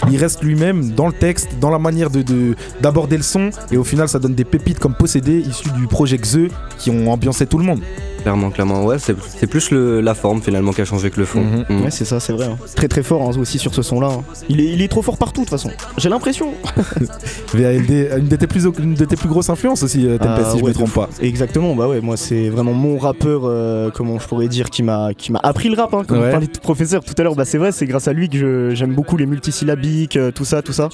Il 0.09 0.17
reste 0.17 0.43
lui-même 0.43 0.91
dans 0.91 1.07
le 1.07 1.13
texte, 1.13 1.49
dans 1.59 1.69
la 1.69 1.79
manière 1.79 2.09
de 2.09 2.21
de- 2.21 2.55
d'aborder 2.81 3.17
le 3.17 3.23
son 3.23 3.49
et 3.71 3.77
au 3.77 3.83
final 3.83 4.07
ça 4.07 4.19
donne 4.19 4.35
des 4.35 4.43
pépites 4.45 4.79
comme 4.79 4.93
Possédé 4.93 5.39
issus 5.39 5.71
du 5.71 5.87
projet 5.87 6.17
Xe 6.17 6.49
qui 6.77 6.89
ont 6.91 7.11
ambiancé 7.11 7.45
tout 7.47 7.57
le 7.57 7.63
monde. 7.63 7.81
Clairement, 8.21 8.51
clairement. 8.51 8.85
Ouais, 8.85 8.99
c'est 8.99 9.15
c'est 9.19 9.47
plus 9.47 9.71
le- 9.71 9.99
la 9.99 10.13
forme 10.13 10.43
finalement 10.43 10.73
qui 10.73 10.81
a 10.81 10.85
changé 10.85 11.09
que 11.09 11.19
le 11.19 11.25
fond. 11.25 11.41
Mhm. 11.41 11.65
Mhm. 11.69 11.83
Ouais, 11.85 11.89
c'est 11.91 12.05
ça, 12.05 12.19
c'est 12.19 12.33
vrai. 12.33 12.45
hein. 12.45 12.57
Très 12.75 12.87
très 12.87 13.01
fort 13.01 13.23
hein, 13.23 13.31
aussi 13.39 13.57
sur 13.57 13.73
ce 13.73 13.81
son-là. 13.81 14.09
hein. 14.11 14.23
Il, 14.47 14.59
est, 14.59 14.65
il 14.65 14.81
est 14.83 14.87
trop 14.87 15.01
fort 15.01 15.17
partout 15.17 15.41
de 15.41 15.45
toute 15.47 15.49
façon. 15.59 15.71
J'ai 15.97 16.09
l'impression. 16.09 16.49
VALD, 17.53 18.09
une 18.19 18.27
de 18.27 18.35
tes 18.35 18.47
plus, 18.47 18.65
une 18.79 18.93
de 18.93 19.05
tes 19.05 19.15
plus 19.15 19.27
grosses 19.27 19.49
influences 19.49 19.83
aussi, 19.83 20.07
euh, 20.07 20.17
Tempest, 20.17 20.45
Ah, 20.47 20.51
si 20.51 20.59
je 20.59 20.63
ouais, 20.63 20.69
me 20.69 20.73
trompe 20.73 20.89
de 20.89 20.93
pas. 20.93 21.09
Exactement, 21.21 21.75
bah 21.75 21.87
ouais, 21.87 21.99
moi 22.01 22.15
c'est 22.17 22.49
vraiment 22.49 22.73
mon 22.73 22.97
rappeur, 22.97 23.41
euh, 23.45 23.89
comment 23.93 24.19
je 24.19 24.27
pourrais 24.27 24.47
dire, 24.47 24.69
qui 24.69 24.83
m'a 24.83 25.13
qui 25.15 25.31
m'a 25.31 25.39
appris 25.41 25.69
le 25.69 25.75
rap, 25.75 25.93
hein, 25.93 26.03
comme 26.07 26.19
Ouais. 26.19 26.25
vous 26.25 26.31
parliez 26.31 26.47
de 26.47 26.59
professeur 26.59 27.03
tout 27.03 27.13
à 27.17 27.23
l'heure, 27.23 27.35
bah 27.35 27.45
c'est 27.45 27.57
vrai, 27.57 27.71
c'est 27.71 27.85
grâce 27.85 28.07
à 28.07 28.13
lui 28.13 28.29
que 28.29 28.37
je- 28.37 28.75
j'aime 28.75 28.93
beaucoup 28.93 29.17
les 29.17 29.25
multisyllabiques, 29.41 30.17
euh, 30.17 30.31
tout 30.31 30.45
ça, 30.45 30.61
tout 30.61 30.71
ça. 30.73 30.89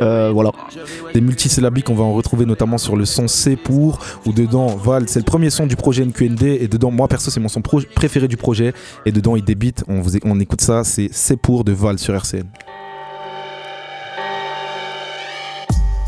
Euh, 0.00 0.32
voilà. 0.32 0.50
Des 1.14 1.20
multisyllabiques, 1.20 1.88
on 1.88 1.94
va 1.94 2.02
en 2.02 2.12
retrouver 2.12 2.46
notamment 2.46 2.78
sur 2.78 2.96
le 2.96 3.04
son 3.04 3.28
C 3.28 3.54
pour, 3.54 4.00
où 4.26 4.32
dedans, 4.32 4.66
Val, 4.74 5.08
c'est 5.08 5.20
le 5.20 5.24
premier 5.24 5.50
son 5.50 5.66
du 5.66 5.76
projet 5.76 6.04
NQND, 6.04 6.42
et 6.42 6.66
dedans, 6.66 6.90
moi 6.90 7.06
perso, 7.06 7.30
c'est 7.30 7.38
mon 7.38 7.48
son 7.48 7.62
préféré 7.62 8.26
du 8.26 8.36
projet, 8.36 8.74
et 9.06 9.12
dedans, 9.12 9.36
il 9.36 9.44
débite, 9.44 9.84
on, 9.86 10.00
vous, 10.00 10.16
on 10.24 10.40
écoute 10.40 10.60
ça, 10.60 10.82
c'est 10.82 11.12
C 11.12 11.36
pour 11.36 11.62
de 11.62 11.70
Val 11.70 11.98
sur 12.00 12.14
RCN. 12.14 12.46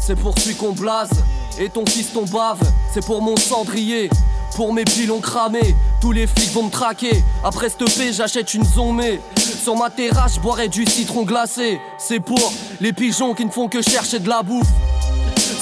C'est 0.00 0.16
pour 0.16 0.36
celui 0.36 0.56
qu'on 0.56 0.72
blase 0.72 1.12
et 1.58 1.68
ton 1.70 1.86
fils 1.86 2.12
ton 2.12 2.24
bave. 2.24 2.60
C'est 2.92 3.06
pour 3.06 3.22
mon 3.22 3.36
cendrier, 3.36 4.10
pour 4.54 4.72
mes 4.72 4.84
pilons 4.84 5.20
cramés. 5.20 5.74
Tous 6.00 6.12
les 6.12 6.26
flics 6.26 6.52
vont 6.52 6.64
me 6.64 6.70
traquer. 6.70 7.22
Après 7.44 7.68
paix, 7.70 8.12
j'achète 8.12 8.54
une 8.54 8.64
zombie. 8.64 9.18
Sur 9.36 9.76
ma 9.76 9.90
terrasse, 9.90 10.34
je 10.36 10.40
boirai 10.40 10.68
du 10.68 10.86
citron 10.86 11.22
glacé. 11.22 11.80
C'est 11.98 12.20
pour 12.20 12.52
les 12.80 12.92
pigeons 12.92 13.34
qui 13.34 13.44
ne 13.44 13.50
font 13.50 13.68
que 13.68 13.82
chercher 13.82 14.18
de 14.18 14.28
la 14.28 14.42
bouffe. 14.42 14.68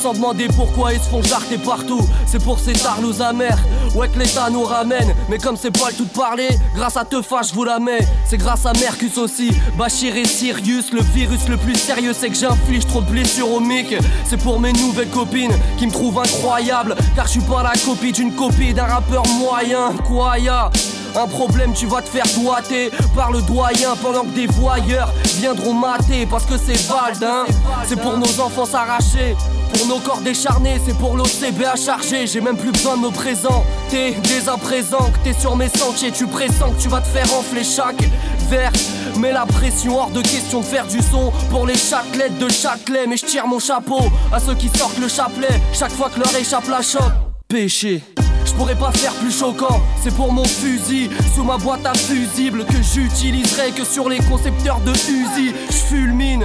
Sans 0.02 0.14
demander 0.14 0.48
pourquoi 0.48 0.92
ils 0.92 0.98
se 0.98 1.08
font 1.08 1.22
jarter 1.22 1.58
partout. 1.58 2.00
C'est 2.26 2.42
pour 2.42 2.58
ces 2.58 2.72
tarlouse 2.72 3.22
amers. 3.22 3.60
Ouais 3.94 4.08
que 4.08 4.18
l'état 4.18 4.50
nous 4.50 4.64
ramène. 4.64 5.14
Mais 5.28 5.38
comme 5.38 5.56
c'est 5.56 5.70
pas 5.70 5.90
le 5.90 5.94
tout 5.94 6.06
de 6.06 6.10
parler 6.10 6.48
Grâce 6.74 6.96
à 6.96 7.04
Teufa 7.04 7.42
je 7.48 7.54
vous 7.54 7.62
la 7.62 7.78
mets. 7.78 8.00
C'est 8.24 8.36
grâce 8.36 8.66
à 8.66 8.72
Mercus 8.72 9.16
aussi. 9.16 9.52
Bachir 9.78 10.16
et 10.16 10.24
Sirius 10.24 10.92
Le 10.92 11.02
virus 11.02 11.48
le 11.48 11.56
plus 11.56 11.76
sérieux 11.76 12.14
c'est 12.18 12.30
que 12.30 12.34
j'inflige 12.34 12.84
trop 12.88 13.00
de 13.00 13.10
blessures 13.10 13.52
au 13.52 13.60
mic. 13.60 13.94
C'est 14.24 14.42
pour 14.42 14.58
mes 14.58 14.72
nouvelles 14.72 15.10
copines 15.10 15.52
Qui 15.78 15.86
me 15.86 15.92
trouvent 15.92 16.18
incroyable. 16.18 16.96
Car 17.14 17.26
je 17.26 17.32
suis 17.32 17.40
pas 17.40 17.62
la 17.62 17.74
copie 17.84 18.10
d'une 18.10 18.32
copie 18.32 18.74
d'un 18.74 18.86
rappeur 18.86 19.22
moyen. 19.38 19.92
Quoi 20.08 20.36
ya? 20.40 20.68
Un 21.14 21.26
problème, 21.26 21.74
tu 21.74 21.86
vas 21.86 22.00
te 22.00 22.08
faire 22.08 22.24
doiter 22.38 22.90
par 23.14 23.30
le 23.30 23.42
doyen 23.42 23.94
pendant 24.00 24.22
que 24.22 24.30
des 24.30 24.46
voyeurs 24.46 25.12
viendront 25.36 25.74
mater. 25.74 26.26
Parce 26.26 26.46
que 26.46 26.56
c'est 26.56 26.88
Valdin. 26.88 27.44
C'est 27.86 28.00
pour 28.00 28.16
nos 28.16 28.40
enfants 28.40 28.64
s'arracher, 28.64 29.36
pour 29.82 29.88
nos 29.88 30.00
corps 30.00 30.20
décharnés, 30.20 30.80
c'est 30.86 30.96
pour 30.96 31.16
l'OCB 31.16 31.64
à 31.64 31.76
charger. 31.76 32.26
J'ai 32.26 32.40
même 32.40 32.56
plus 32.56 32.70
besoin 32.70 32.96
de 32.96 33.02
me 33.02 33.10
présenter 33.10 34.16
dès 34.22 34.48
à 34.48 34.56
que 34.56 35.24
t'es 35.24 35.32
sur 35.32 35.56
mes 35.56 35.68
sentiers. 35.68 36.12
Tu 36.12 36.26
pressens 36.26 36.70
que 36.70 36.80
tu 36.80 36.88
vas 36.88 37.00
te 37.00 37.08
faire 37.08 37.32
enfler 37.34 37.64
chaque 37.64 38.02
verre. 38.48 38.72
Mais 39.18 39.32
la 39.32 39.44
pression 39.44 39.98
hors 39.98 40.10
de 40.10 40.20
question 40.22 40.60
de 40.60 40.64
faire 40.64 40.86
du 40.86 41.00
son 41.00 41.32
pour 41.50 41.66
les 41.66 41.76
châtelettes 41.76 42.38
de 42.38 42.48
Châtelet. 42.48 43.06
Mais 43.08 43.16
je 43.16 43.26
tire 43.26 43.46
mon 43.46 43.58
chapeau 43.58 44.00
à 44.32 44.38
ceux 44.38 44.54
qui 44.54 44.68
sortent 44.68 44.98
le 44.98 45.08
chapelet 45.08 45.60
chaque 45.72 45.92
fois 45.92 46.10
que 46.10 46.20
leur 46.20 46.34
échappe 46.36 46.68
la 46.68 46.82
chope. 46.82 47.12
Péché. 47.48 48.02
Je 48.44 48.52
pourrais 48.52 48.74
pas 48.76 48.90
faire 48.92 49.14
plus 49.14 49.30
choquant, 49.30 49.80
c'est 50.02 50.14
pour 50.14 50.32
mon 50.32 50.44
fusil 50.44 51.08
Sous 51.34 51.44
ma 51.44 51.56
boîte 51.56 51.86
à 51.86 51.94
fusibles 51.94 52.64
que 52.66 52.82
j'utiliserai 52.82 53.70
que 53.70 53.84
sur 53.84 54.08
les 54.08 54.18
concepteurs 54.18 54.80
de 54.80 54.90
Uzi 54.90 55.54
Je 55.68 55.74
fulmine, 55.74 56.42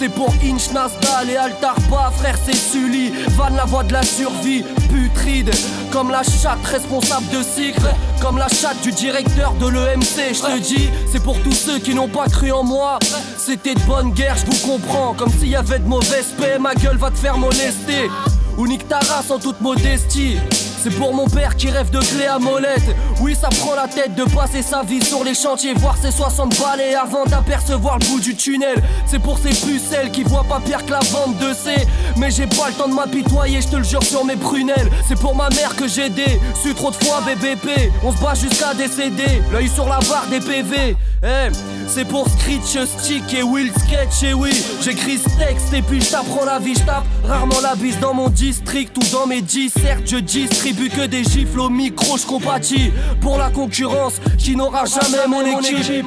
c'est 0.00 0.08
pour 0.08 0.32
Inch, 0.42 0.70
Nasdal 0.72 1.28
et 1.28 1.36
Altarpa 1.36 2.10
Frère 2.16 2.38
c'est 2.42 2.56
Sully, 2.56 3.12
Van 3.36 3.50
la 3.50 3.66
voix 3.66 3.84
de 3.84 3.92
la 3.92 4.02
survie. 4.02 4.64
Putride, 4.88 5.50
comme 5.92 6.10
la 6.10 6.22
chatte 6.22 6.64
responsable 6.64 7.26
de 7.28 7.42
cycle 7.42 7.86
Comme 8.20 8.38
la 8.38 8.48
chatte 8.48 8.80
du 8.82 8.92
directeur 8.92 9.52
de 9.60 9.68
l'EMC 9.68 10.32
Je 10.32 10.40
te 10.40 10.58
dis, 10.58 10.88
c'est 11.12 11.22
pour 11.22 11.38
tous 11.42 11.52
ceux 11.52 11.78
qui 11.78 11.94
n'ont 11.94 12.08
pas 12.08 12.28
cru 12.28 12.50
en 12.50 12.64
moi. 12.64 12.98
C'était 13.36 13.74
de 13.74 13.80
bonne 13.80 14.12
guerre, 14.12 14.36
je 14.38 14.46
vous 14.50 14.66
comprends. 14.66 15.12
Comme 15.12 15.30
s'il 15.30 15.48
y 15.48 15.56
avait 15.56 15.78
de 15.78 15.86
mauvaises 15.86 16.34
paix, 16.38 16.58
ma 16.58 16.74
gueule 16.74 16.96
va 16.96 17.10
te 17.10 17.18
faire 17.18 17.36
molester. 17.36 18.10
Ou 18.56 18.66
nique 18.66 18.88
ta 18.88 19.00
race 19.00 19.30
en 19.30 19.38
toute 19.38 19.60
modestie. 19.60 20.38
C'est 20.82 20.96
pour 20.96 21.12
mon 21.12 21.26
père 21.28 21.56
qui 21.56 21.68
rêve 21.68 21.90
de 21.90 21.98
clé 21.98 22.24
à 22.24 22.38
molette. 22.38 22.96
Oui, 23.20 23.36
ça 23.38 23.50
prend 23.50 23.74
la 23.74 23.86
tête 23.86 24.14
de 24.14 24.24
passer 24.24 24.62
sa 24.62 24.82
vie 24.82 25.04
sur 25.04 25.22
les 25.24 25.34
chantiers, 25.34 25.74
voir 25.74 25.94
ses 25.98 26.10
60 26.10 26.58
balais 26.58 26.94
avant 26.94 27.26
d'apercevoir 27.26 27.98
le 27.98 28.06
bout 28.06 28.20
du 28.20 28.34
tunnel. 28.34 28.82
C'est 29.04 29.18
pour 29.18 29.38
ces 29.38 29.50
pucelles 29.50 30.10
qui 30.10 30.22
voient 30.22 30.46
pas 30.48 30.58
pire 30.58 30.84
que 30.86 30.92
la 30.92 31.00
vente 31.00 31.36
de 31.36 31.52
C. 31.52 31.74
Mais 32.16 32.30
j'ai 32.30 32.46
pas 32.46 32.68
le 32.68 32.74
temps 32.74 32.88
de 32.88 32.94
m'apitoyer, 32.94 33.60
je 33.60 33.68
te 33.68 33.76
le 33.76 33.84
jure 33.84 34.02
sur 34.02 34.24
mes 34.24 34.36
prunelles. 34.36 34.90
C'est 35.06 35.20
pour 35.20 35.36
ma 35.36 35.50
mère 35.50 35.76
que 35.76 35.86
j'ai 35.86 36.08
des 36.08 36.40
su 36.62 36.74
trop 36.74 36.90
de 36.90 36.96
fois 36.96 37.20
BBP. 37.26 37.92
On 38.02 38.12
se 38.12 38.22
bat 38.22 38.32
jusqu'à 38.34 38.72
décéder, 38.72 39.42
l'œil 39.52 39.68
sur 39.68 39.86
la 39.86 39.98
barre 39.98 40.28
des 40.30 40.40
PV. 40.40 40.96
Eh, 41.22 41.50
c'est 41.86 42.06
pour 42.06 42.26
Screech 42.30 42.78
Stick 42.86 43.34
et 43.34 43.42
Will 43.42 43.70
Sketch, 43.72 44.22
et 44.22 44.32
oui, 44.32 44.52
j'écris 44.82 45.18
ce 45.18 45.28
texte 45.38 45.70
et 45.74 45.82
puis 45.82 46.00
je 46.00 46.10
t'apprends 46.10 46.46
la 46.46 46.58
vie, 46.58 46.74
je 46.74 46.80
tape 46.80 47.04
rarement 47.28 47.60
la 47.62 47.74
bise 47.74 47.98
dans 48.00 48.14
mon 48.14 48.30
district 48.30 48.96
ou 48.96 49.02
dans 49.12 49.26
mes 49.26 49.42
dissertes. 49.42 50.04
Je 50.06 50.16
distribue 50.16 50.88
que 50.88 51.06
des 51.06 51.22
gifles 51.22 51.60
au 51.60 51.68
micro, 51.68 52.16
je 52.16 52.24
compatis 52.24 52.90
pour 53.20 53.36
la 53.36 53.50
concurrence 53.50 54.14
qui 54.38 54.56
n'aura 54.56 54.86
jamais 54.86 55.26
mon 55.28 55.44
équipe. 55.44 56.06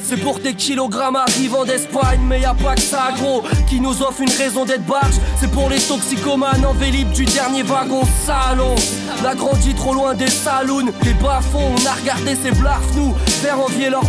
C'est 0.00 0.18
pour 0.18 0.40
tes 0.40 0.54
kilogrammes 0.54 1.16
arrivant 1.16 1.64
d'Espagne, 1.64 2.20
mais 2.22 2.42
y 2.42 2.44
a 2.44 2.54
pas 2.54 2.76
que 2.76 2.82
ça, 2.82 3.08
gros, 3.16 3.42
qui 3.68 3.80
nous 3.80 4.00
offre 4.02 4.20
une 4.20 4.30
raison 4.30 4.64
d'être 4.64 4.86
barge. 4.86 5.16
C'est 5.40 5.50
pour 5.50 5.68
les 5.68 5.80
toxicomanes 5.80 6.64
en 6.64 6.72
vélib 6.72 7.10
du 7.10 7.24
dernier 7.24 7.64
wagon 7.64 8.02
salon. 8.24 8.76
On 9.20 9.24
a 9.24 9.34
grandi 9.34 9.74
trop 9.74 9.94
loin 9.94 10.14
des 10.14 10.30
saloons, 10.30 10.92
des 11.02 11.14
bas-fonds, 11.14 11.74
on 11.76 11.86
a 11.86 11.94
regardé 11.94 12.36
ces 12.36 12.52
blarfs 12.52 12.94
nous 12.94 13.12
faire 13.42 13.58
envier 13.58 13.90
leur 13.90 14.04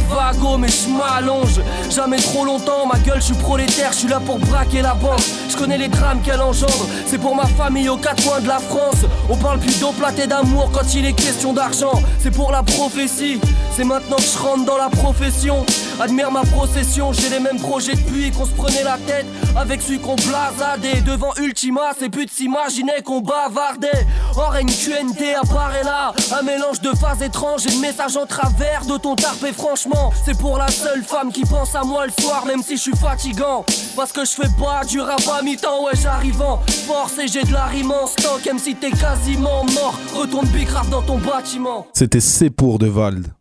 mais 0.59 0.67
je 0.67 0.89
m'allonge. 0.89 1.61
Jamais 1.89 2.17
trop 2.17 2.43
longtemps, 2.43 2.85
ma 2.85 2.99
gueule, 2.99 3.19
je 3.19 3.27
suis 3.27 3.35
prolétaire, 3.35 3.91
je 3.91 3.99
suis 3.99 4.07
là 4.07 4.19
pour 4.19 4.39
braquer 4.39 4.81
la 4.81 4.93
banque. 4.93 5.21
Je 5.49 5.55
connais 5.55 5.77
les 5.77 5.87
drames 5.87 6.21
qu'elle 6.21 6.41
engendre, 6.41 6.87
c'est 7.05 7.17
pour 7.17 7.35
ma 7.35 7.45
famille 7.45 7.89
aux 7.89 7.97
quatre 7.97 8.23
coins 8.23 8.41
de 8.41 8.47
la 8.47 8.59
France. 8.59 9.05
On 9.29 9.37
parle 9.37 9.59
plus 9.59 9.79
d'eau 9.79 9.91
platée 9.91 10.27
d'amour 10.27 10.69
quand 10.73 10.93
il 10.93 11.05
est 11.05 11.13
question 11.13 11.53
d'argent, 11.53 11.93
c'est 12.19 12.31
pour 12.31 12.51
la 12.51 12.63
prophétie. 12.63 13.39
C'est 13.75 13.83
maintenant 13.83 14.17
que 14.17 14.23
je 14.23 14.37
rentre 14.37 14.65
dans 14.65 14.77
la 14.77 14.89
profession. 14.89 15.65
Admire 15.99 16.31
ma 16.31 16.41
procession, 16.41 17.11
j'ai 17.11 17.29
les 17.29 17.39
mêmes 17.39 17.59
projets 17.59 17.95
depuis 17.95 18.29
qu'on 18.29 18.45
se 18.45 18.51
prenait 18.51 18.83
la 18.83 18.99
tête 18.99 19.25
avec 19.55 19.81
celui 19.81 19.99
qu'on 19.99 20.15
blasadait. 20.15 21.01
Devant 21.01 21.33
Ultima, 21.37 21.91
ces 21.97 22.09
putes 22.09 22.29
s'imaginaient 22.29 23.01
qu'on 23.03 23.21
bavardait. 23.21 24.05
Or, 24.35 24.53
NQNT 24.53 25.35
apparaît 25.41 25.83
là, 25.83 26.13
un 26.37 26.43
mélange 26.43 26.81
de 26.81 26.91
phases 26.91 27.23
étranges 27.23 27.65
et 27.65 27.71
de 27.71 27.81
messages 27.81 28.15
en 28.15 28.27
travers 28.27 28.85
de 28.85 28.97
ton 28.97 29.15
tarp. 29.15 29.43
Et 29.43 29.53
franchement, 29.53 30.13
c'est 30.23 30.37
pour 30.37 30.59
la 30.59 30.67
seule 30.67 31.03
femme 31.03 31.31
qui 31.31 31.41
pense 31.41 31.73
à 31.73 31.83
moi 31.83 32.05
le 32.05 32.11
soir, 32.21 32.45
même 32.45 32.61
si 32.61 32.77
je 32.77 32.81
suis 32.83 32.95
fatigant. 32.95 33.65
Parce 33.95 34.11
que 34.11 34.23
je 34.23 34.31
fais 34.31 34.49
pas 34.59 34.85
du 34.85 35.01
rap 35.01 35.21
à 35.35 35.41
mi-temps, 35.41 35.83
ouais, 35.85 35.93
j'arrive 35.99 36.39
en 36.43 36.61
force 36.85 37.17
et 37.17 37.27
j'ai 37.27 37.43
de 37.43 37.53
la 37.53 37.65
rime 37.65 37.91
en 37.91 38.05
stock. 38.05 38.45
Même 38.45 38.59
si 38.59 38.75
t'es 38.75 38.91
quasiment 38.91 39.65
mort, 39.73 39.97
retourne 40.15 40.45
big 40.49 40.67
dans 40.91 41.01
ton 41.01 41.17
bâtiment. 41.17 41.87
C'était 41.93 42.19
C 42.19 42.51
pour 42.51 42.77
de 42.77 42.87
Vald. 42.87 43.36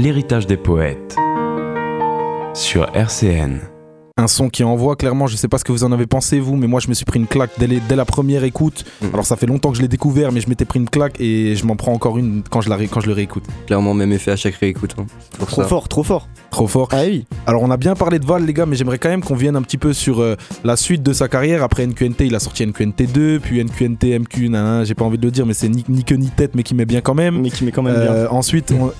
L'héritage 0.00 0.46
des 0.46 0.56
poètes 0.56 1.16
sur 2.54 2.84
RCN. 2.94 3.77
Un 4.20 4.26
son 4.26 4.48
qui 4.48 4.64
envoie 4.64 4.96
clairement, 4.96 5.28
je 5.28 5.36
sais 5.36 5.46
pas 5.46 5.58
ce 5.58 5.64
que 5.64 5.70
vous 5.70 5.84
en 5.84 5.92
avez 5.92 6.06
pensé 6.06 6.40
vous, 6.40 6.56
mais 6.56 6.66
moi 6.66 6.80
je 6.80 6.88
me 6.88 6.94
suis 6.94 7.04
pris 7.04 7.20
une 7.20 7.28
claque 7.28 7.52
dès, 7.58 7.68
les- 7.68 7.78
dès 7.78 7.94
la 7.94 8.04
première 8.04 8.42
écoute. 8.42 8.84
Mhm. 9.00 9.10
Alors 9.12 9.24
ça 9.24 9.36
fait 9.36 9.46
longtemps 9.46 9.70
que 9.70 9.76
je 9.76 9.82
l'ai 9.82 9.86
découvert, 9.88 10.32
mais 10.32 10.40
je 10.40 10.48
m'étais 10.48 10.64
pris 10.64 10.80
une 10.80 10.88
claque 10.90 11.20
et 11.20 11.54
je 11.54 11.64
m'en 11.64 11.76
prends 11.76 11.92
encore 11.92 12.18
une 12.18 12.42
quand 12.50 12.60
je, 12.60 12.68
la 12.68 12.74
ré- 12.74 12.88
quand 12.88 12.98
je 13.00 13.06
le 13.06 13.12
réécoute. 13.12 13.44
Clairement, 13.66 13.94
même 13.94 14.10
effet 14.12 14.32
à 14.32 14.36
chaque 14.36 14.56
réécoute. 14.56 14.96
hein. 14.98 15.06
Trop 15.46 15.62
ça. 15.62 15.68
fort, 15.68 15.86
trop 15.88 16.02
fort. 16.02 16.26
Trop 16.50 16.66
fort. 16.66 16.88
Ah 16.90 17.02
oui. 17.06 17.26
Alors 17.46 17.62
on 17.62 17.70
a 17.70 17.76
bien 17.76 17.94
parlé 17.94 18.18
de 18.18 18.26
Val 18.26 18.44
les 18.44 18.52
gars, 18.54 18.66
mais 18.66 18.74
j'aimerais 18.74 18.98
quand 18.98 19.08
même 19.08 19.22
qu'on 19.22 19.36
vienne 19.36 19.54
un 19.54 19.62
petit 19.62 19.78
peu 19.78 19.92
sur 19.92 20.20
euh, 20.20 20.34
la 20.64 20.76
suite 20.76 21.04
de 21.04 21.12
sa 21.12 21.28
carrière. 21.28 21.62
Après 21.62 21.86
NQNT, 21.86 22.22
il 22.26 22.34
a 22.34 22.40
sorti 22.40 22.66
NQNT 22.66 23.06
2, 23.12 23.38
puis 23.38 23.62
NQNT 23.62 24.18
MQ, 24.18 24.50
j'ai 24.84 24.94
pas 24.94 25.04
envie 25.04 25.18
de 25.18 25.24
le 25.26 25.30
dire, 25.30 25.46
mais 25.46 25.54
c'est 25.54 25.68
ni, 25.68 25.84
ni 25.88 26.02
queue 26.02 26.16
ni 26.16 26.28
tête, 26.30 26.56
mais 26.56 26.64
qui 26.64 26.74
met 26.74 26.86
bien 26.86 27.02
quand 27.02 27.14
même. 27.14 27.40
Mais 27.40 27.50
qui 27.50 27.64
met 27.64 27.70
quand 27.70 27.82
même 27.82 27.94
Euh, 27.96 28.22
bien. 28.24 28.30
ensuite, 28.36 28.72
on- 28.72 28.90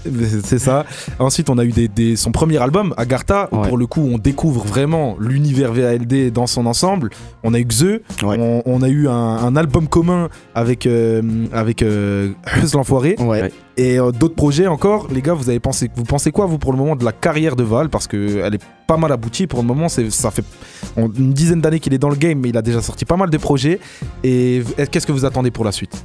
c'est 0.44 0.60
ça. 0.60 0.84
Ensuite, 1.18 1.50
on 1.50 1.58
a 1.58 1.64
eu 1.64 1.72
des, 1.72 1.88
des- 1.88 2.14
son 2.14 2.30
premier 2.30 2.58
album, 2.58 2.94
Agartha, 2.96 3.48
où 3.50 3.56
Ouais. 3.56 3.68
pour 3.68 3.78
le 3.78 3.86
coup, 3.88 4.08
on 4.12 4.18
découvre 4.18 4.64
vraiment 4.64 5.07
l'univers 5.20 5.72
VALD 5.72 6.32
dans 6.32 6.46
son 6.46 6.66
ensemble. 6.66 7.10
On 7.42 7.54
a 7.54 7.58
eu 7.58 7.64
Xe, 7.64 7.82
Ouais. 8.22 8.36
on, 8.38 8.62
on 8.66 8.82
a 8.82 8.88
eu 8.88 9.08
un, 9.08 9.12
un 9.12 9.56
album 9.56 9.88
commun 9.88 10.28
avec, 10.54 10.86
euh, 10.86 11.22
avec 11.52 11.82
euh, 11.82 12.32
l'Enfoiré. 12.74 13.16
Ouais. 13.18 13.50
Et 13.76 13.98
euh, 14.00 14.10
d'autres 14.10 14.34
projets 14.34 14.66
encore, 14.66 15.06
les 15.12 15.22
gars, 15.22 15.34
vous 15.34 15.48
avez 15.48 15.60
pensé, 15.60 15.88
vous 15.94 16.02
pensez 16.04 16.32
quoi 16.32 16.46
vous 16.46 16.58
pour 16.58 16.72
le 16.72 16.78
moment 16.78 16.96
de 16.96 17.04
la 17.04 17.12
carrière 17.12 17.54
de 17.56 17.62
Val? 17.62 17.88
Parce 17.88 18.06
que 18.08 18.40
elle 18.44 18.54
est 18.56 18.62
pas 18.88 18.96
mal 18.96 19.12
aboutie 19.12 19.46
pour 19.46 19.60
le 19.60 19.66
moment. 19.66 19.88
C'est, 19.88 20.10
ça 20.10 20.30
fait 20.30 20.44
une 20.96 21.32
dizaine 21.32 21.60
d'années 21.60 21.78
qu'il 21.80 21.94
est 21.94 21.98
dans 21.98 22.10
le 22.10 22.16
game, 22.16 22.38
mais 22.40 22.48
il 22.48 22.56
a 22.56 22.62
déjà 22.62 22.82
sorti 22.82 23.04
pas 23.04 23.16
mal 23.16 23.30
de 23.30 23.38
projets. 23.38 23.78
Et 24.24 24.62
qu'est-ce 24.90 25.06
que 25.06 25.12
vous 25.12 25.24
attendez 25.24 25.50
pour 25.52 25.64
la 25.64 25.72
suite? 25.72 26.04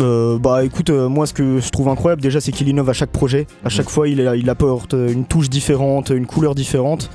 Euh, 0.00 0.38
bah 0.40 0.64
écoute, 0.64 0.90
euh, 0.90 1.08
moi 1.08 1.24
ce 1.24 1.32
que 1.32 1.60
je 1.60 1.70
trouve 1.70 1.88
incroyable 1.88 2.20
déjà 2.20 2.40
c'est 2.40 2.50
qu'il 2.50 2.68
innove 2.68 2.90
à 2.90 2.92
chaque 2.92 3.10
projet. 3.10 3.46
À 3.64 3.68
chaque 3.68 3.88
fois 3.88 4.08
il, 4.08 4.18
il 4.36 4.50
apporte 4.50 4.94
euh, 4.94 5.12
une 5.12 5.24
touche 5.24 5.48
différente, 5.48 6.10
une 6.10 6.26
couleur 6.26 6.56
différente. 6.56 7.10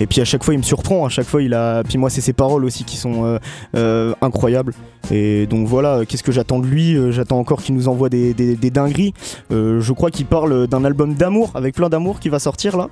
Et 0.00 0.06
puis 0.06 0.20
à 0.22 0.24
chaque 0.24 0.42
fois 0.42 0.54
il 0.54 0.56
me 0.58 0.62
surprend, 0.62 1.04
à 1.04 1.10
chaque 1.10 1.26
fois 1.26 1.42
il 1.42 1.52
a... 1.52 1.84
Puis 1.84 1.98
moi 1.98 2.08
c'est 2.08 2.22
ses 2.22 2.32
paroles 2.32 2.64
aussi 2.64 2.84
qui 2.84 2.96
sont 2.96 3.38
euh, 3.76 4.14
incroyables. 4.22 4.72
Et 5.10 5.46
donc 5.46 5.68
voilà, 5.68 6.06
qu'est-ce 6.06 6.22
que 6.22 6.32
j'attends 6.32 6.60
de 6.60 6.66
lui? 6.66 6.96
J'attends 7.12 7.38
encore 7.38 7.62
qu'il 7.62 7.74
nous 7.74 7.88
envoie 7.88 8.08
des, 8.08 8.32
des- 8.32 8.56
des 8.56 8.70
dingueries. 8.70 9.12
Je 9.50 9.92
crois 9.92 10.10
qu'il 10.10 10.24
parle 10.26 10.66
d'un 10.66 10.84
album 10.84 11.14
d'amour, 11.14 11.52
avec 11.54 11.74
plein 11.74 11.90
d'amour 11.90 12.20
qui 12.20 12.30
va 12.30 12.38
sortir 12.38 12.76
là. 12.78 12.88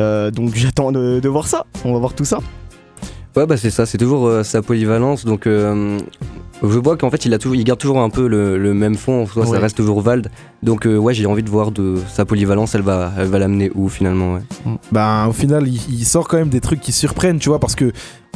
Euh, 0.00 0.30
donc 0.32 0.54
j'attends 0.56 0.90
de, 0.90 1.20
de 1.20 1.28
voir 1.28 1.46
ça, 1.46 1.64
on 1.84 1.92
va 1.92 2.00
voir 2.00 2.12
tout 2.12 2.24
ça. 2.24 2.38
Ouais, 3.36 3.46
bah 3.46 3.56
c'est 3.56 3.70
ça, 3.70 3.84
c'est 3.84 3.98
toujours 3.98 4.26
euh, 4.26 4.44
sa 4.44 4.62
polyvalence. 4.62 5.24
Donc, 5.24 5.48
euh, 5.48 5.98
je 6.70 6.78
vois 6.78 6.96
qu'en 6.96 7.10
fait, 7.10 7.24
il, 7.24 7.34
a 7.34 7.38
toujours, 7.38 7.56
il 7.56 7.64
garde 7.64 7.78
toujours 7.80 8.00
un 8.00 8.10
peu 8.10 8.26
le, 8.26 8.58
le 8.58 8.74
même 8.74 8.96
fond. 8.96 9.22
En 9.22 9.26
soi, 9.26 9.44
Ouais. 9.44 9.50
Ça 9.50 9.58
reste 9.58 9.76
toujours 9.76 10.00
Vald. 10.00 10.30
Donc, 10.62 10.86
euh, 10.86 10.96
ouais, 10.96 11.14
j'ai 11.14 11.26
envie 11.26 11.42
de 11.42 11.50
voir 11.50 11.70
de 11.70 11.96
sa 12.08 12.24
polyvalence, 12.24 12.74
elle 12.74 12.82
va, 12.82 13.12
elle 13.18 13.26
va 13.28 13.38
l'amener 13.38 13.70
où 13.74 13.88
finalement. 13.88 14.34
Ouais. 14.34 14.40
Ben, 14.92 15.26
au 15.26 15.32
final, 15.32 15.66
il, 15.68 15.80
il 15.92 16.04
sort 16.04 16.28
quand 16.28 16.38
même 16.38 16.48
des 16.48 16.60
trucs 16.60 16.80
qui 16.80 16.92
surprennent, 16.92 17.38
tu 17.38 17.48
vois, 17.48 17.58
parce 17.58 17.74
que 17.74 17.92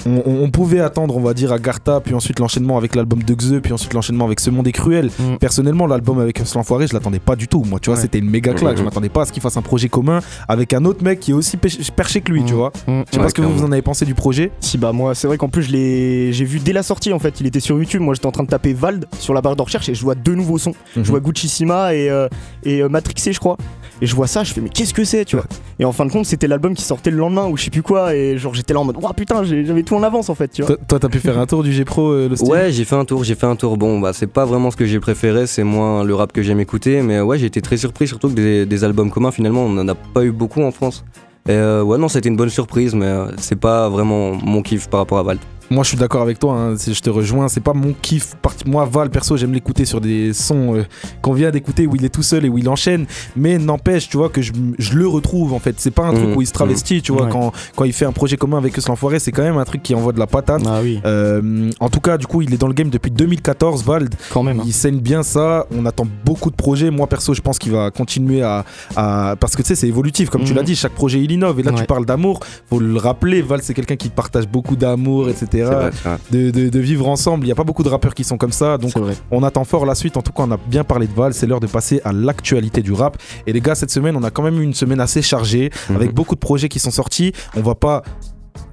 on, 0.07 0.51
pouvait 0.51 0.81
attendre, 0.81 1.17
on 1.17 1.21
va 1.21 1.35
dire, 1.35 1.53
Agartha, 1.53 2.01
puis 2.01 2.15
ensuite 2.15 2.39
l'enchaînement 2.41 2.77
avec 2.77 2.95
l'album 2.95 3.23
de 3.23 3.35
Xe, 3.35 3.61
puis 3.63 3.73
ensuite 3.73 3.95
l'enchaînement 3.95 4.25
avec 4.25 4.41
Ce 4.41 4.51
Monde 4.51 4.67
est 4.69 4.73
cruel. 4.73 5.11
Mm. 5.19 5.37
Personnellement, 5.41 5.87
l'album 5.87 6.19
avec 6.21 6.39
Hustle 6.41 6.59
Enfoiré, 6.59 6.87
je 6.87 6.95
l'attendais 6.95 7.19
pas 7.19 7.37
du 7.37 7.49
tout. 7.49 7.63
Moi, 7.65 7.79
tu 7.81 7.91
vois, 7.91 7.97
Ouais. 7.97 8.03
c'était 8.03 8.19
une 8.19 8.31
méga 8.31 8.53
claque. 8.55 8.77
Je 8.77 8.81
Mhm. 8.81 8.85
m'attendais 8.87 9.09
pas 9.09 9.23
à 9.23 9.25
ce 9.25 9.33
qu'il 9.33 9.43
fasse 9.43 9.57
un 9.57 9.63
projet 9.63 9.89
commun 9.89 10.21
avec 10.49 10.73
un 10.73 10.85
autre 10.85 11.03
mec 11.05 11.21
qui 11.21 11.31
est 11.33 11.35
aussi 11.35 11.57
perché 11.57 12.21
que 12.21 12.33
lui, 12.33 12.45
tu 12.45 12.55
Mm. 12.55 12.57
vois. 12.57 12.69
Mm. 12.87 13.03
Je 13.07 13.13
sais 13.13 13.17
pas 13.19 13.23
Ouais, 13.25 13.29
ce 13.29 13.35
que 13.35 13.43
vous, 13.43 13.65
en 13.65 13.73
avez 13.73 13.83
pensé 13.83 14.05
du 14.05 14.15
projet. 14.15 14.51
Si 14.61 14.79
bah 14.79 14.93
moi 14.93 15.15
c'est 15.15 15.27
vrai 15.27 15.37
qu'en 15.39 15.49
plus 15.49 15.63
je 15.65 15.73
l'ai 15.73 16.33
j'ai 16.33 16.45
vu 16.45 16.59
dès 16.61 16.73
la 16.73 16.83
sortie 16.83 17.13
en 17.13 17.19
fait 17.19 17.41
il 17.41 17.47
était 17.47 17.61
sur 17.61 17.79
YouTube 17.79 18.01
moi 18.01 18.15
j'étais 18.15 18.27
en 18.27 18.31
train 18.33 18.43
de 18.45 18.49
taper 18.49 18.73
Vald 18.73 19.07
sur 19.19 19.35
la 19.35 19.41
barre 19.41 19.57
de 19.57 19.63
recherche 19.63 19.89
et 19.89 19.95
je 19.95 20.03
vois 20.03 20.15
deux 20.15 20.35
nouveaux 20.35 20.59
sons 20.59 20.75
Mhm. 20.97 21.05
je 21.05 21.11
vois 21.11 21.21
Gucci 21.21 21.49
Sima 21.49 21.95
et, 21.95 22.11
euh, 22.11 22.29
et 22.65 22.83
euh, 22.83 22.89
Matrixé 22.89 23.33
je 23.33 23.39
crois 23.41 23.57
et 24.01 24.07
je 24.07 24.15
vois 24.15 24.27
ça 24.27 24.45
je 24.45 24.53
fais 24.53 24.61
mais 24.61 24.69
qu'est-ce 24.69 24.95
que 24.95 25.05
c'est 25.05 25.25
tu 25.25 25.37
vois 25.37 25.47
et 25.79 25.85
en 25.85 25.93
fin 25.93 26.07
de 26.07 26.13
compte 26.13 26.27
c'était 26.27 26.47
l'album 26.47 26.75
qui 26.75 26.83
sortait 26.83 27.11
le 27.11 27.17
lendemain 27.17 27.47
ou 27.47 27.57
je 27.57 27.65
sais 27.65 27.71
plus 27.71 27.83
quoi 27.83 28.15
et 28.15 28.39
genre 28.39 28.55
j'étais 28.55 28.73
là 28.75 28.81
en 28.81 28.85
mode 28.85 28.97
oh 29.03 29.13
putain 29.17 29.43
j'avais 29.45 29.83
tout 29.83 29.95
en 29.97 30.03
avance 30.03 30.29
en 30.31 30.35
fait 30.35 30.49
tu 30.49 30.63
vois 30.63 30.77
Toi, 30.77 30.85
toi, 30.87 30.99
t'as 30.99 31.09
pu 31.09 31.19
faire 31.19 31.39
un 31.39 31.47
tour 31.47 31.63
du 31.63 31.73
G 31.73 31.85
Pro, 31.85 32.11
euh, 32.11 32.29
le 32.29 32.37
style 32.37 32.49
Ouais, 32.51 32.71
j'ai 32.73 32.85
fait 32.85 32.95
un 32.97 33.05
tour, 33.05 33.25
j'ai 33.25 33.35
fait 33.35 33.47
un 33.47 33.57
tour. 33.57 33.77
Bon, 33.77 33.99
bah, 34.01 34.13
c'est 34.13 34.27
pas 34.27 34.45
vraiment 34.45 34.71
ce 34.71 34.77
que 34.77 34.87
j'ai 34.87 35.01
préféré, 35.01 35.47
c'est 35.47 35.65
moins 35.65 36.05
le 36.05 36.15
rap 36.15 36.33
que 36.33 36.43
j'aime 36.43 36.61
écouter. 36.61 37.03
Mais 37.03 37.21
ouais, 37.21 37.39
j'ai 37.39 37.47
été 37.47 37.61
très 37.63 37.77
surpris, 37.77 38.07
surtout 38.09 38.29
que 38.29 38.35
des, 38.35 38.67
des 38.67 38.85
albums 38.85 39.11
communs, 39.11 39.31
finalement, 39.31 39.63
on 39.65 39.77
en 39.79 39.89
a 39.89 39.95
pas 39.95 40.25
eu 40.25 40.31
beaucoup 40.33 40.63
en 40.63 40.71
France. 40.71 41.05
Et 41.49 41.53
euh, 41.53 41.83
ouais, 41.83 41.99
non, 41.99 42.09
c'était 42.09 42.29
une 42.29 42.37
bonne 42.37 42.51
surprise, 42.51 42.95
mais 42.95 43.07
euh, 43.07 43.27
c'est 43.39 43.57
pas 43.57 43.89
vraiment 43.89 44.33
mon 44.35 44.63
kiff 44.63 44.89
par 44.89 45.01
rapport 45.01 45.19
à 45.19 45.23
Vald. 45.23 45.41
Moi, 45.71 45.83
je 45.85 45.89
suis 45.89 45.99
d'accord 45.99 46.23
avec 46.23 46.39
toi. 46.39 46.55
hein, 46.55 46.75
si 46.77 46.95
je 46.95 47.01
te 47.03 47.11
rejoins. 47.11 47.49
C'est 47.49 47.61
pas 47.61 47.75
mon 47.75 47.93
kiff. 48.01 48.35
Moi, 48.67 48.85
Val, 48.91 49.11
perso, 49.11 49.37
j'aime 49.37 49.53
l'écouter 49.53 49.85
sur 49.85 50.01
des 50.01 50.33
sons 50.33 50.77
euh, 50.77 50.85
qu'on 51.23 51.33
vient 51.35 51.51
d'écouter 51.51 51.87
où 51.87 51.95
il 51.97 52.05
est 52.05 52.09
tout 52.09 52.23
seul 52.23 52.45
et 52.45 52.49
où 52.49 52.57
il 52.59 52.69
enchaîne. 52.69 53.07
Mais 53.37 53.59
n'empêche, 53.59 54.09
tu 54.09 54.17
vois, 54.17 54.29
que 54.31 54.41
je, 54.43 54.53
je 54.79 54.95
le 54.95 55.07
retrouve 55.07 55.53
en 55.53 55.59
fait. 55.59 55.75
C'est 55.79 55.91
pas 55.91 56.07
un 56.07 56.13
truc 56.15 56.29
Mhm, 56.29 56.37
où 56.37 56.43
il 56.43 56.47
se 56.47 56.53
travestit, 56.53 57.03
tu 57.03 57.13
vois. 57.13 57.25
Ouais. 57.27 57.31
Quand, 57.31 57.53
quand 57.77 57.85
il 57.85 57.93
fait 57.93 58.05
un 58.07 58.13
projet 58.13 58.37
commun 58.37 58.57
avec 58.59 58.77
Eus 58.77 58.83
l'Enfoiré, 58.89 59.19
c'est 59.19 59.33
quand 59.33 59.43
même 59.43 59.59
un 59.59 59.65
truc 59.65 59.83
qui 59.83 59.95
envoie 59.95 60.13
de 60.13 60.19
la 60.19 60.27
patate. 60.27 60.63
ah 60.67 60.81
oui 60.83 61.01
Euh, 61.05 61.71
en 61.81 61.89
tout 61.91 62.01
cas, 62.01 62.17
du 62.19 62.27
coup, 62.27 62.43
il 62.43 62.53
est 62.55 62.59
dans 62.59 62.67
le 62.69 62.75
game 62.75 62.89
depuis 62.91 63.11
2014, 63.11 63.85
Vald. 63.85 64.15
quand 64.33 64.43
même 64.43 64.61
hein. 64.61 64.65
Il 64.67 64.73
saigne 64.73 64.99
bien 64.99 65.23
ça. 65.23 65.67
On 65.77 65.85
attend 65.87 66.07
beaucoup 66.25 66.51
de 66.51 66.57
projets. 66.57 66.91
Moi, 66.91 67.07
perso, 67.07 67.35
je 67.35 67.41
pense 67.41 67.59
qu'il 67.59 67.73
va 67.73 67.91
continuer 67.91 68.43
à. 68.43 68.65
à- 68.97 69.37
Parce 69.39 69.55
que 69.55 69.63
tu 69.63 69.69
sais, 69.69 69.75
c'est 69.75 69.89
évolutif. 69.89 70.31
Comme 70.31 70.45
tu 70.45 70.55
l'as 70.55 70.63
dit, 70.63 70.75
chaque 70.77 70.93
projet 70.95 71.21
il 71.23 71.31
innove. 71.31 71.61
Et 71.61 71.63
là, 71.63 71.73
tu 71.73 71.85
parles 71.85 72.07
d'amour. 72.07 72.41
Faut 72.71 72.79
le 72.81 72.97
rappeler, 72.97 73.43
Val, 73.43 73.61
c'est 73.63 73.75
quelqu'un 73.75 73.97
qui 73.97 74.09
partage 74.09 74.49
beaucoup 74.49 74.75
d'amour, 74.77 75.29
etc. 75.29 75.58
Vrai. 75.65 75.91
De, 76.31 76.51
de- 76.51 76.69
de 76.69 76.79
vivre 76.79 77.09
ensemble. 77.09 77.45
Il 77.45 77.49
n'y 77.49 77.53
a 77.53 77.57
pas 77.57 77.65
beaucoup 77.65 77.83
de 77.83 77.89
rappeurs 77.89 78.15
qui 78.15 78.25
sont 78.25 78.37
comme 78.37 78.53
ça. 78.53 78.79
Donc, 78.79 78.93
on 79.31 79.43
attend 79.43 79.65
fort 79.65 79.87
la 79.87 79.95
suite. 79.95 80.17
En 80.17 80.23
tout 80.23 80.33
cas, 80.33 80.45
on 80.47 80.51
a 80.53 80.57
bien 80.57 80.85
parlé 80.85 81.07
de 81.07 81.13
Val. 81.15 81.35
C'est 81.35 81.47
l'heure 81.47 81.61
de 81.61 81.67
passer 81.67 82.01
à 82.05 82.13
l'actualité 82.13 82.83
du 82.83 82.93
rap. 82.93 83.17
Et 83.47 83.53
les 83.53 83.61
gars, 83.61 83.75
cette 83.75 83.91
semaine, 83.91 84.17
on 84.17 84.23
a 84.23 84.31
quand 84.31 84.43
même 84.43 84.61
eu 84.61 84.65
une 84.65 84.75
semaine 84.75 85.01
assez 85.01 85.23
chargée 85.23 85.71
Mhm. 85.91 85.97
avec 85.97 86.15
beaucoup 86.15 86.35
de 86.35 86.41
projets 86.41 86.69
qui 86.69 86.79
sont 86.79 86.91
sortis. 86.91 87.33
On 87.57 87.61
va 87.63 87.75
pas 87.75 88.03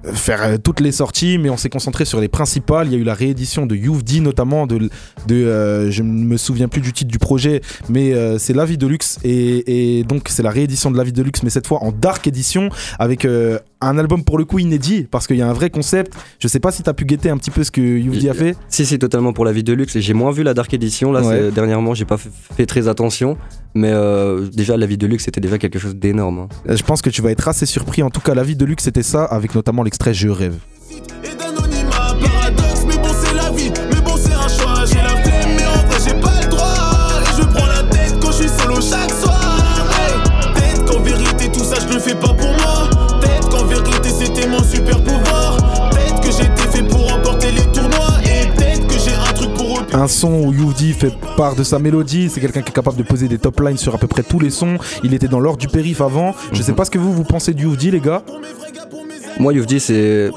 euh, 0.04 0.12
faire 0.12 0.42
euh, 0.42 0.56
toutes 0.56 0.80
les 0.80 0.92
sorties, 0.92 1.38
mais 1.38 1.48
on 1.48 1.56
s'est 1.56 1.68
concentré 1.68 2.04
sur 2.04 2.20
les 2.20 2.28
principales. 2.28 2.88
Il 2.88 2.92
y 2.92 2.96
a 2.96 2.98
eu 2.98 3.04
la 3.04 3.14
réédition 3.14 3.66
de 3.66 3.74
Youvdi, 3.76 4.20
notamment 4.20 4.66
de, 4.66 4.78
de 4.78 4.88
euh, 5.34 5.90
je 5.90 6.02
ne 6.02 6.24
me 6.24 6.36
souviens 6.36 6.68
plus 6.68 6.80
du 6.80 6.92
titre 6.92 7.10
du 7.10 7.18
projet, 7.18 7.60
mais 7.88 8.12
euh, 8.12 8.36
c'est 8.38 8.52
La 8.52 8.64
Vie 8.64 8.78
de 8.78 8.86
Luxe 8.86 9.18
et, 9.24 9.98
et 9.98 10.04
donc 10.04 10.26
c'est 10.28 10.42
la 10.42 10.50
réédition 10.50 10.90
de 10.90 10.96
La 10.96 11.04
Vie 11.04 11.12
de 11.12 11.22
Luxe, 11.22 11.42
mais 11.42 11.50
cette 11.50 11.66
fois 11.66 11.82
en 11.84 11.92
dark 11.92 12.26
édition 12.26 12.68
avec 12.98 13.24
euh, 13.24 13.58
un 13.80 13.98
album 13.98 14.24
pour 14.24 14.38
le 14.38 14.44
coup 14.44 14.58
inédit 14.58 15.06
parce 15.10 15.26
qu'il 15.26 15.36
y 15.36 15.42
a 15.42 15.48
un 15.48 15.52
vrai 15.52 15.70
concept. 15.70 16.14
Je 16.38 16.48
sais 16.48 16.60
pas 16.60 16.72
si 16.72 16.82
tu 16.82 16.88
as 16.90 16.94
pu 16.94 17.04
guetter 17.04 17.30
un 17.30 17.36
petit 17.36 17.50
peu 17.50 17.62
ce 17.64 17.70
que 17.70 17.80
Youvdi 17.80 18.28
a 18.30 18.34
fait. 18.34 18.56
Si, 18.68 18.86
si, 18.86 18.98
totalement 18.98 19.32
pour 19.32 19.44
la 19.44 19.52
vie 19.52 19.62
de 19.64 19.72
luxe. 19.72 19.96
Et 19.96 20.00
J'ai 20.00 20.14
moins 20.14 20.30
vu 20.30 20.42
la 20.42 20.54
Dark 20.54 20.72
Edition, 20.72 21.12
là, 21.12 21.20
Ouais. 21.22 21.50
dernièrement, 21.50 21.92
j'ai 21.94 22.04
pas 22.06 22.16
fait, 22.16 22.30
fait 22.56 22.66
très 22.66 22.88
attention. 22.88 23.36
Mais 23.74 23.90
euh, 23.92 24.48
déjà, 24.52 24.76
la 24.76 24.86
vie 24.86 24.96
de 24.96 25.06
luxe, 25.06 25.24
c'était 25.24 25.40
déjà 25.40 25.58
quelque 25.58 25.78
chose 25.78 25.94
d'énorme. 25.94 26.38
hein. 26.38 26.48
Euh, 26.70 26.76
Je 26.76 26.82
pense 26.82 27.02
que 27.02 27.10
tu 27.10 27.20
vas 27.22 27.30
être 27.30 27.46
assez 27.48 27.66
surpris. 27.66 28.02
En 28.02 28.10
tout 28.10 28.20
cas, 28.20 28.34
La 28.34 28.42
Vie 28.42 28.56
de 28.56 28.64
Luxe, 28.64 28.84
c'était 28.84 29.02
ça, 29.02 29.24
avec 29.24 29.54
notamment 29.54 29.82
l'extrait 29.82 30.14
Je 30.14 30.28
rêve. 30.28 30.56
et 31.24 31.65
Un 49.98 50.08
son 50.08 50.44
où 50.44 50.52
Youvdi 50.52 50.92
fait 50.92 51.10
part 51.38 51.56
de 51.56 51.62
sa 51.64 51.78
mélodie. 51.78 52.28
C'est 52.28 52.40
quelqu'un 52.42 52.60
qui 52.60 52.68
est 52.68 52.74
capable 52.74 52.98
de 52.98 53.02
poser 53.02 53.28
des 53.28 53.38
top 53.38 53.58
lines 53.60 53.78
sur 53.78 53.94
à 53.94 53.98
peu 53.98 54.06
près 54.06 54.22
tous 54.22 54.38
les 54.38 54.50
sons. 54.50 54.76
Il 55.02 55.14
était 55.14 55.26
dans 55.26 55.40
l'ordre 55.40 55.58
du 55.58 55.68
périph 55.68 56.02
avant. 56.02 56.34
Je 56.52 56.62
sais 56.62 56.74
pas 56.74 56.84
ce 56.84 56.90
que 56.90 56.98
vous, 56.98 57.14
vous 57.14 57.24
pensez 57.24 57.54
de 57.54 57.62
Youvdi, 57.62 57.90
les 57.90 58.00
gars. 58.00 58.22
Moi, 59.40 59.54
Youvdi, 59.54 59.80
c'est 59.80 60.30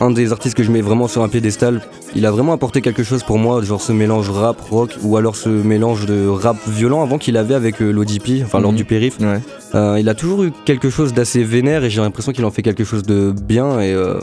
un 0.00 0.12
des 0.12 0.30
artistes 0.30 0.56
que 0.56 0.62
je 0.62 0.70
mets 0.70 0.80
vraiment 0.80 1.08
sur 1.08 1.22
un 1.24 1.28
piédestal. 1.28 1.82
Il 2.14 2.24
a 2.24 2.30
vraiment 2.30 2.52
apporté 2.52 2.82
quelque 2.82 3.02
chose 3.02 3.24
pour 3.24 3.38
moi, 3.38 3.60
genre 3.62 3.80
ce 3.80 3.92
mélange 3.92 4.30
rap, 4.30 4.60
rock, 4.70 4.96
ou 5.02 5.16
alors 5.16 5.34
ce 5.34 5.48
mélange 5.48 6.06
de 6.06 6.28
rap 6.28 6.56
violent 6.68 7.02
avant 7.02 7.18
qu'il 7.18 7.36
avait 7.36 7.54
avec 7.54 7.82
euh, 7.82 7.90
l'ODP, 7.90 8.42
enfin 8.44 8.60
lors 8.60 8.70
Mhm. 8.70 8.78
du 8.78 8.84
périph. 8.84 9.18
Ouais. 9.20 9.40
Euh, 9.74 9.98
il 10.00 10.08
a 10.08 10.14
toujours 10.14 10.44
eu 10.44 10.52
quelque 10.64 10.88
chose 10.88 11.12
d'assez 11.12 11.42
vénère 11.42 11.82
et 11.84 11.90
j'ai 11.90 12.00
l'impression 12.00 12.30
qu'il 12.32 12.44
en 12.44 12.50
fait 12.52 12.62
quelque 12.62 12.84
chose 12.84 13.02
de 13.02 13.32
bien 13.32 13.80
et 13.80 13.92
euh, 13.92 14.18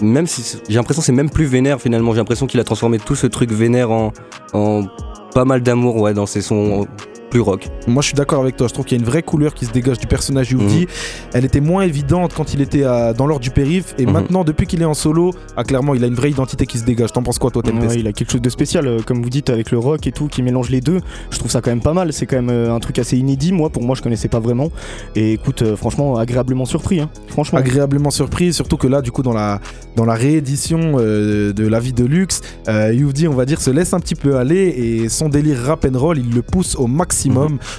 même 0.00 0.26
si 0.26 0.58
j'ai 0.68 0.74
l'impression 0.74 1.02
c'est 1.02 1.12
même 1.12 1.30
plus 1.30 1.46
vénère 1.46 1.80
finalement. 1.80 2.12
J'ai 2.12 2.18
l'impression 2.18 2.46
qu'il 2.46 2.60
a 2.60 2.64
transformé 2.64 2.98
tout 2.98 3.14
ce 3.14 3.26
truc 3.26 3.50
vénère 3.52 3.90
en, 3.90 4.12
en 4.52 4.86
pas 5.34 5.44
mal 5.44 5.62
d'amour 5.62 5.96
ouais 5.96 6.14
dans 6.14 6.26
ses 6.26 6.40
sons 6.40 6.86
plus 7.30 7.40
rock. 7.40 7.68
Moi, 7.86 8.02
je 8.02 8.08
suis 8.08 8.14
d'accord 8.16 8.40
avec 8.40 8.56
toi. 8.56 8.68
Je 8.68 8.72
trouve 8.72 8.84
qu'il 8.86 8.96
y 8.96 9.00
a 9.00 9.04
une 9.04 9.08
vraie 9.10 9.22
couleur 9.22 9.54
qui 9.54 9.66
se 9.66 9.70
dégage 9.72 9.98
du 9.98 10.06
personnage 10.06 10.50
Youvdi. 10.50 10.86
Elle 11.34 11.44
était 11.44 11.60
moins 11.60 11.82
évidente 11.82 12.32
quand 12.34 12.54
il 12.54 12.60
était 12.60 12.84
à- 12.84 13.12
dans 13.12 13.26
l'ordre 13.26 13.42
du 13.42 13.50
périph. 13.50 13.94
Et 13.98 14.06
Mhm. 14.06 14.12
maintenant, 14.12 14.44
depuis 14.44 14.66
qu'il 14.66 14.80
est 14.82 14.86
en 14.86 14.94
solo, 14.94 15.32
ah, 15.56 15.64
clairement, 15.64 15.94
il 15.94 16.02
a 16.04 16.06
une 16.06 16.14
vraie 16.14 16.30
identité 16.30 16.66
qui 16.66 16.78
se 16.78 16.84
dégage. 16.84 17.12
T'en 17.12 17.22
penses 17.22 17.38
quoi, 17.38 17.50
toi, 17.50 17.62
Tempest 17.62 17.94
Ouais, 17.94 18.00
il 18.00 18.06
a 18.06 18.12
quelque 18.12 18.30
chose 18.32 18.40
de 18.42 18.48
spécial, 18.50 18.86
euh, 18.86 18.98
comme 19.04 19.22
vous 19.22 19.30
dites, 19.30 19.50
avec 19.50 19.70
le 19.70 19.78
rock 19.78 20.06
et 20.06 20.12
tout, 20.12 20.28
qui 20.28 20.42
mélange 20.42 20.70
les 20.70 20.80
deux. 20.80 21.00
Je 21.30 21.38
trouve 21.38 21.50
ça 21.50 21.60
quand 21.60 21.70
même 21.70 21.82
pas 21.82 21.92
mal. 21.92 22.12
C'est 22.12 22.26
quand 22.26 22.36
même 22.36 22.50
euh, 22.50 22.72
un 22.74 22.80
truc 22.80 22.98
assez 22.98 23.16
inédit. 23.18 23.52
Moi, 23.52 23.68
pour 23.70 23.82
moi, 23.82 23.94
je 23.94 24.02
connaissais 24.02 24.28
pas 24.28 24.40
vraiment. 24.40 24.70
Et 25.14 25.32
écoute, 25.34 25.62
euh, 25.62 25.76
franchement, 25.76 26.16
agréablement 26.16 26.64
surpris. 26.64 27.00
hein. 27.00 27.10
Franchement. 27.28 27.58
agréablement 27.58 28.10
surpris, 28.10 28.52
surtout 28.52 28.76
que 28.76 28.86
là, 28.86 29.00
du 29.02 29.10
coup, 29.12 29.22
dans 29.22 29.32
la, 29.32 29.60
dans 29.96 30.04
la 30.04 30.14
réédition 30.14 30.96
euh, 30.98 31.52
de 31.52 31.66
La 31.66 31.78
Vie 31.80 31.92
de 31.92 32.04
Luxe, 32.04 32.40
euh, 32.68 32.92
Youvdi, 32.92 33.28
on 33.28 33.34
va 33.34 33.44
dire, 33.44 33.60
se 33.60 33.70
laisse 33.70 33.92
un 33.92 34.00
petit 34.00 34.14
peu 34.14 34.36
aller 34.36 34.56
et 35.02 35.08
son 35.08 35.28
délire 35.28 35.58
rap 35.64 35.84
and 35.84 35.98
roll, 35.98 36.18
il 36.18 36.34
le 36.34 36.42
pousse 36.42 36.74
au 36.76 36.86
maximum. 36.86 37.17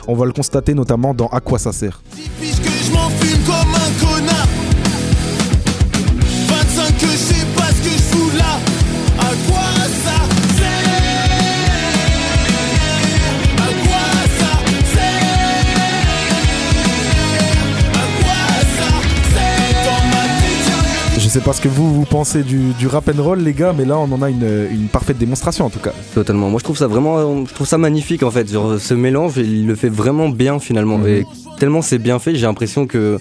On 0.08 0.15
va 0.15 0.25
le 0.25 0.32
constater 0.32 0.73
notamment 0.73 1.13
dans 1.13 1.28
À 1.28 1.39
quoi 1.39 1.60
ça 1.60 1.71
sert. 1.71 2.02
Sais 21.30 21.42
pas 21.42 21.54
ce 21.54 21.62
que 21.62 21.68
vous, 21.68 21.94
vous 21.94 22.06
pensez 22.06 22.44
du, 22.44 22.74
du 22.74 22.88
rap 22.88 23.10
and 23.10 23.22
roll, 23.22 23.39
les 23.39 23.54
gars, 23.54 23.74
mais 23.78 23.86
là, 23.86 23.98
on 23.98 24.12
en 24.12 24.22
a 24.22 24.30
une, 24.30 24.68
une 24.72 24.88
parfaite 24.88 25.18
démonstration 25.18 25.65
en 25.65 25.70
tout 25.70 25.80
cas. 25.80 25.94
Totalement. 26.13 26.50
Moi, 26.50 26.60
je 26.60 26.63
trouve 26.63 26.78
ça 26.78 26.88
vraiment, 26.88 27.46
je 27.46 27.54
trouve 27.54 27.68
ça 27.68 27.78
magnifique 27.78 28.24
en 28.24 28.32
fait. 28.32 28.52
Genre, 28.52 28.80
ce 28.80 28.94
mélange, 28.94 29.38
il 29.38 29.67
le 29.67 29.75
fait 29.75 29.90
vraiment 29.90 30.30
bien 30.30 30.60
finalement. 30.60 30.98
Mhm. 30.98 31.08
Et 31.08 31.25
tellement 31.58 31.82
c'est 31.82 32.00
bien 32.00 32.19
fait, 32.19 32.36
j'ai 32.36 32.46
l'impression 32.46 32.88
que 32.88 33.19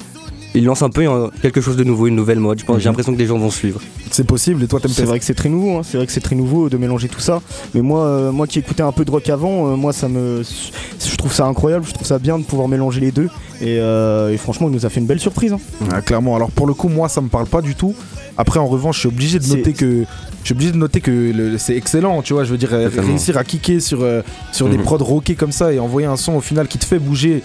il 0.54 0.64
lance 0.64 0.82
un 0.82 0.90
peu 0.90 1.02
euh, 1.06 1.28
quelque 1.42 1.60
chose 1.60 1.76
de 1.76 1.84
nouveau, 1.84 2.06
une 2.06 2.16
nouvelle 2.16 2.40
mode. 2.40 2.58
Je 2.60 2.64
pense- 2.64 2.76
J'ai 2.78 2.84
Mhm. 2.84 2.90
l'impression 2.92 3.12
que 3.14 3.18
les 3.18 3.26
gens 3.26 3.38
vont 3.38 3.50
suivre. 3.50 3.80
C'est 4.10 4.26
possible, 4.26 4.62
et 4.62 4.66
toi, 4.66 4.80
t'aimes 4.80 4.90
C'est 4.90 5.04
vrai 5.04 5.18
que 5.18 5.24
c'est 5.24 5.34
très 5.34 5.48
nouveau, 5.48 5.76
hein. 5.78 5.82
c'est 5.84 5.96
vrai 5.98 6.06
que 6.06 6.12
c'est 6.12 6.20
très 6.20 6.34
nouveau 6.36 6.68
de 6.68 6.76
mélanger 6.78 7.08
tout 7.08 7.20
ça. 7.20 7.40
Mais 7.74 7.82
moi, 7.82 8.04
euh, 8.04 8.32
moi 8.32 8.46
qui 8.46 8.58
écoutais 8.58 8.82
un 8.82 8.92
peu 8.92 9.04
de 9.04 9.10
rock 9.10 9.28
avant, 9.28 9.68
euh, 9.72 9.76
moi 9.76 9.92
ça 9.92 10.08
me, 10.08 10.42
je 10.42 11.16
trouve 11.16 11.32
ça 11.32 11.44
incroyable, 11.46 11.84
je 11.86 11.92
trouve 11.92 12.06
ça 12.06 12.18
bien 12.18 12.38
de 12.38 12.44
pouvoir 12.44 12.68
mélanger 12.68 13.00
les 13.00 13.10
deux. 13.12 13.28
Et, 13.60 13.78
euh, 13.78 14.32
et 14.32 14.36
franchement, 14.36 14.68
il 14.68 14.72
nous 14.74 14.86
a 14.86 14.88
fait 14.88 15.00
une 15.00 15.06
belle 15.06 15.20
surprise. 15.20 15.52
hein. 15.52 15.58
Ah, 15.92 16.00
clairement. 16.00 16.34
Alors 16.36 16.50
pour 16.50 16.66
le 16.66 16.74
coup, 16.74 16.88
moi, 16.88 17.08
ça 17.08 17.20
me 17.20 17.28
parle 17.28 17.46
pas 17.46 17.60
du 17.60 17.74
tout. 17.74 17.94
Après, 18.36 18.60
en 18.60 18.66
revanche, 18.68 18.94
je 18.96 19.00
suis 19.00 19.08
obligé 19.08 19.38
de 19.40 19.46
noter 19.46 19.72
que 19.72 20.04
je 20.42 20.44
suis 20.44 20.52
obligé 20.54 20.70
de 20.70 20.76
noter 20.76 21.00
que 21.00 21.56
c'est 21.58 21.76
excellent. 21.76 22.22
Tu 22.22 22.32
vois, 22.32 22.44
je 22.44 22.52
veux 22.52 22.56
dire, 22.58 22.72
euh, 22.72 22.88
réussir 22.96 23.36
à 23.36 23.42
kicker 23.44 23.80
sur 23.80 24.02
euh, 24.02 24.22
sur 24.52 24.68
des 24.68 24.78
Mhm. 24.78 24.84
prods 24.84 24.98
rockés 25.04 25.34
comme 25.34 25.50
ça 25.52 25.72
et 25.72 25.78
envoyer 25.80 26.06
un 26.06 26.16
son 26.16 26.34
au 26.34 26.40
final 26.40 26.68
qui 26.68 26.78
te 26.78 26.84
fait 26.84 27.00
bouger. 27.00 27.42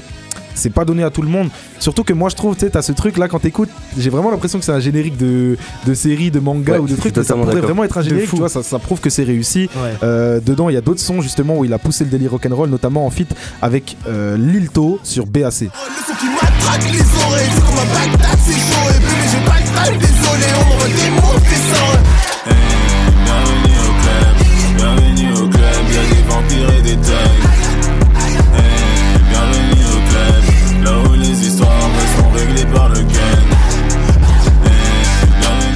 C'est 0.55 0.71
pas 0.71 0.85
donné 0.85 1.03
à 1.03 1.09
tout 1.09 1.21
le 1.21 1.27
monde. 1.29 1.49
Surtout 1.79 2.03
que 2.03 2.13
moi, 2.13 2.29
je 2.29 2.35
trouve, 2.35 2.55
tu 2.55 2.61
sais, 2.61 2.69
t'as 2.69 2.81
ce 2.81 2.91
truc 2.91 3.17
là 3.17 3.27
quand 3.27 3.39
t'écoutes, 3.39 3.69
j'ai 3.97 4.09
vraiment 4.09 4.31
l'impression 4.31 4.59
que 4.59 4.65
c'est 4.65 4.71
un 4.71 4.79
générique 4.79 5.17
de, 5.17 5.57
de 5.85 5.93
série, 5.93 6.31
de 6.31 6.39
manga 6.39 6.73
Ouais, 6.73 6.79
ou 6.79 6.87
de 6.87 6.95
trucs. 6.95 7.15
mais 7.17 7.23
Ça 7.23 7.33
pourrait 7.35 7.55
vraiment 7.61 7.83
être 7.83 7.97
un 7.97 8.01
générique. 8.01 8.29
Tu 8.29 8.35
vois, 8.37 8.49
ça, 8.49 8.63
ça 8.63 8.79
prouve 8.79 8.99
que 8.99 9.09
c'est 9.09 9.23
réussi. 9.23 9.69
Ouais. 9.75 9.93
Euh, 10.03 10.39
dedans, 10.39 10.69
il 10.69 10.73
y 10.75 10.77
a 10.77 10.81
d'autres 10.81 10.99
sons 11.01 11.21
justement 11.21 11.57
où 11.57 11.65
il 11.65 11.73
a 11.73 11.77
poussé 11.79 12.03
le 12.03 12.09
délire 12.09 12.31
rock'n'roll, 12.31 12.69
notamment 12.69 13.05
en 13.05 13.09
feat 13.09 13.29
avec 13.61 13.97
euh, 14.07 14.37
Lilto 14.37 14.99
sur 15.03 15.25
BAC. 15.25 15.43
Le 15.43 15.49
son 15.49 16.13
qui 16.19 16.25
m'attraque 16.27 16.83
les 16.91 16.99
oreilles, 16.99 17.49
c'est 17.53 17.61
comme 17.61 17.79
un 17.79 18.11
Bagdad, 18.11 18.37
c'est 18.45 18.53
chaud. 18.53 18.89
Et 18.89 18.99
bébé, 18.99 19.25
j'ai 19.31 19.45
pas 19.45 19.57
le 19.59 19.89
time, 19.89 19.99
désolé, 19.99 20.53
on 20.59 20.65
m'en 20.69 20.85
démonte 20.85 21.43
tes 21.43 21.55
sangs. 21.75 21.99
Bienvenue 23.25 23.79
au 23.79 23.93
club, 24.01 24.77
bienvenue 24.77 25.33
au 25.33 25.47
club, 25.47 25.83
y'a 25.93 26.15
des 26.15 26.23
vampires 26.27 26.77
et 26.77 26.81
des 26.81 26.95
thugs. 26.97 27.62
Par 32.73 32.89
le 32.89 32.95
bienvenue 32.95 33.53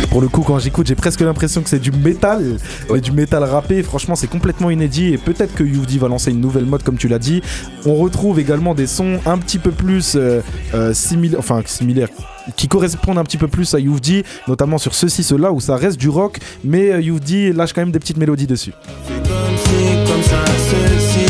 Pour 0.10 0.22
le 0.22 0.28
coup, 0.28 0.41
quand 0.41 0.58
j'écoute, 0.60 0.88
j'ai 0.88 0.95
presque 0.95 1.22
l'impression 1.22 1.62
que 1.62 1.70
c'est 1.70 1.80
du 1.80 1.91
métal, 1.91 2.58
du 3.01 3.12
métal 3.12 3.43
rappé. 3.43 3.84
Franchement, 3.84 4.16
c'est 4.16 4.28
complètement 4.28 4.70
inédit 4.72 5.14
et 5.14 5.18
peut-être 5.18 5.53
que 5.53 5.64
Youvdi 5.64 5.99
va 5.99 6.08
lancer 6.08 6.32
une 6.32 6.41
nouvelle 6.41 6.66
mode, 6.66 6.82
comme 6.84 6.97
tu 6.97 7.08
l'as 7.08 7.20
dit. 7.20 7.41
On 7.86 7.95
retrouve 7.95 8.39
également 8.39 8.74
des 8.74 8.88
sons 8.88 9.20
un 9.26 9.38
petit 9.38 9.60
peu 9.60 9.72
plus 9.72 10.16
euh, 10.16 10.41
euh, 10.74 10.93
similaires, 10.93 11.39
enfin 11.39 11.62
similaires, 11.66 12.10
qui 12.55 12.68
correspondent 12.68 13.20
un 13.20 13.24
petit 13.24 13.38
peu 13.38 13.47
plus 13.47 13.76
à 13.76 13.80
Youvdi, 13.80 14.24
notamment 14.47 14.80
sur 14.80 14.95
ceci, 14.95 15.24
cela, 15.24 15.51
où 15.51 15.60
ça 15.60 15.76
reste 15.76 15.99
du 15.99 16.10
rock, 16.10 16.39
mais 16.64 16.91
euh, 16.91 17.01
Youvdi 17.01 17.53
lâche 17.53 17.74
quand 17.74 17.82
même 17.82 17.91
des 17.91 17.99
petites 17.99 18.18
mélodies 18.18 18.47
dessus. 18.47 18.74
Fais 19.03 19.14
comme 19.16 19.58
si, 19.58 20.12
comme 20.12 20.24
ça, 20.24 20.43
ceci, 20.70 21.27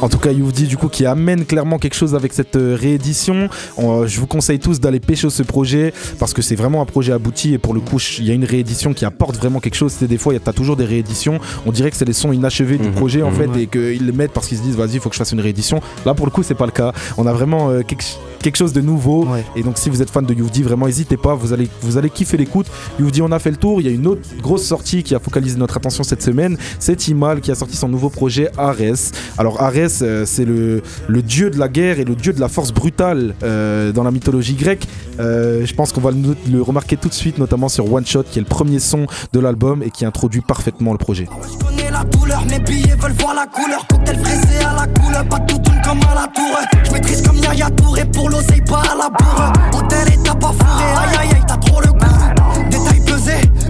En 0.00 0.08
tout 0.08 0.18
cas, 0.18 0.32
Youvdi, 0.32 0.66
du 0.66 0.76
coup, 0.76 0.88
qui 0.88 1.06
amène 1.06 1.44
clairement 1.44 1.78
quelque 1.78 1.94
chose 1.94 2.14
avec 2.14 2.32
cette 2.32 2.56
euh, 2.56 2.76
réédition. 2.80 3.48
On- 3.76 4.06
je 4.06 4.20
vous 4.20 4.26
conseille 4.26 4.58
tous 4.58 4.80
d'aller 4.80 5.00
pêcher 5.00 5.30
ce 5.30 5.42
projet 5.42 5.92
parce 6.18 6.32
que 6.32 6.42
c'est 6.42 6.56
vraiment 6.56 6.82
un 6.82 6.84
projet 6.86 7.12
abouti 7.12 7.54
et 7.54 7.58
pour 7.58 7.74
le 7.74 7.80
coup, 7.80 7.98
il 8.18 8.24
y 8.26 8.30
a 8.30 8.34
une 8.34 8.44
réédition 8.44 8.92
qui 8.94 9.04
apporte 9.04 9.36
vraiment 9.36 9.60
quelque 9.60 9.74
chose. 9.76 9.92
C'est 9.98 10.06
des 10.08 10.18
fois, 10.18 10.32
il 10.32 10.36
y 10.36 10.38
a- 10.38 10.42
t'as 10.44 10.52
toujours 10.52 10.76
des 10.76 10.84
rééditions. 10.84 11.38
On 11.66 11.72
dirait 11.72 11.90
que 11.90 11.96
c'est 11.96 12.04
les 12.04 12.12
sons 12.12 12.32
inachevés 12.32 12.78
du 12.78 12.88
Mhm, 12.88 12.94
projet 12.94 13.22
en 13.22 13.30
mhm. 13.30 13.36
fait 13.36 13.60
et 13.62 13.66
qu'ils 13.66 14.06
le 14.06 14.12
mettent 14.12 14.32
parce 14.32 14.48
qu'ils 14.48 14.58
se 14.58 14.62
disent, 14.62 14.76
vas-y, 14.76 14.94
il 14.94 15.00
faut 15.00 15.08
que 15.08 15.14
je 15.14 15.18
fasse 15.18 15.32
une 15.32 15.40
réédition. 15.40 15.80
Là, 16.04 16.14
pour 16.14 16.26
le 16.26 16.30
coup, 16.32 16.42
c'est 16.42 16.54
pas 16.54 16.66
le 16.66 16.72
cas. 16.72 16.92
On 17.16 17.26
a 17.26 17.32
vraiment 17.32 17.70
euh, 17.70 17.82
quelque, 17.82 18.04
quelque 18.42 18.56
chose 18.56 18.72
de 18.72 18.80
nouveau. 18.80 19.24
Ouais. 19.26 19.44
Et 19.56 19.62
donc, 19.62 19.78
si 19.78 19.88
vous 19.90 20.02
êtes 20.02 20.10
fan 20.10 20.24
de 20.26 20.34
Youvdi, 20.34 20.62
vraiment, 20.62 20.86
n'hésitez 20.86 21.16
pas. 21.16 21.34
Vous 21.34 21.52
allez, 21.52 21.68
vous 21.82 21.96
allez 21.96 22.10
kiffer 22.10 22.36
l'écoute. 22.36 22.66
Youvdi, 22.98 23.22
on 23.22 23.30
a 23.32 23.38
fait 23.38 23.50
le 23.50 23.56
tour. 23.56 23.80
Il 23.80 23.86
y 23.86 23.90
a 23.90 23.92
une 23.92 24.06
autre 24.06 24.22
grosse 24.42 24.64
sortie 24.64 25.02
qui 25.02 25.14
a 25.14 25.18
focalisé 25.20 25.56
notre 25.58 25.76
attention 25.76 26.02
cette 26.02 26.22
semaine. 26.22 26.56
C'est 26.78 27.08
Imal 27.08 27.40
qui 27.40 27.50
a 27.50 27.54
sorti 27.54 27.76
son 27.76 27.88
nouveau 27.88 28.08
projet 28.10 28.48
Ares. 28.56 29.12
Alors 29.36 29.43
Arès, 29.58 30.00
euh, 30.02 30.24
c'est 30.26 30.44
le, 30.44 30.82
dieu 31.22 31.50
de 31.50 31.58
la 31.58 31.68
guerre 31.68 31.98
et 32.00 32.04
le 32.04 32.14
dieu 32.14 32.32
de 32.32 32.40
la 32.40 32.48
force 32.48 32.72
brutale 32.72 33.34
euh, 33.42 33.92
dans 33.92 34.02
la 34.02 34.10
mythologie 34.10 34.54
grecque. 34.54 34.86
Euh, 35.20 35.64
je 35.64 35.74
pense 35.74 35.92
qu'on 35.92 36.00
va 36.00 36.10
le, 36.10 36.62
remarquer 36.62 36.96
tout 36.96 37.08
de 37.08 37.14
suite, 37.14 37.38
notamment 37.38 37.68
sur 37.68 37.92
One 37.92 38.06
Shot, 38.06 38.24
qui 38.24 38.38
est 38.38 38.42
le 38.42 38.48
premier 38.48 38.78
son 38.78 39.06
de 39.32 39.40
l'album 39.40 39.82
et 39.82 39.90
qui 39.90 40.04
introduit 40.04 40.40
parfaitement 40.40 40.92
le 40.92 40.98
projet. 40.98 41.28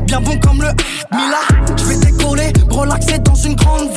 Bien 0.06 0.20
bon 0.20 0.38
comme 0.38 0.62
le 0.62 0.68
Mila. 1.16 1.40
Je 1.76 1.84
vais 1.86 1.96
décoller, 1.96 2.52
relaxer 2.70 3.18
dans 3.18 3.34
une 3.34 3.54
grande 3.56 3.88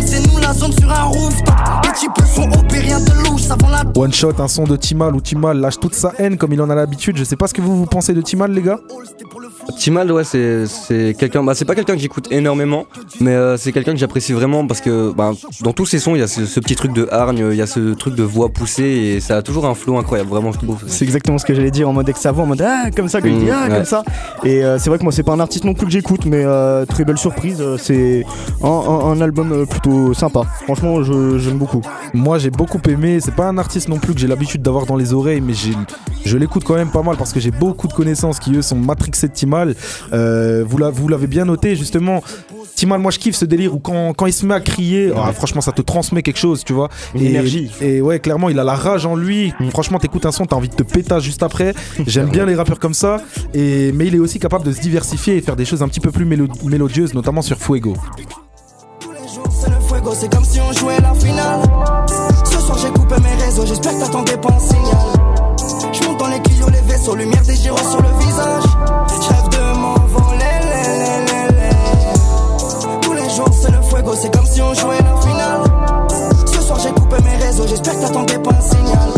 c'est 0.00 0.20
nous 0.26 0.38
la 0.38 0.52
zone 0.52 0.72
sur 0.72 0.90
un 0.90 1.03
rooftop. 1.04 1.54
Les 1.84 1.92
types 1.92 2.12
sont 2.34 2.48
OP, 2.58 2.72
rien 2.72 3.00
de 3.00 3.28
louche, 3.28 3.42
ça 3.42 3.56
vend 3.60 3.68
la 3.68 3.82
One 3.96 4.12
Shot, 4.12 4.34
un 4.38 4.48
son 4.48 4.64
de 4.64 4.76
Timal 4.76 5.14
où 5.14 5.20
Timal 5.20 5.58
lâche 5.58 5.78
toute 5.78 5.94
sa 5.94 6.12
haine 6.18 6.36
comme 6.36 6.52
il 6.52 6.60
en 6.60 6.70
a 6.70 6.74
l'habitude. 6.74 7.16
Je 7.16 7.24
sais 7.24 7.36
pas 7.36 7.46
ce 7.46 7.54
que 7.54 7.60
vous, 7.62 7.76
vous 7.76 7.86
pensez 7.86 8.14
de 8.14 8.20
Timal, 8.20 8.52
les 8.52 8.62
gars 8.62 8.80
Timal, 9.78 10.10
ouais, 10.12 10.24
c'est 10.24 10.66
c'est 10.66 11.14
quelqu'un. 11.18 11.42
Bah, 11.42 11.54
c'est 11.54 11.64
pas 11.64 11.74
quelqu'un 11.74 11.94
que 11.94 12.00
j'écoute 12.00 12.28
énormément, 12.30 12.84
mais 13.20 13.32
euh, 13.32 13.56
c'est 13.56 13.72
quelqu'un 13.72 13.92
que 13.92 13.98
j'apprécie 13.98 14.32
vraiment 14.32 14.66
parce 14.66 14.80
que 14.80 15.12
bah, 15.12 15.32
dans 15.62 15.72
tous 15.72 15.86
ses 15.86 15.98
sons, 15.98 16.14
il 16.14 16.20
y 16.20 16.22
a 16.22 16.26
ce, 16.26 16.46
ce 16.46 16.60
petit 16.60 16.76
truc 16.76 16.92
de 16.92 17.08
hargne, 17.10 17.48
il 17.50 17.56
y 17.56 17.62
a 17.62 17.66
ce 17.66 17.94
truc 17.94 18.14
de 18.14 18.22
voix 18.22 18.48
poussée 18.50 18.82
et 18.84 19.20
ça 19.20 19.36
a 19.38 19.42
toujours 19.42 19.66
un 19.66 19.74
flow 19.74 19.96
incroyable, 19.98 20.30
vraiment, 20.30 20.52
je 20.52 20.58
trouve. 20.58 20.82
C'est 20.86 21.04
exactement 21.04 21.38
ce 21.38 21.44
que 21.46 21.54
j'allais 21.54 21.70
dire 21.70 21.88
en 21.88 21.92
mode 21.92 22.08
ex-savant, 22.08 22.44
en 22.44 22.46
mode 22.46 22.62
ah 22.62 22.90
comme 22.94 23.08
ça, 23.08 23.20
dit 23.20 23.28
Mmh, 23.30 23.48
ah 23.52 23.68
ouais. 23.68 23.74
comme 23.76 23.84
ça. 23.84 24.04
Et 24.44 24.64
euh, 24.64 24.78
c'est 24.78 24.90
vrai 24.90 24.98
que 24.98 25.02
moi 25.04 25.12
c'est 25.12 25.22
pas 25.22 25.32
un 25.32 25.40
artiste 25.40 25.64
non 25.64 25.74
plus 25.74 25.86
que 25.86 25.92
j'écoute, 25.92 26.26
mais 26.26 26.44
euh, 26.44 26.84
très 26.84 27.04
belle 27.04 27.18
surprise. 27.18 27.58
euh, 27.60 27.76
c'est 27.78 28.24
un, 28.62 28.68
un- 28.68 29.10
un 29.12 29.20
album 29.20 29.66
plutôt 29.66 30.12
sympa. 30.14 30.42
Franchement, 30.64 31.02
je- 31.02 31.38
j'aime 31.38 31.58
beaucoup. 31.58 31.80
Moi 32.12 32.38
j'ai 32.38 32.50
beaucoup 32.50 32.80
aimé, 32.88 33.18
c'est 33.20 33.34
pas 33.34 33.46
un 33.48 33.58
artiste 33.58 33.88
non 33.88 33.98
plus 33.98 34.14
que 34.14 34.20
j'ai 34.20 34.28
l'habitude 34.28 34.62
d'avoir 34.62 34.86
dans 34.86 34.96
les 34.96 35.12
oreilles, 35.14 35.40
mais 35.40 35.54
j'ai, 35.54 35.72
je 36.24 36.36
l'écoute 36.36 36.64
quand 36.64 36.74
même 36.74 36.90
pas 36.90 37.02
mal 37.02 37.16
parce 37.16 37.32
que 37.32 37.40
j'ai 37.40 37.50
beaucoup 37.50 37.88
de 37.88 37.92
connaissances 37.94 38.38
qui 38.38 38.54
eux 38.56 38.62
sont 38.62 38.76
matrixés 38.76 39.28
de 39.28 39.32
Timal. 39.32 39.53
Euh, 40.12 40.64
vous, 40.66 40.78
la- 40.78 40.90
vous 40.90 41.08
l'avez 41.08 41.26
bien 41.26 41.44
noté 41.44 41.76
justement. 41.76 42.22
Timal, 42.74 42.98
moi 43.00 43.12
je 43.12 43.20
kiffe 43.20 43.36
ce 43.36 43.44
délire 43.44 43.72
où 43.74 43.78
quand, 43.78 44.14
quand 44.14 44.26
il 44.26 44.32
se 44.32 44.44
met 44.44 44.54
à 44.54 44.60
crier, 44.60 45.12
ah, 45.16 45.32
franchement 45.32 45.60
ça 45.60 45.70
te 45.70 45.80
transmet 45.80 46.22
quelque 46.22 46.38
chose, 46.40 46.64
tu 46.64 46.72
vois. 46.72 46.88
Une 47.14 47.22
et, 47.22 47.26
énergie. 47.26 47.70
Et 47.80 48.00
ouais, 48.00 48.18
clairement 48.18 48.48
il 48.50 48.58
a 48.58 48.64
la 48.64 48.74
rage 48.74 49.06
en 49.06 49.14
lui. 49.14 49.52
Mm. 49.60 49.70
Franchement 49.70 49.98
t'écoutes 50.00 50.26
un 50.26 50.32
son, 50.32 50.44
t'as 50.44 50.56
envie 50.56 50.68
de 50.68 50.74
te 50.74 50.82
péter 50.82 51.20
juste 51.20 51.42
après. 51.44 51.72
J'aime 52.06 52.30
bien 52.30 52.46
les 52.46 52.56
rappeurs 52.56 52.80
comme 52.80 52.94
ça. 52.94 53.18
Et, 53.54 53.92
mais 53.92 54.06
il 54.08 54.14
est 54.16 54.18
aussi 54.18 54.40
capable 54.40 54.64
de 54.64 54.72
se 54.72 54.80
diversifier 54.80 55.36
et 55.36 55.40
faire 55.40 55.54
des 55.56 55.64
choses 55.64 55.82
un 55.82 55.88
petit 55.88 56.00
peu 56.00 56.10
plus 56.10 56.24
mélo- 56.24 56.48
mélodieuses, 56.64 57.14
notamment 57.14 57.42
sur 57.42 57.58
Fuego. 57.58 57.94
Tous 58.98 59.12
les 59.12 59.18
jours 59.32 59.46
c'est 59.52 59.70
le 59.70 59.76
fuego, 59.86 60.10
c'est 60.18 60.32
comme 60.34 60.44
si 60.44 60.58
on 60.60 60.72
jouait 60.72 61.00
la 61.00 61.14
finale. 61.14 61.60
Ce 62.44 62.58
soir 62.58 62.78
j'ai 62.78 62.88
coupé 62.90 63.14
mes 63.22 63.44
réseaux, 63.44 63.64
j'espère 63.66 63.92
que 63.92 64.00
t'attendais 64.00 64.36
pas 64.36 64.48
un 64.52 64.58
signal. 64.58 65.92
Je 65.92 66.08
monte 66.08 66.18
dans 66.18 66.26
les 66.26 66.38
les 66.72 66.80
vaisseaux, 66.92 67.14
lumière 67.14 67.42
des 67.42 67.54
gyros 67.54 67.76
sur 67.78 68.00
le 68.02 68.08
visage. 68.24 68.64
C'est 73.64 73.72
le 73.72 73.82
fuego, 73.82 74.14
c'est 74.14 74.34
comme 74.34 74.44
si 74.44 74.60
on 74.60 74.74
jouait 74.74 74.98
la 74.98 75.20
finale. 75.20 75.62
Ce 76.46 76.60
soir 76.60 76.78
j'ai 76.80 76.90
coupé 76.90 77.16
mes 77.22 77.36
réseaux, 77.44 77.66
j'espère 77.66 77.94
que 77.94 78.00
t'attendais 78.00 78.38
pas 78.38 78.50
un 78.50 78.60
signal. 78.60 79.08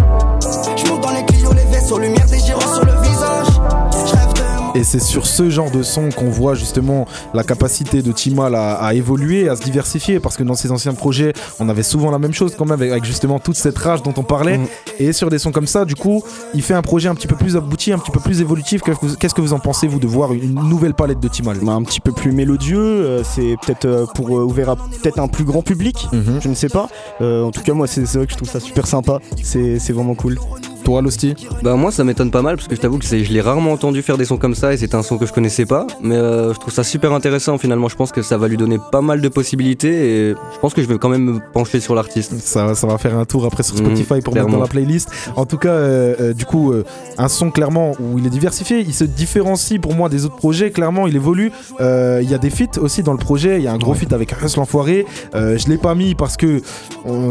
Je 0.76 1.00
dans 1.00 1.10
les 1.10 1.24
Clio, 1.24 1.52
les 1.52 1.64
vaisseaux, 1.64 1.98
lumière 1.98 2.26
des 2.26 2.38
gyros 2.38 2.60
sur 2.60 2.84
le 2.84 2.92
visage. 3.02 3.46
Je 3.92 4.16
rêve 4.16 4.45
Et 4.76 4.84
c'est 4.84 5.00
sur 5.00 5.26
ce 5.26 5.48
genre 5.48 5.70
de 5.70 5.82
son 5.82 6.10
qu'on 6.10 6.28
voit 6.28 6.54
justement 6.54 7.06
la 7.32 7.42
capacité 7.44 8.02
de 8.02 8.12
Timal 8.12 8.54
à, 8.54 8.74
à 8.74 8.92
évoluer, 8.92 9.48
à 9.48 9.56
se 9.56 9.62
diversifier, 9.62 10.20
parce 10.20 10.36
que 10.36 10.42
dans 10.42 10.54
ses 10.54 10.70
anciens 10.70 10.92
projets, 10.92 11.32
on 11.58 11.70
avait 11.70 11.82
souvent 11.82 12.10
la 12.10 12.18
même 12.18 12.34
chose 12.34 12.54
quand 12.58 12.66
même, 12.66 12.82
avec, 12.82 13.02
justement 13.04 13.38
toute 13.38 13.56
cette 13.56 13.78
rage 13.78 14.02
dont 14.02 14.12
on 14.18 14.22
parlait. 14.22 14.58
Mm. 14.58 14.66
Et 14.98 15.12
sur 15.14 15.30
des 15.30 15.38
sons 15.38 15.50
comme 15.50 15.66
ça, 15.66 15.86
du 15.86 15.94
coup, 15.94 16.22
il 16.52 16.60
fait 16.60 16.74
un 16.74 16.82
projet 16.82 17.08
un 17.08 17.14
petit 17.14 17.26
peu 17.26 17.36
plus 17.36 17.56
abouti, 17.56 17.90
un 17.90 17.98
petit 17.98 18.10
peu 18.10 18.20
plus 18.20 18.42
évolutif. 18.42 18.82
Qu'est-ce 19.18 19.34
que 19.34 19.40
vous- 19.40 19.54
en 19.54 19.58
pensez, 19.60 19.86
vous, 19.86 19.98
de 19.98 20.06
voir 20.06 20.34
une 20.34 20.54
nouvelle 20.68 20.92
palette 20.92 21.20
de 21.20 21.28
Timal? 21.28 21.56
Bah, 21.62 21.72
un 21.72 21.82
petit 21.82 22.00
peu 22.00 22.12
plus 22.12 22.32
mélodieux, 22.32 22.78
euh, 22.78 23.22
c'est 23.24 23.56
peut-être 23.64 23.86
euh, 23.86 24.04
pour 24.14 24.28
euh, 24.36 24.42
ouvrir 24.42 24.68
à 24.68 24.76
peut-être 24.76 25.18
un 25.20 25.28
plus 25.28 25.44
grand 25.44 25.62
public, 25.62 26.06
Mhm. 26.12 26.40
je 26.42 26.48
ne 26.48 26.54
sais 26.54 26.68
pas. 26.68 26.88
Euh, 27.22 27.44
en 27.44 27.50
tout 27.50 27.62
cas, 27.62 27.72
moi 27.72 27.86
c'est 27.86 28.02
vrai 28.04 28.26
que 28.26 28.32
je 28.32 28.36
trouve 28.36 28.50
ça 28.50 28.60
super 28.60 28.86
sympa, 28.86 29.20
c'est 29.42 29.78
vraiment 29.92 30.14
cool. 30.14 30.38
Toi, 30.86 31.02
Losti 31.02 31.34
Bah 31.64 31.74
moi 31.74 31.90
ça 31.90 32.04
m'étonne 32.04 32.30
pas 32.30 32.42
mal 32.42 32.54
parce 32.54 32.68
que 32.68 32.76
je 32.76 32.80
t'avoue 32.80 32.98
que 32.98 33.04
je 33.04 33.16
l'ai 33.32 33.40
rarement 33.40 33.72
entendu 33.72 34.02
faire 34.02 34.16
des 34.16 34.24
sons 34.24 34.36
comme 34.36 34.54
ça 34.54 34.72
et 34.72 34.76
c'est 34.76 34.94
un 34.94 35.02
son 35.02 35.18
que 35.18 35.26
je 35.26 35.32
connaissais 35.32 35.66
pas 35.66 35.84
mais 36.00 36.14
euh, 36.14 36.54
je 36.54 36.60
trouve 36.60 36.72
ça 36.72 36.84
super 36.84 37.12
intéressant 37.12 37.58
finalement 37.58 37.88
je 37.88 37.96
pense 37.96 38.12
que 38.12 38.22
ça 38.22 38.38
va 38.38 38.46
lui 38.46 38.56
donner 38.56 38.78
pas 38.92 39.00
mal 39.00 39.20
de 39.20 39.28
possibilités 39.28 40.28
et 40.28 40.34
je 40.54 40.58
pense 40.60 40.74
que 40.74 40.82
je 40.82 40.86
vais 40.86 40.96
quand 40.98 41.08
même 41.08 41.24
me 41.24 41.40
pencher 41.52 41.80
sur 41.80 41.96
l'artiste. 41.96 42.34
Ça, 42.38 42.76
ça 42.76 42.86
va 42.86 42.98
faire 42.98 43.18
un 43.18 43.24
tour 43.24 43.44
après 43.46 43.64
sur 43.64 43.74
Mhm, 43.74 43.96
Spotify 43.96 44.20
pour 44.20 44.32
mettre 44.34 44.46
dans 44.46 44.60
la 44.60 44.68
playlist. 44.68 45.10
En 45.34 45.44
tout 45.44 45.58
cas, 45.58 45.70
euh, 45.70 46.14
euh, 46.20 46.32
du 46.32 46.44
coup, 46.44 46.72
un 47.18 47.28
son 47.28 47.50
clairement 47.50 47.92
où 47.98 48.18
il 48.18 48.26
est 48.26 48.30
diversifié, 48.30 48.78
il 48.78 48.94
se 48.94 49.02
différencie 49.02 49.80
pour 49.80 49.92
moi 49.94 50.08
des 50.08 50.24
autres 50.24 50.36
projets. 50.36 50.70
Clairement, 50.70 51.08
il 51.08 51.16
évolue. 51.16 51.50
Il 51.80 52.30
y 52.30 52.34
a 52.34 52.38
des 52.38 52.50
feats 52.50 52.78
aussi 52.80 53.02
dans 53.02 53.12
le 53.12 53.18
projet. 53.18 53.56
Il 53.58 53.64
y 53.64 53.66
a 53.68 53.72
un 53.72 53.78
gros 53.78 53.94
feat 53.94 54.12
avec 54.12 54.30
Hustle 54.40 54.60
l'Enfoiré. 54.60 55.04
Euh, 55.34 55.58
je 55.58 55.68
l'ai 55.68 55.78
pas 55.78 55.96
mis 55.96 56.14
parce 56.14 56.36
que 56.36 56.60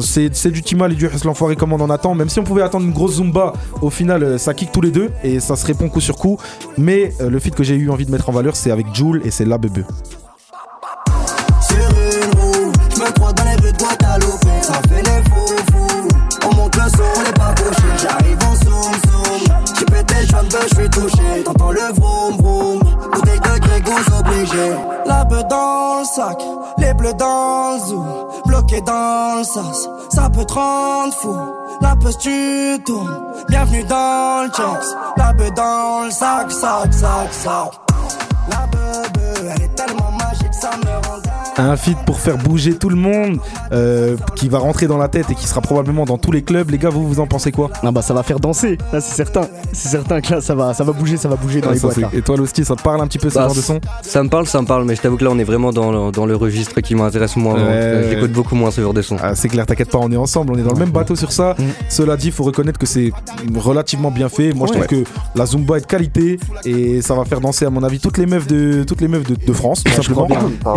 c'est 0.01 0.51
du 0.51 0.61
Timal 0.61 0.91
et 0.91 0.95
du 0.95 1.05
Hustle 1.05 1.27
l'Enfoiré 1.27 1.55
comme 1.55 1.71
on 1.71 1.79
en 1.79 1.89
attend. 1.89 2.15
Même 2.15 2.27
si 2.29 2.39
on 2.39 2.43
pouvait 2.43 2.61
attendre 2.63 2.85
une 2.85 2.91
grosse 2.93 3.15
Zumba, 3.15 3.44
au 3.81 3.89
final, 3.89 4.23
euh, 4.23 4.37
ça 4.37 4.53
kick 4.53 4.71
tous 4.71 4.81
les 4.81 4.91
deux 4.91 5.11
et 5.23 5.39
ça 5.39 5.55
se 5.55 5.65
répond 5.65 5.89
coup 5.89 6.01
sur 6.01 6.17
coup. 6.17 6.37
Mais 6.77 7.13
euh, 7.21 7.29
le 7.29 7.39
feat 7.39 7.55
que 7.55 7.63
j'ai 7.63 7.75
eu 7.75 7.89
envie 7.89 8.05
de 8.05 8.11
mettre 8.11 8.29
en 8.29 8.33
valeur, 8.33 8.55
c'est 8.55 8.71
avec 8.71 8.93
Joule 8.93 9.21
et 9.23 9.31
c'est 9.31 9.45
La 9.45 9.57
Bebe. 9.57 9.83
Je 20.69 20.75
suis 20.75 20.89
touché. 20.89 21.43
T'entends 21.43 21.71
le 21.71 21.93
vroom 21.93 22.37
vroom. 22.37 22.79
Bouteille 23.13 23.39
de 23.39 23.59
Grégousse 23.59 24.19
obligé. 24.19 24.71
La 25.05 25.23
beuh 25.25 25.43
dans 25.49 25.99
le 25.99 26.05
sac, 26.05 26.41
les 26.77 26.93
bleus 26.93 27.13
dans 27.13 27.75
le 27.75 27.79
zoo. 27.85 28.03
Bloqué 28.45 28.81
dans 28.81 29.39
le 29.39 29.43
sas, 29.43 29.87
ça 30.09 30.29
peut 30.29 30.45
te 30.45 30.53
rendre 30.53 31.13
fou. 31.13 31.35
La 31.85 31.95
peur 31.95 32.17
tu 32.17 32.81
tournes. 32.83 33.15
Bienvenue 33.47 33.83
dans 33.83 34.41
le 34.43 34.49
checks. 34.49 34.89
La 35.17 35.33
beuh 35.33 35.51
dans 35.51 36.05
le 36.05 36.09
sac, 36.09 36.51
sac, 36.51 36.91
sac, 36.91 37.31
sac. 37.31 37.84
La 39.35 39.41
beuh, 39.41 39.47
beuh, 39.47 39.53
elle 39.57 39.63
est 39.63 39.75
tellement 39.75 40.11
magique, 40.11 40.53
ça 40.53 40.71
me 40.77 41.07
rend 41.07 41.17
dingue. 41.19 41.31
un 41.57 41.75
feat 41.77 41.97
pour 42.05 42.19
faire 42.19 42.37
bouger 42.37 42.75
tout 42.77 42.89
le 42.89 42.95
monde, 42.95 43.39
euh, 43.71 44.17
qui 44.35 44.49
va 44.49 44.59
rentrer 44.59 44.87
dans 44.87 44.97
la 44.97 45.07
tête 45.07 45.29
et 45.29 45.35
qui 45.35 45.47
sera 45.47 45.61
probablement 45.61 46.05
dans 46.05 46.17
tous 46.17 46.31
les 46.31 46.41
clubs. 46.43 46.69
Les 46.69 46.77
gars, 46.77 46.89
vous 46.89 47.07
vous 47.07 47.19
en 47.19 47.27
pensez 47.27 47.51
quoi? 47.51 47.69
Ah 47.83 47.91
bah 47.91 48.01
ça 48.01 48.13
va 48.13 48.23
faire 48.23 48.39
danser, 48.39 48.77
là 48.91 48.99
c'est 49.01 49.15
certain. 49.15 49.47
C'est 49.73 49.89
certain 49.89 50.21
que 50.21 50.33
là 50.33 50.41
ça 50.41 50.53
va, 50.55 50.73
ça 50.73 50.83
va 50.83 50.91
bouger, 50.91 51.17
ça 51.17 51.29
va 51.29 51.35
bouger 51.35 51.61
dans 51.61 51.69
Ah, 51.69 51.73
les 51.73 51.79
boîtes 51.79 51.97
là. 51.97 52.09
Et 52.13 52.21
toi, 52.21 52.35
Losti, 52.37 52.65
ça 52.65 52.75
te 52.75 52.81
parle 52.81 53.01
un 53.01 53.07
petit 53.07 53.19
peu 53.19 53.29
ce 53.29 53.35
Bah, 53.35 53.45
genre 53.45 53.55
de 53.55 53.61
son? 53.61 53.79
Ça 54.01 54.21
me 54.23 54.29
parle, 54.29 54.47
ça 54.47 54.61
me 54.61 54.67
parle, 54.67 54.83
mais 54.85 54.95
je 54.95 55.01
t'avoue 55.01 55.17
que 55.17 55.23
là 55.23 55.31
on 55.31 55.39
est 55.39 55.43
vraiment 55.43 55.71
dans 55.71 55.91
le, 55.91 56.11
dans 56.11 56.25
le 56.25 56.35
registre 56.35 56.81
qui 56.81 56.95
m'intéresse 56.95 57.35
moins. 57.37 57.57
Euh. 57.57 58.09
J'écoute 58.09 58.31
beaucoup 58.31 58.55
moins 58.55 58.71
ce 58.71 58.81
genre 58.81 58.93
de 58.93 59.01
son. 59.01 59.17
Ah, 59.21 59.35
c'est 59.35 59.47
clair, 59.49 59.65
t'inquiète 59.65 59.91
pas, 59.91 59.99
on 60.01 60.11
est 60.11 60.17
ensemble, 60.17 60.53
on 60.53 60.57
est 60.57 60.63
dans 60.63 60.73
le 60.73 60.79
même 60.79 60.91
bateau 60.91 61.15
sur 61.15 61.31
ça. 61.31 61.55
Mm. 61.57 61.63
Cela 61.89 62.17
dit, 62.17 62.31
faut 62.31 62.43
reconnaître 62.43 62.79
que 62.79 62.85
c'est 62.85 63.11
relativement 63.55 64.11
bien 64.11 64.29
fait. 64.29 64.53
Moi, 64.53 64.67
je 64.67 64.73
Ouais. 64.77 64.85
trouve 64.85 65.03
que 65.03 65.09
la 65.35 65.45
Zumba 65.45 65.77
est 65.77 65.81
de 65.81 65.85
qualité 65.85 66.39
et 66.65 67.01
ça 67.01 67.13
va 67.15 67.23
faire 67.25 67.39
danser, 67.41 67.65
à 67.65 67.69
mon 67.69 67.83
avis, 67.83 67.99
toutes 67.99 68.17
les 68.17 68.25
meufs 68.25 68.47
de, 68.47 68.83
toutes 68.83 69.01
les 69.01 69.07
meufs 69.07 69.24
de, 69.27 69.35
de 69.35 69.53
France, 69.53 69.83
tout 69.83 69.91
simplement. 69.91 70.27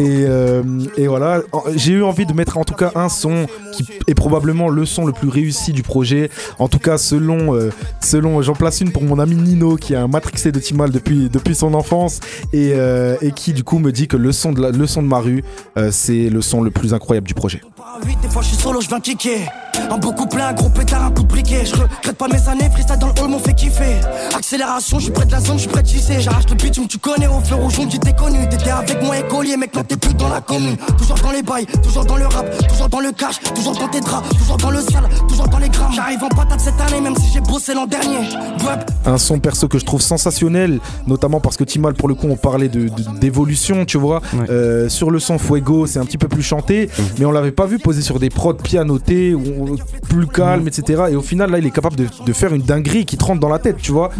Et, 0.00 0.24
euh, 0.26 0.62
et 0.96 1.06
voilà, 1.06 1.42
j'ai 1.76 1.92
eu 1.92 2.02
envie 2.02 2.26
de 2.26 2.32
mettre 2.32 2.58
en 2.58 2.64
tout 2.64 2.74
cas 2.74 2.92
un 2.94 3.08
son 3.08 3.46
qui 3.72 3.86
est 4.06 4.14
probablement 4.14 4.68
le 4.68 4.84
son 4.84 5.06
le 5.06 5.12
plus 5.12 5.28
réussi 5.28 5.72
du 5.72 5.82
projet. 5.82 6.30
En 6.58 6.68
tout 6.68 6.78
cas, 6.78 6.98
selon, 6.98 7.54
euh, 7.54 7.70
selon 8.00 8.40
j'en 8.42 8.54
place 8.54 8.80
une 8.80 8.92
pour 8.92 9.02
mon 9.02 9.18
ami 9.18 9.36
Nino 9.36 9.76
qui 9.76 9.92
est 9.92 9.96
un 9.96 10.08
matrixé 10.08 10.52
de 10.52 10.58
Timal 10.60 10.90
depuis, 10.90 11.28
depuis 11.28 11.54
son 11.54 11.74
enfance 11.74 12.20
et, 12.52 12.72
euh, 12.74 13.16
et 13.22 13.32
qui 13.32 13.52
du 13.52 13.64
coup 13.64 13.78
me 13.78 13.92
dit 13.92 14.08
que 14.08 14.16
le 14.16 14.32
son 14.32 14.52
de, 14.52 14.60
la- 14.62 14.70
le 14.70 14.86
son 14.86 15.02
de 15.02 15.08
ma 15.08 15.18
rue, 15.20 15.44
c'est 15.90 16.28
le 16.30 16.40
son 16.42 16.62
le 16.62 16.70
plus 16.70 16.94
incroyable 16.94 17.26
du 17.26 17.34
projet. 17.34 17.60
À 17.88 18.04
8, 18.06 18.18
des 18.20 18.28
fois 18.28 18.42
je 18.42 18.48
suis 18.48 18.56
solo, 18.56 18.80
je 18.82 18.88
viens 18.88 19.00
kicker. 19.00 19.48
Un 19.90 19.96
beaucoup 19.96 20.26
plein, 20.26 20.52
gros 20.52 20.68
pétard, 20.68 21.04
un 21.04 21.10
coup 21.12 21.22
de 21.22 21.28
briquet. 21.28 21.64
Je 21.64 21.72
regrette 21.72 22.16
pas 22.18 22.26
mes 22.28 22.48
années, 22.48 22.68
freestyle 22.72 22.98
dans 22.98 23.06
le 23.06 23.12
hall 23.22 23.30
m'ont 23.30 23.38
fait 23.38 23.54
kiffer. 23.54 24.00
Accélération, 24.36 24.98
je 24.98 25.04
suis 25.04 25.12
près 25.12 25.24
de 25.24 25.30
la 25.30 25.40
zone, 25.40 25.54
je 25.56 25.60
suis 25.62 25.68
près 25.70 25.82
de 25.82 25.86
tisser. 25.86 26.20
J'arrache 26.20 26.44
le 26.50 26.56
bitume, 26.56 26.88
tu 26.88 26.98
connais 26.98 27.28
au 27.28 27.38
feu 27.40 27.54
rouge, 27.54 27.74
on 27.78 27.86
dit 27.86 27.98
t'es 28.00 28.12
connu. 28.12 28.46
T'étais 28.48 28.70
avec 28.70 29.00
moi 29.02 29.16
écolier, 29.18 29.56
mec, 29.56 29.74
non 29.74 29.84
t'es 29.84 29.96
plus 29.96 30.12
dans 30.14 30.28
la 30.28 30.40
commune. 30.40 30.76
Toujours 30.98 31.16
dans 31.22 31.30
les 31.30 31.42
bails, 31.42 31.66
toujours 31.82 32.04
dans 32.04 32.16
le 32.16 32.26
rap, 32.26 32.46
toujours 32.68 32.88
dans 32.88 33.00
le 33.00 33.12
cash, 33.12 33.36
toujours 33.54 33.78
dans 33.78 33.88
tes 33.88 34.00
draps, 34.00 34.28
toujours 34.36 34.56
dans 34.56 34.70
le 34.70 34.80
sale, 34.80 35.08
toujours 35.28 35.48
dans 35.48 35.58
les 35.58 35.68
grammes. 35.68 35.92
J'arrive 35.94 36.24
en 36.24 36.28
patate 36.28 36.60
cette 36.60 36.80
année, 36.80 37.00
même 37.00 37.16
si 37.16 37.30
j'ai 37.32 37.40
bossé 37.40 37.72
l'an 37.72 37.86
dernier. 37.86 38.18
Web, 38.66 38.80
un 39.06 39.16
son 39.16 39.38
perso 39.38 39.68
que 39.68 39.78
je 39.78 39.84
trouve 39.84 40.02
sensationnel, 40.02 40.80
notamment 41.06 41.38
parce 41.40 41.56
que 41.56 41.62
Timal, 41.64 41.94
pour 41.94 42.08
le 42.08 42.14
coup, 42.16 42.26
on 42.28 42.36
parlait 42.36 42.68
de- 42.68 42.88
de- 42.88 43.18
d'évolution, 43.20 43.84
tu 43.84 43.96
vois. 43.96 44.20
Euh, 44.50 44.88
sur 44.88 45.12
le 45.12 45.20
son 45.20 45.38
Fuego, 45.38 45.86
c'est 45.86 46.00
un 46.00 46.04
petit 46.04 46.18
peu 46.18 46.26
plus 46.28 46.42
chanté, 46.42 46.90
mais 47.18 47.24
on 47.24 47.30
l'avait 47.30 47.52
pas 47.52 47.66
vu 47.66 47.77
poser 47.78 48.02
sur 48.02 48.18
des 48.18 48.30
prods 48.30 48.54
pianotés, 48.54 49.34
ou- 49.34 49.72
ou 49.72 49.76
plus 50.08 50.26
calme, 50.26 50.66
etc. 50.68 51.04
Et 51.10 51.16
au 51.16 51.22
final, 51.22 51.50
là, 51.50 51.58
il 51.58 51.66
est 51.66 51.70
capable 51.70 51.96
de, 51.96 52.06
de 52.26 52.32
faire 52.32 52.52
une 52.54 52.62
dinguerie 52.62 53.04
qui 53.06 53.16
te 53.16 53.24
rentre 53.24 53.40
dans 53.40 53.48
la 53.48 53.58
tête, 53.58 53.76
tu 53.78 53.92
vois. 53.92 54.10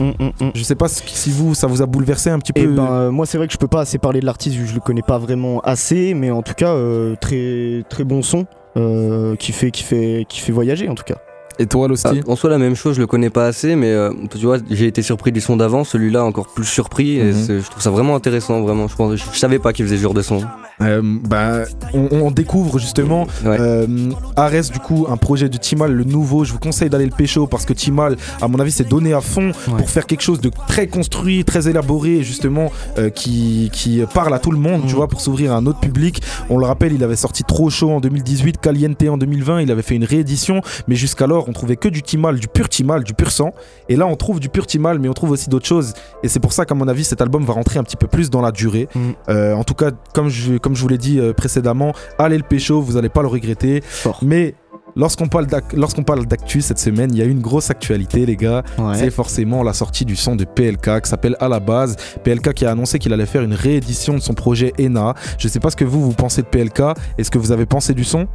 Je 0.55 0.63
sais 0.63 0.75
pas 0.75 0.89
si 0.89 1.31
vous, 1.31 1.55
ça 1.55 1.67
vous 1.67 1.83
a 1.83 1.87
bouleversé 1.87 2.31
un 2.31 2.39
petit 2.39 2.53
peu. 2.53 2.61
Et 2.63 2.67
ben 2.67 2.89
euh, 2.91 3.11
moi 3.11 3.27
c'est 3.27 3.39
vrai 3.39 3.47
que 3.47 3.53
je 3.53 3.59
peux 3.59 3.69
pas 3.69 3.81
assez 3.81 3.99
parler 3.99 4.21
de 4.21 4.27
l'artiste 4.27 4.57
vu 4.57 4.65
que 4.65 4.69
je 4.71 4.75
le 4.75 4.81
connais 4.81 5.03
pas 5.03 5.19
vraiment 5.19 5.61
assez, 5.61 6.15
mais 6.15 6.31
en 6.31 6.43
tout 6.43 6.55
cas 6.55 6.73
euh, 6.75 7.15
très 7.21 7.85
très 7.89 8.05
bon 8.05 8.23
son 8.23 8.47
euh, 8.77 9.37
qui 9.37 9.53
fait 9.53 9.71
qui 9.71 9.83
fait 9.83 10.25
qui 10.29 10.41
fait 10.41 10.53
voyager 10.53 10.89
en 10.89 10.95
tout 10.95 11.05
cas. 11.05 11.17
Et 11.61 11.67
toi, 11.67 11.89
Losti 11.89 12.21
En 12.29 12.37
soi, 12.37 12.51
la 12.51 12.59
même 12.59 12.77
chose, 12.77 12.95
je 12.95 13.01
le 13.01 13.09
connais 13.09 13.31
pas 13.31 13.47
assez, 13.47 13.75
mais 13.75 13.91
euh, 13.93 14.13
tu 14.31 14.47
vois, 14.47 14.59
j'ai 14.71 14.87
été 14.87 15.03
surpris 15.03 15.33
du 15.33 15.41
son 15.41 15.57
d'avant, 15.57 15.83
celui-là 15.83 16.25
encore 16.25 16.47
plus 16.47 16.65
surpris, 16.65 17.19
et 17.19 17.25
Mhm. 17.25 17.33
c'est- 17.35 17.61
je 17.61 17.69
trouve 17.69 17.83
ça 17.83 17.91
vraiment 17.91 18.15
intéressant, 18.15 18.61
vraiment. 18.61 18.87
Je, 18.87 18.95
pense, 18.95 19.17
je, 19.17 19.25
je 19.33 19.39
savais 19.39 19.59
pas 19.59 19.73
qu'il 19.73 19.85
faisait 19.85 19.97
ce 19.97 20.03
genre 20.03 20.15
de 20.15 20.23
son. 20.23 20.41
Euh, 20.81 21.01
bah, 21.03 21.65
on, 21.95 22.09
on 22.13 22.31
découvre 22.31 22.79
justement 22.79 23.27
euh, 23.45 24.11
Ares 24.37 24.71
du 24.73 24.79
coup 24.79 25.07
un 25.11 25.17
projet 25.17 25.49
de 25.49 25.57
Timal 25.57 25.93
le 25.93 26.05
nouveau. 26.05 26.45
Je 26.45 26.53
vous 26.53 26.59
conseille 26.59 26.91
d'aller 26.91 27.07
le 27.07 27.11
pécho 27.11 27.47
parce 27.47 27.65
que 27.65 27.73
Timal 27.73 28.17
à 28.41 28.49
mon 28.49 28.59
avis 28.59 28.71
s'est 28.71 28.85
donné 28.85 29.13
à 29.13 29.21
fond 29.21 29.53
pour 29.77 29.91
faire 29.91 30.07
quelque 30.07 30.23
chose 30.23 30.41
de 30.41 30.51
très 30.69 30.87
construit 30.87 31.45
très 31.45 31.69
élaboré 31.69 32.23
justement 32.23 32.71
euh, 32.99 33.11
qui, 33.11 33.71
qui 33.73 34.03
parle 34.15 34.35
à 34.35 34.39
tout 34.39 34.51
le 34.51 34.59
monde 34.59 34.83
tu 34.87 34.95
vois 34.95 35.09
pour 35.09 35.21
s'ouvrir 35.21 35.53
à 35.53 35.57
un 35.57 35.67
autre 35.67 35.81
public. 35.81 36.23
On 36.51 36.59
le 36.59 36.67
rappelle 36.67 36.93
il 36.93 37.03
avait 37.03 37.17
sorti 37.17 37.45
Trop 37.45 37.71
Chaud 37.71 37.91
en 37.91 38.01
2018 38.01 38.59
Caliente 38.61 39.03
en 39.09 39.19
2020 39.19 39.63
il 39.63 39.71
avait 39.71 39.83
fait 39.83 39.97
une 39.97 40.05
réédition. 40.05 40.61
Mais 40.87 40.95
jusqu'alors 40.95 41.49
on 41.49 41.53
trouvait 41.53 41.77
que 41.77 41.89
du 41.89 42.03
Timal 42.03 42.39
du 42.39 42.49
pur 42.49 42.69
Timal 42.69 43.05
du 43.05 43.15
pur 43.15 43.31
sang. 43.31 43.53
Et 43.89 43.97
là 43.97 44.07
on 44.07 44.17
trouve 44.17 44.41
du 44.41 44.49
pur 44.49 44.67
Timal 44.67 44.99
mais 44.99 45.09
on 45.09 45.15
trouve 45.15 45.31
aussi 45.31 45.49
d'autres 45.49 45.67
choses. 45.67 45.93
Et 46.23 46.29
c'est 46.29 46.41
pour 46.41 46.53
ça 46.53 46.65
qu'à 46.65 46.75
mon 46.75 46.89
avis 46.89 47.05
cet 47.05 47.21
album 47.21 47.45
va 47.45 47.55
rentrer 47.55 47.79
un 47.79 47.85
petit 47.85 47.97
peu 47.97 48.07
plus 48.07 48.31
dans 48.31 48.41
la 48.41 48.53
durée. 48.53 48.89
Euh, 49.29 49.55
en 49.55 49.65
tout 49.65 49.75
cas, 49.75 49.91
comme 50.13 50.29
je, 50.29 50.57
comme 50.59 50.68
je 50.75 50.81
vous 50.83 50.89
l'ai 50.89 50.99
dit 50.99 51.19
euh, 51.21 51.33
précédemment, 51.33 51.93
allez 52.19 52.37
le 52.37 52.43
pécho, 52.45 52.81
vous 52.81 52.95
n'allez 52.95 53.09
pas 53.09 53.23
le 53.23 53.29
regretter. 53.29 53.83
Mais 54.23 54.55
lorsqu'on 54.97 55.29
parle 55.29 55.47
d'ac- 55.47 55.73
lorsqu'on 55.75 56.03
parle 56.03 56.27
d'actu 56.27 56.61
cette 56.61 56.79
semaine, 56.79 57.11
il 57.13 57.19
y 57.19 57.23
a 57.23 57.25
une 57.25 57.41
grosse 57.41 57.71
actualité, 57.71 58.27
les 58.27 58.37
gars. 58.37 58.63
C'est 58.95 59.11
forcément 59.11 59.63
la 59.63 59.73
sortie 59.73 60.05
du 60.05 60.17
son 60.17 60.35
de 60.37 60.45
PLK 60.45 61.03
qui 61.03 61.09
s'appelle 61.11 61.37
À 61.41 61.49
la 61.49 61.61
base. 61.61 61.97
PLK 62.25 62.53
qui 62.55 62.65
a 62.67 62.71
annoncé 62.73 62.99
qu'il 62.99 63.13
allait 63.13 63.27
faire 63.27 63.43
une 63.43 63.55
réédition 63.55 64.15
de 64.15 64.21
son 64.21 64.35
projet 64.35 64.73
ENA. 64.81 65.15
Je 65.39 65.47
sais 65.49 65.61
pas 65.61 65.71
ce 65.71 65.77
que 65.77 65.85
vous, 65.85 66.03
vous 66.03 66.13
pensez 66.15 66.43
de 66.43 66.47
PLK. 66.49 66.83
Est-ce 67.19 67.31
que 67.31 67.39
vous 67.39 67.53
avez 67.53 67.67
pensé 67.67 67.95
du 67.95 68.05
son? 68.05 68.27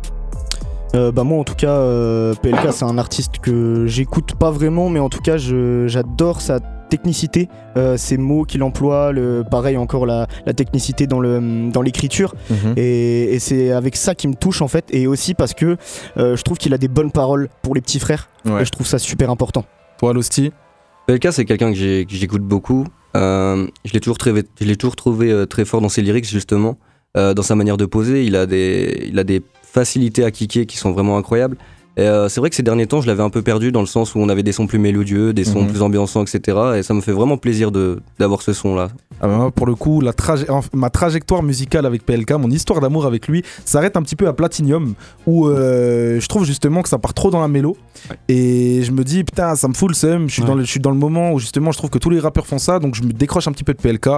Euh, 0.96 1.12
bah 1.12 1.24
moi 1.24 1.40
en 1.40 1.44
tout 1.44 1.56
cas 1.56 1.72
euh, 1.72 2.36
PLK 2.36 2.72
c'est 2.72 2.86
un 2.86 3.00
artiste 3.00 3.40
que 3.42 3.88
j'écoute 3.88 4.36
pas 4.36 4.52
vraiment 4.52 4.90
mais 4.90 5.00
en 5.00 5.10
tout 5.10 5.22
cas 5.22 5.38
j'adore 5.38 6.40
sa 6.40 6.60
technicité, 6.98 7.50
euh, 7.78 7.98
ces 7.98 8.18
mots 8.18 8.44
qu'il 8.50 8.62
emploie, 8.64 9.12
le, 9.12 9.44
pareil 9.50 9.78
encore 9.78 10.06
la, 10.06 10.28
la 10.46 10.54
technicité 10.54 11.08
dans 11.08 11.20
le 11.26 11.34
dans 11.76 11.82
l'écriture 11.88 12.30
Mhm. 12.50 12.74
et, 12.78 13.34
et 13.36 13.40
c'est 13.48 13.72
avec 13.72 13.96
ça 14.06 14.14
qui 14.20 14.28
me 14.28 14.36
touche 14.44 14.62
en 14.62 14.68
fait 14.68 14.86
et 14.92 15.08
aussi 15.14 15.34
parce 15.34 15.54
que 15.54 15.70
euh, 16.18 16.36
je 16.38 16.44
trouve 16.44 16.58
qu'il 16.58 16.74
a 16.74 16.78
des 16.78 16.88
bonnes 16.98 17.12
paroles 17.12 17.46
pour 17.64 17.74
les 17.76 17.82
petits 17.82 18.00
frères 18.06 18.30
Ouais. 18.46 18.62
et 18.62 18.66
je 18.66 18.72
trouve 18.76 18.88
ça 18.94 19.00
super 19.00 19.30
important. 19.36 19.64
Toi 20.00 20.14
Losti 20.14 20.52
PLK, 21.08 21.28
c'est 21.32 21.46
quelqu'un 21.46 21.72
que 21.74 21.78
j'écoute 22.22 22.44
beaucoup. 22.44 22.86
Euh, 23.18 23.68
je 23.86 23.92
l'ai 23.94 24.00
toujours, 24.00 24.18
trouvé- 24.18 24.44
je 24.62 24.66
l'ai 24.66 24.76
toujours 24.78 24.96
trouvé 24.96 25.32
euh, 25.32 25.46
très 25.46 25.66
fort 25.66 25.82
dans 25.82 25.90
ses 25.90 26.02
lyrics, 26.02 26.30
justement. 26.30 26.78
Euh, 27.18 27.34
dans 27.34 27.44
sa 27.44 27.56
manière 27.56 27.78
de 27.78 27.86
poser, 27.86 28.24
il 28.24 28.36
a 28.38 28.46
des, 28.46 29.08
il 29.12 29.20
a 29.20 29.24
des 29.24 29.42
facilités 29.62 30.24
à 30.24 30.32
kicker 30.32 30.66
qui 30.66 30.78
sont 30.78 30.92
vraiment 30.92 31.18
incroyables. 31.18 31.58
Et 31.96 32.02
euh, 32.02 32.28
c'est 32.28 32.40
vrai 32.40 32.50
que 32.50 32.56
ces 32.56 32.64
derniers 32.64 32.88
temps, 32.88 33.02
je 33.02 33.08
l'avais 33.08 33.22
un 33.22 33.30
peu 33.30 33.42
perdu 33.44 33.72
dans 33.72 33.80
le 33.82 33.86
sens 33.86 34.16
où 34.16 34.20
on 34.20 34.28
avait 34.30 34.42
des 34.42 34.52
sons 34.52 34.66
plus 34.66 34.80
mélodieux, 34.80 35.32
des 35.32 35.44
sons 35.44 35.62
Mhm. 35.62 35.68
plus 35.70 35.82
ambiançants, 35.84 36.24
etc. 36.24 36.58
Et 36.78 36.84
ça 36.84 36.94
me 36.96 37.02
fait 37.02 37.12
vraiment 37.12 37.38
plaisir 37.38 37.72
de, 37.72 38.02
d'avoir 38.18 38.42
ce 38.42 38.52
son-là. 38.54 38.88
Ah 39.22 39.28
moi, 39.28 39.52
pour 39.52 39.68
le 39.68 39.76
coup, 39.76 40.02
la 40.02 40.12
traje- 40.12 40.50
en- 40.50 40.62
ma 40.74 40.90
trajectoire 40.90 41.44
musicale 41.44 41.86
avec 41.86 42.04
PLK, 42.06 42.32
mon 42.32 42.50
histoire 42.50 42.82
d'amour 42.82 43.06
avec 43.06 43.28
lui, 43.28 43.44
s'arrête 43.64 43.96
un 43.96 44.02
petit 44.02 44.16
peu 44.16 44.28
à 44.28 44.34
Platinum, 44.34 44.96
où 45.28 45.48
euh, 45.48 46.20
je 46.20 46.28
trouve 46.28 46.46
justement 46.46 46.82
que 46.82 46.90
ça 46.90 46.98
part 46.98 47.14
trop 47.14 47.30
dans 47.30 47.40
la 47.42 47.48
mélo. 47.48 47.78
Et 48.28 48.82
je 48.84 48.92
me 48.92 49.04
dis, 49.04 49.24
putain, 49.24 49.56
ça 49.56 49.68
me 49.68 49.74
fout 49.74 49.90
le 49.90 49.96
seum. 49.96 50.28
Je 50.28 50.34
suis, 50.34 50.44
dans 50.44 50.56
le, 50.56 50.64
je 50.64 50.70
suis 50.70 50.80
dans 50.80 50.90
le 50.92 50.98
moment 50.98 51.32
où 51.32 51.40
justement 51.40 51.72
je 51.72 51.78
trouve 51.78 51.90
que 51.92 52.00
tous 52.00 52.10
les 52.10 52.20
rappeurs 52.20 52.48
font 52.48 52.58
ça, 52.58 52.80
donc 52.80 52.96
je 52.96 53.04
me 53.04 53.14
décroche 53.14 53.48
un 53.48 53.52
petit 53.52 53.64
peu 53.64 53.74
de 53.74 53.80
PLK. 53.80 54.10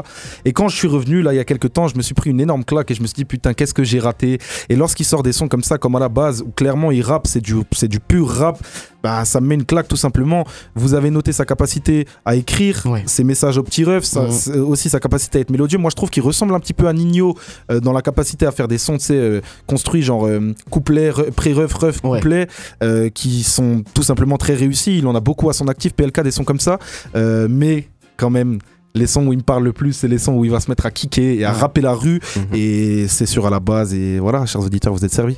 Et 0.45 0.53
quand 0.53 0.69
je 0.69 0.75
suis 0.77 0.87
revenu, 0.87 1.21
là, 1.21 1.33
il 1.33 1.35
y 1.35 1.39
a 1.39 1.43
quelques 1.45 1.73
temps, 1.73 1.87
je 1.89 1.97
me 1.97 2.01
suis 2.01 2.13
pris 2.15 2.29
une 2.29 2.39
énorme 2.39 2.63
claque 2.63 2.89
et 2.91 2.95
je 2.95 3.01
me 3.01 3.07
suis 3.07 3.15
dit, 3.15 3.25
putain, 3.25 3.53
qu'est-ce 3.53 3.73
que 3.73 3.83
j'ai 3.83 3.99
raté? 3.99 4.39
Et 4.69 4.75
lorsqu'il 4.77 5.05
sort 5.05 5.23
des 5.23 5.33
sons 5.33 5.47
comme 5.49 5.63
ça, 5.63 5.77
comme 5.77 5.95
à 5.97 5.99
la 5.99 6.09
base, 6.09 6.41
où 6.41 6.51
clairement 6.51 6.91
il 6.91 7.01
rappe, 7.01 7.27
c'est 7.27 7.41
du 7.41 7.53
c'est 7.73 7.87
du 7.87 7.99
pur 7.99 8.27
rap. 8.29 8.57
Bah, 9.03 9.23
ça 9.23 9.39
me 9.39 9.45
met 9.47 9.55
une 9.55 9.65
claque 9.65 9.87
tout 9.87 9.95
simplement. 9.97 10.45
Vous 10.73 10.95
avez 10.95 11.11
noté 11.11 11.31
sa 11.31 11.45
capacité 11.45 12.07
à 12.25 12.35
écrire, 12.35 12.83
ses 13.05 13.23
messages 13.23 13.57
au 13.57 13.63
petit 13.63 13.83
ref, 13.83 14.03
c'est 14.03 14.57
aussi 14.57 14.89
sa 14.89 14.99
capacité 14.99 15.37
à 15.37 15.41
être 15.41 15.51
mélodieux. 15.51 15.77
Moi, 15.77 15.91
je 15.91 15.95
trouve 15.95 16.09
qu'il 16.09 16.23
ressemble 16.23 16.55
un 16.55 16.59
petit 16.59 16.73
peu 16.73 16.87
à 16.87 16.93
Nino 16.93 17.35
euh, 17.71 17.79
dans 17.79 17.93
la 17.93 18.01
capacité 18.01 18.47
à 18.47 18.51
faire 18.51 18.67
des 18.67 18.79
sons 18.79 18.97
tu 18.97 19.05
sais, 19.05 19.13
euh, 19.15 19.41
construits, 19.67 20.01
genre 20.01 20.25
euh, 20.25 20.53
couplet, 20.71 21.11
re- 21.11 21.29
pré-ref, 21.31 21.73
ref, 21.73 22.01
couplet, 22.01 22.47
euh, 22.81 23.09
qui 23.09 23.43
sont 23.43 23.83
tout 23.93 24.03
simplement 24.03 24.37
très 24.37 24.55
réussis. 24.55 24.97
Il 24.97 25.05
en 25.07 25.13
a 25.13 25.19
beaucoup 25.19 25.49
à 25.49 25.53
son 25.53 25.67
actif, 25.67 25.93
PLK, 25.93 26.21
des 26.23 26.31
sons 26.31 26.43
comme 26.43 26.59
ça. 26.59 26.79
Mais 27.13 27.87
quand 28.17 28.29
même. 28.29 28.59
Les 28.97 29.07
sons 29.07 29.27
où 29.27 29.33
il 29.33 29.39
me 29.39 29.43
parle 29.43 29.65
le 29.65 29.73
plus, 29.73 29.91
c'est 29.91 30.07
les 30.07 30.17
sons 30.17 30.31
où 30.35 30.45
il 30.45 30.51
va 30.51 30.61
se 30.61 30.71
mettre 30.71 30.85
à 30.85 30.89
kicker 30.89 31.37
et 31.41 31.43
à 31.43 31.51
Ouais. 31.51 31.57
rapper 31.59 31.81
la 31.81 31.91
rue. 31.93 32.21
Mhm. 32.37 32.43
Et 32.53 33.07
c'est 33.09 33.25
sûr 33.25 33.45
à 33.45 33.49
la 33.49 33.59
base. 33.59 33.93
Et 33.93 34.19
voilà, 34.19 34.45
chers 34.45 34.61
auditeurs, 34.61 34.93
vous 34.93 35.03
êtes 35.03 35.11
servis. 35.13 35.37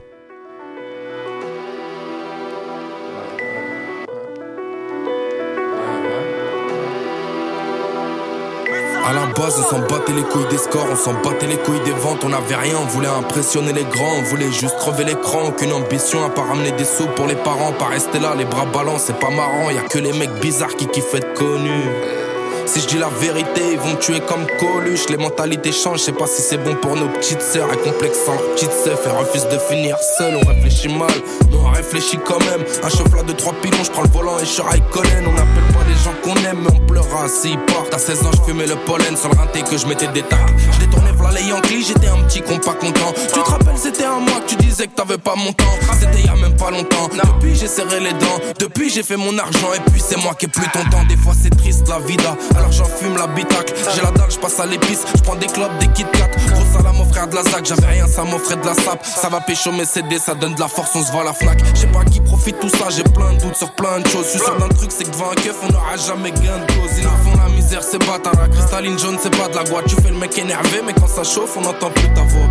À 9.07 9.13
la 9.13 9.25
base, 9.27 9.57
on 9.57 9.63
s'en 9.63 9.79
battait 9.87 10.11
les 10.11 10.23
couilles 10.23 10.49
des 10.49 10.57
scores, 10.57 10.85
on 10.91 10.97
s'en 10.97 11.13
battait 11.13 11.47
les 11.47 11.55
couilles 11.55 11.79
des 11.85 11.91
ventes, 11.91 12.25
on 12.25 12.33
avait 12.33 12.55
rien, 12.55 12.75
on 12.77 12.87
voulait 12.87 13.07
impressionner 13.07 13.71
les 13.71 13.85
grands, 13.85 14.17
on 14.19 14.23
voulait 14.23 14.51
juste 14.51 14.75
crever 14.79 15.05
l'écran, 15.05 15.51
qu'une 15.51 15.71
ambition 15.71 16.25
à 16.25 16.29
pas 16.29 16.41
ramener 16.41 16.73
des 16.73 16.83
sous 16.83 17.07
pour 17.15 17.25
les 17.25 17.37
parents, 17.37 17.71
pas 17.71 17.85
rester 17.85 18.19
là, 18.19 18.35
les 18.37 18.43
bras 18.43 18.65
ballants, 18.65 18.97
c'est 18.97 19.17
pas 19.17 19.29
marrant, 19.29 19.69
y 19.69 19.77
a 19.77 19.83
que 19.83 19.97
les 19.97 20.11
mecs 20.11 20.33
bizarres 20.41 20.75
qui 20.75 20.87
kiffent 20.87 21.15
être 21.15 21.33
connus. 21.35 22.26
Si 22.67 22.81
je 22.81 22.87
dis 22.87 22.97
la 22.97 23.07
vérité, 23.07 23.61
ils 23.71 23.79
vont 23.79 23.91
me 23.91 23.97
tuer 23.97 24.19
comme 24.19 24.45
Coluche. 24.59 25.07
Les 25.09 25.15
mentalités 25.15 25.71
changent, 25.71 25.99
je 25.99 26.03
sais 26.05 26.11
pas 26.11 26.27
si 26.27 26.41
c'est 26.41 26.57
bon 26.57 26.75
pour 26.75 26.97
nos 26.97 27.07
petites 27.07 27.41
sœurs. 27.41 27.71
Et 27.73 27.77
complexe 27.77 28.17
sans 28.25 28.35
petite 28.35 28.73
sœur, 28.83 28.99
et 29.05 29.09
refuse 29.09 29.47
de 29.47 29.57
finir 29.57 29.95
seul. 30.17 30.35
On 30.35 30.45
réfléchit 30.45 30.89
mal, 30.89 31.07
mais 31.49 31.57
on 31.57 31.71
réfléchit 31.71 32.19
quand 32.25 32.39
même. 32.39 32.65
Un 32.83 32.89
chauffeur 32.89 33.23
de 33.23 33.31
trois 33.31 33.53
pilons, 33.61 33.83
je 33.83 33.91
prends 33.91 34.01
le 34.01 34.09
volant 34.09 34.37
et 34.39 34.41
je 34.41 34.51
suis 34.51 34.61
Raikkonen. 34.61 35.27
On 35.27 35.31
n'appelle 35.31 35.73
pas 35.73 35.85
les 35.87 35.95
gens 36.03 36.13
qu'on 36.21 36.35
aime, 36.45 36.59
mais 36.61 36.75
on 36.75 36.85
pleura 36.85 37.29
s'ils 37.29 37.57
partent. 37.59 37.93
À 37.93 37.99
16 37.99 38.23
ans, 38.25 38.31
je 38.33 38.51
fumais 38.51 38.67
le 38.67 38.75
pollen 38.75 39.15
sur 39.15 39.29
le 39.29 39.37
rinté 39.37 39.61
que 39.61 39.77
je 39.77 39.87
mettais 39.87 40.07
des 40.07 40.23
tacs. 40.23 40.39
Je 40.73 40.85
détournais 40.85 41.13
v'là 41.13 41.31
les 41.31 41.47
Yankees, 41.47 41.85
j'étais 41.87 42.07
un 42.07 42.21
petit 42.23 42.41
con 42.41 42.57
pas 42.57 42.73
content. 42.73 43.13
Tu 43.15 43.39
te 43.39 43.49
rappelles, 43.49 43.77
c'était 43.77 44.05
un 44.05 44.19
mois 44.19 44.41
que 44.41 44.49
tu 44.49 44.55
disais 44.57 44.87
que 44.87 44.95
t'avais 44.95 45.17
pas 45.17 45.35
mon 45.35 45.53
temps. 45.53 45.63
C'était 45.97 46.21
y 46.21 46.29
a 46.29 46.35
même 46.35 46.57
pas 46.57 46.69
longtemps. 46.69 47.07
Depuis, 47.13 47.55
j'ai 47.55 47.67
serré 47.67 48.01
les 48.01 48.13
dents. 48.13 48.39
Depuis, 48.59 48.89
j'ai 48.89 49.03
fait 49.03 49.15
mon 49.15 49.37
argent. 49.37 49.73
Et 49.73 49.89
puis, 49.89 50.01
c'est 50.05 50.17
moi 50.17 50.33
qui 50.35 50.45
ai 50.45 50.49
plus 50.49 50.67
ton 50.73 50.83
temps. 50.89 51.03
Des 51.07 51.15
fois, 51.15 51.33
c'est 51.41 51.55
triste 51.55 51.87
la 51.87 51.99
vida. 51.99 52.35
Alors, 52.57 52.71
j'en 52.71 52.85
fume 52.85 53.17
la 53.17 53.27
bitacle. 53.27 53.73
J'ai 53.93 54.01
la 54.01 54.11
dalle, 54.11 54.31
je 54.31 54.39
passe 54.39 54.59
à 54.59 54.65
l'épice. 54.65 55.05
Je 55.15 55.21
prends 55.21 55.35
des 55.35 55.47
clopes, 55.47 55.77
des 55.79 55.87
Kit 55.89 56.05
Kat. 56.13 56.29
Gros 56.51 56.65
salam 56.73 56.95
frère 57.11 57.27
de 57.27 57.35
la 57.35 57.43
ZAC. 57.43 57.65
J'avais 57.65 57.87
rien, 57.87 58.07
ça 58.07 58.23
m'offrait 58.23 58.55
de 58.55 58.65
la 58.65 58.73
sape. 58.73 59.05
Ça 59.05 59.29
va 59.29 59.39
pécho 59.41 59.71
mes 59.71 59.85
CD, 59.85 60.17
ça 60.17 60.33
donne 60.33 60.55
de 60.55 60.59
la 60.59 60.67
force, 60.67 60.95
on 60.95 61.03
se 61.03 61.11
voit 61.11 61.23
la 61.23 61.33
Fnac. 61.33 61.59
Je 61.73 61.81
sais 61.81 61.87
pas 61.87 62.03
qui 62.03 62.19
profite 62.21 62.59
tout 62.59 62.69
ça. 62.69 62.89
J'ai 62.89 63.03
plein 63.03 63.33
de 63.33 63.41
doutes 63.41 63.55
sur 63.55 63.71
plein 63.73 63.99
de 63.99 64.07
choses. 64.07 64.25
Je 64.25 64.31
suis 64.31 64.39
sûr 64.39 64.55
d'un 64.57 64.69
truc, 64.69 64.91
c'est 64.91 65.03
que 65.03 65.11
devant 65.11 65.31
un 65.31 65.35
keuf, 65.35 65.55
on 65.63 65.71
n'aura 65.71 65.95
jamais 65.97 66.31
gain 66.31 66.57
de 66.57 66.73
cause. 66.73 66.97
Ils 66.97 67.03
font 67.03 67.37
la 67.37 67.49
misère, 67.55 67.83
c'est 67.83 67.99
bâtard. 67.99 68.33
La 68.41 68.47
cristalline 68.47 68.97
jaune, 68.97 69.17
c'est 69.21 69.35
pas 69.35 69.47
de 69.47 69.55
la 69.55 69.63
boîte. 69.63 69.85
Tu 69.85 69.95
fais 69.95 70.09
le 70.09 70.17
mec 70.17 70.37
énervé, 70.37 70.81
mais 70.85 70.93
quand 70.93 71.07
ça 71.07 71.23
chauffe, 71.23 71.55
on 71.57 71.61
n'entend 71.61 71.89
plus 71.91 72.09
ta 72.13 72.21
voix. 72.21 72.47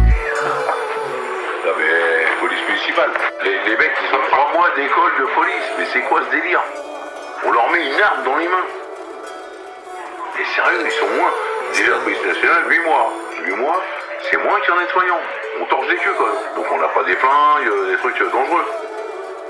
Police 2.41 2.63
municipale. 2.69 3.11
Les, 3.45 3.71
les 3.71 3.77
mecs, 3.77 3.97
ils 4.03 4.15
ont 4.15 4.25
trois 4.31 4.53
mois 4.55 4.69
d'école 4.77 5.13
de 5.19 5.27
police. 5.35 5.69
Mais 5.79 5.87
c'est 5.93 6.03
quoi 6.09 6.21
ce 6.27 6.31
délire? 6.37 6.63
On 7.47 7.51
leur 7.51 7.71
met 7.73 7.83
une 7.85 8.01
arme 8.01 8.25
dans 8.25 8.37
les 8.37 8.49
mains. 8.49 8.86
Et 10.39 10.45
sérieux, 10.55 10.83
ils 10.85 10.93
sont 10.93 11.09
moins. 11.17 11.33
Déjà, 11.75 11.93
la 11.93 11.99
police 11.99 12.25
nationale, 12.25 12.65
8 12.69 12.79
mois. 12.81 13.13
8 13.45 13.53
mois, 13.57 13.83
c'est 14.31 14.37
moins 14.43 14.61
qu'un 14.61 14.77
nettoyant. 14.81 15.21
On 15.61 15.65
torche 15.67 15.89
des 15.89 15.97
queues 15.97 16.15
quand 16.19 16.27
même. 16.27 16.55
Donc 16.57 16.67
on 16.71 16.79
n'a 16.79 16.89
pas 16.89 17.05
des 17.05 17.15
flingues, 17.17 17.69
euh, 17.69 17.93
des 17.93 17.99
trucs 17.99 18.21
euh, 18.21 18.31
dangereux. 18.31 18.65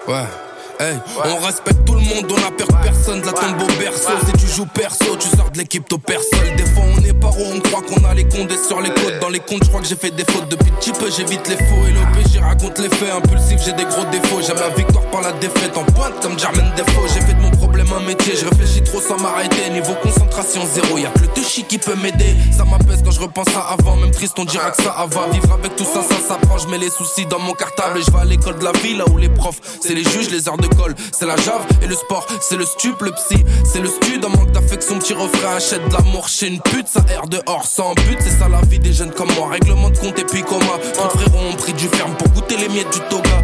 Ouais. 0.09 0.46
On 0.79 1.45
respecte 1.45 1.85
tout 1.87 1.95
le 1.95 2.01
monde, 2.01 2.31
on 2.31 2.37
a 2.37 2.51
peur 2.51 2.69
de 2.69 2.83
personne, 2.83 3.23
la 3.25 3.33
tombe 3.33 3.63
au 3.63 3.79
berceau. 3.79 4.13
Si 4.27 4.33
tu 4.33 4.47
joues 4.47 4.67
perso, 4.67 5.17
tu 5.19 5.29
sors 5.35 5.51
de 5.51 5.59
l'équipe 5.59 5.91
au 5.93 5.99
perso. 5.99 6.37
Des 6.57 6.67
fois 6.67 6.85
on 6.95 7.03
est 7.03 7.15
paro, 7.15 7.43
on 7.55 7.61
croit 7.61 7.83
qu'on 7.83 8.05
a 8.05 8.13
les 8.13 8.25
condés 8.25 8.59
sur 8.59 8.81
les 8.81 8.91
côtes. 8.91 9.19
Dans 9.21 9.31
les 9.31 9.41
comptes, 9.41 9.65
je 9.65 9.69
crois 9.69 9.81
que 9.81 9.87
j'ai 9.87 9.97
fait 9.97 10.11
des 10.11 10.25
fautes 10.25 10.49
depuis 10.51 10.71
petit 10.73 10.93
peu, 10.93 11.11
j'évite 11.11 11.49
les 11.49 11.57
faux 11.57 11.85
et 11.89 11.93
le 11.93 12.01
PJ 12.13 12.39
raconte 12.43 12.79
les 12.79 12.91
faits. 12.91 13.11
Impulsif, 13.11 13.61
j'ai 13.65 13.73
des 13.73 13.85
gros 13.85 14.05
défauts. 14.13 14.41
J'aime 14.47 14.59
la 14.59 14.69
victoire 14.71 15.05
par 15.07 15.23
la 15.23 15.33
défaite 15.33 15.77
en 15.77 15.85
pointe 15.85 16.21
comme 16.21 16.39
Jermaine 16.39 16.71
Defoe. 16.77 17.09
J'ai 17.15 17.21
fait 17.21 17.35
de 17.35 17.41
mon 17.41 17.51
problème 17.53 17.89
un 17.97 18.01
métier, 18.01 18.35
je 18.37 18.45
réfléchis 18.45 18.83
trop 18.83 19.01
sans 19.01 19.19
m'arrêter. 19.19 19.71
Niveau 19.71 19.95
concentration 20.03 20.61
zéro, 20.67 20.99
y'a 20.99 21.09
que 21.11 21.21
le 21.21 21.29
touchy 21.29 21.65
qui 21.65 21.79
peut 21.79 21.97
m'aider. 21.97 22.37
Ça 22.57 22.65
m'apaise 22.65 23.03
quand 23.03 23.13
je 23.13 23.21
repense 23.21 23.49
à 23.57 23.73
avant, 23.73 23.97
même 23.97 24.11
triste, 24.11 24.39
on 24.39 24.45
dira 24.45 24.71
que 24.71 24.83
ça 24.83 24.95
va. 25.09 25.29
Vivre 25.33 25.53
avec 25.53 25.75
tout 25.77 25.85
ça, 25.85 26.03
ça 26.03 26.17
s'apprend. 26.29 26.59
Je 26.59 26.69
mets 26.69 26.79
les 26.79 26.91
soucis 26.91 27.25
dans 27.27 27.39
mon 27.39 27.53
cartable 27.53 27.99
et 27.99 28.03
je 28.03 28.11
vais 28.11 28.19
à 28.19 28.25
l'école 28.25 28.59
de 28.59 28.65
la 28.65 28.73
ville, 28.73 28.99
là 28.99 29.05
où 29.11 29.17
les 29.17 29.31
profs, 29.31 29.61
c'est 29.81 29.95
les 29.95 30.05
juges, 30.05 30.31
les 30.31 30.49
heures 30.49 30.59
de 30.59 30.66
c'est 31.13 31.27
la 31.27 31.37
jave 31.37 31.67
et 31.83 31.87
le 31.87 31.95
sport, 31.95 32.27
c'est 32.41 32.57
le 32.57 32.65
stup, 32.65 33.01
le 33.03 33.11
psy, 33.13 33.45
c'est 33.65 33.81
le 33.81 33.89
stud. 33.89 34.25
En 34.25 34.31
manque 34.31 34.53
d'affection, 34.53 34.99
petit 34.99 35.15
refrain, 35.15 35.57
achète 35.57 35.87
de 35.89 35.93
l'amour 35.95 36.29
chez 36.29 36.49
une 36.49 36.61
pute, 36.61 36.89
ça 36.89 37.01
erre 37.11 37.27
dehors 37.29 37.65
sans 37.67 37.95
but. 37.95 38.19
C'est 38.21 38.39
ça 38.39 38.49
la 38.49 38.61
vie 38.63 38.79
des 38.79 38.93
jeunes 38.93 39.13
comme 39.13 39.31
moi, 39.37 39.49
règlement 39.51 39.91
de 39.91 39.99
compte 39.99 40.19
et 40.19 40.25
puis 40.25 40.43
coma. 40.43 40.79
Frérots 41.15 41.47
ont 41.53 41.57
pris 41.57 41.73
du 41.75 41.89
ferme 41.89 42.15
pour 42.17 42.29
goûter 42.31 42.57
les 42.57 42.69
miettes 42.69 42.93
du 42.93 43.01
toga. 43.09 43.43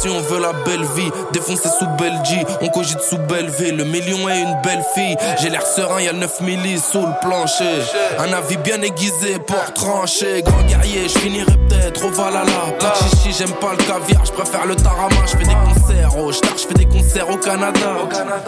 Aussi 0.00 0.08
on 0.08 0.22
veut 0.22 0.40
la 0.40 0.54
belle 0.54 0.84
vie, 0.96 1.10
défoncer 1.30 1.68
sous 1.78 1.86
Belgique, 1.98 2.46
on 2.62 2.68
cogite 2.68 3.02
sous 3.02 3.18
Belleville. 3.18 3.76
Le 3.76 3.84
million 3.84 4.30
est 4.30 4.40
une 4.40 4.56
belle 4.62 4.82
fille, 4.94 5.14
j'ai 5.42 5.50
l'air 5.50 5.66
serein, 5.66 6.00
y'a 6.00 6.12
le 6.12 6.20
9 6.20 6.40
milli 6.40 6.78
sous 6.78 7.02
le 7.02 7.12
plancher. 7.20 7.82
Un 8.18 8.32
avis 8.32 8.56
bien 8.56 8.80
aiguisé 8.80 9.38
pour 9.46 9.74
trancher, 9.74 10.42
grand 10.42 10.62
guerrier, 10.62 11.06
je 11.06 11.18
finirai 11.18 11.52
peut-être 11.68 12.02
au 12.06 12.08
Valhalla. 12.08 12.72
Pas 12.78 12.94
de 12.94 13.10
chichi, 13.10 13.36
j'aime 13.38 13.52
pas 13.56 13.72
le 13.72 13.76
caviar, 13.76 14.24
je 14.24 14.32
préfère 14.32 14.64
le 14.64 14.74
tarama. 14.74 15.16
Je 15.26 15.36
fais 15.36 15.44
des 15.44 15.54
concerts 15.54 16.16
au 16.16 16.32
Star, 16.32 16.56
je 16.56 16.66
fais 16.66 16.74
des 16.74 16.86
concerts 16.86 17.28
au 17.28 17.36
Canada. 17.36 17.96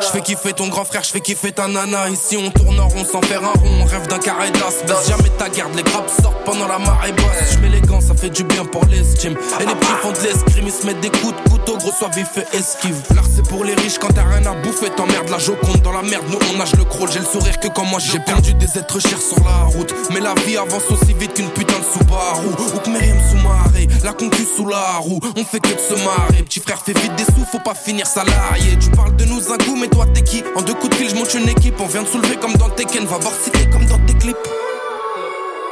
Je 0.00 0.06
fais 0.06 0.20
kiffer 0.22 0.54
ton 0.54 0.68
grand 0.68 0.84
frère, 0.84 1.02
je 1.02 1.10
fais 1.10 1.20
kiffer 1.20 1.52
ta 1.52 1.68
nana. 1.68 2.08
Ici 2.08 2.38
on 2.38 2.50
tourne 2.50 2.80
en 2.80 2.88
rond 2.88 3.04
sans 3.04 3.20
faire 3.20 3.42
un 3.42 3.58
rond, 3.60 3.82
on 3.82 3.84
rêve 3.84 4.06
d'un 4.08 4.18
carré 4.18 4.50
d'as. 4.52 5.06
Jamais 5.06 5.28
ta 5.36 5.50
garde, 5.50 5.74
les 5.76 5.82
grappes 5.82 6.08
sortent 6.08 6.44
pendant 6.46 6.66
la 6.66 6.78
marée 6.78 7.12
basse. 7.12 7.58
Je 7.62 7.86
gants, 7.86 8.00
ça 8.00 8.14
fait 8.14 8.30
du 8.30 8.42
bien 8.44 8.64
pour 8.64 8.86
l'estime. 8.86 9.36
Et 9.60 9.66
les 9.66 9.74
petits 9.74 9.92
font 10.00 10.12
de 10.12 10.20
l'escrime, 10.26 10.64
ils 10.66 10.72
se 10.72 10.86
mettent 10.86 11.00
des 11.00 11.10
coups 11.10 11.34
de 11.34 11.41
couteau, 11.50 11.76
gros 11.76 11.92
soit 11.92 12.08
vif 12.14 12.30
et 12.36 12.56
esquive. 12.56 13.00
L'art 13.14 13.24
c'est 13.34 13.46
pour 13.48 13.64
les 13.64 13.74
riches 13.74 13.98
quand 13.98 14.12
t'as 14.14 14.24
rien 14.24 14.44
à 14.46 14.54
bouffer, 14.62 14.90
t'emmerdes 14.90 15.28
la 15.28 15.38
joconde 15.38 15.80
dans 15.82 15.92
la 15.92 16.02
merde. 16.02 16.24
Nous 16.28 16.38
on 16.52 16.58
nage 16.58 16.74
le 16.76 16.84
crawl, 16.84 17.10
j'ai 17.10 17.18
le 17.20 17.24
sourire 17.24 17.58
que 17.60 17.68
quand 17.68 17.84
moi 17.84 17.98
j'ai 18.00 18.18
perdu 18.20 18.54
des 18.54 18.78
êtres 18.78 19.00
chers 19.00 19.20
sur 19.20 19.42
la 19.44 19.64
route. 19.64 19.94
Mais 20.12 20.20
la 20.20 20.34
vie 20.46 20.56
avance 20.56 20.90
aussi 20.90 21.12
vite 21.14 21.34
qu'une 21.34 21.50
putain 21.50 21.78
de 21.78 21.84
Subaru. 21.84 22.48
Ou 22.74 22.78
que 22.78 22.90
Myriam 22.90 23.18
sous-marée, 23.30 23.88
la 24.04 24.12
concu 24.12 24.44
sous 24.56 24.66
la 24.66 24.98
roue. 24.98 25.20
On 25.36 25.44
fait 25.44 25.60
que 25.60 25.74
de 25.74 25.78
se 25.78 26.04
marrer. 26.04 26.42
Petit 26.42 26.60
frère 26.60 26.78
fait 26.78 26.98
vite 26.98 27.14
des 27.16 27.24
sous, 27.24 27.44
faut 27.50 27.58
pas 27.58 27.74
finir 27.74 28.06
salarié. 28.06 28.78
Tu 28.80 28.90
parles 28.90 29.16
de 29.16 29.24
nous 29.24 29.52
un 29.52 29.58
coup, 29.58 29.76
mais 29.76 29.88
toi 29.88 30.06
t'es 30.12 30.22
qui? 30.22 30.42
En 30.56 30.62
deux 30.62 30.74
coups 30.74 30.90
de 30.90 30.94
fil, 30.94 31.10
je 31.10 31.14
monte 31.14 31.34
une 31.34 31.48
équipe. 31.48 31.74
On 31.80 31.86
vient 31.86 32.02
de 32.02 32.08
soulever 32.08 32.36
comme 32.36 32.54
dans 32.54 32.68
Tekken, 32.68 33.04
va 33.06 33.18
voir 33.18 33.32
si 33.34 33.50
t'es 33.50 33.68
comme 33.70 33.86
dans 33.86 33.98
tes 34.06 34.14
clips. 34.14 34.36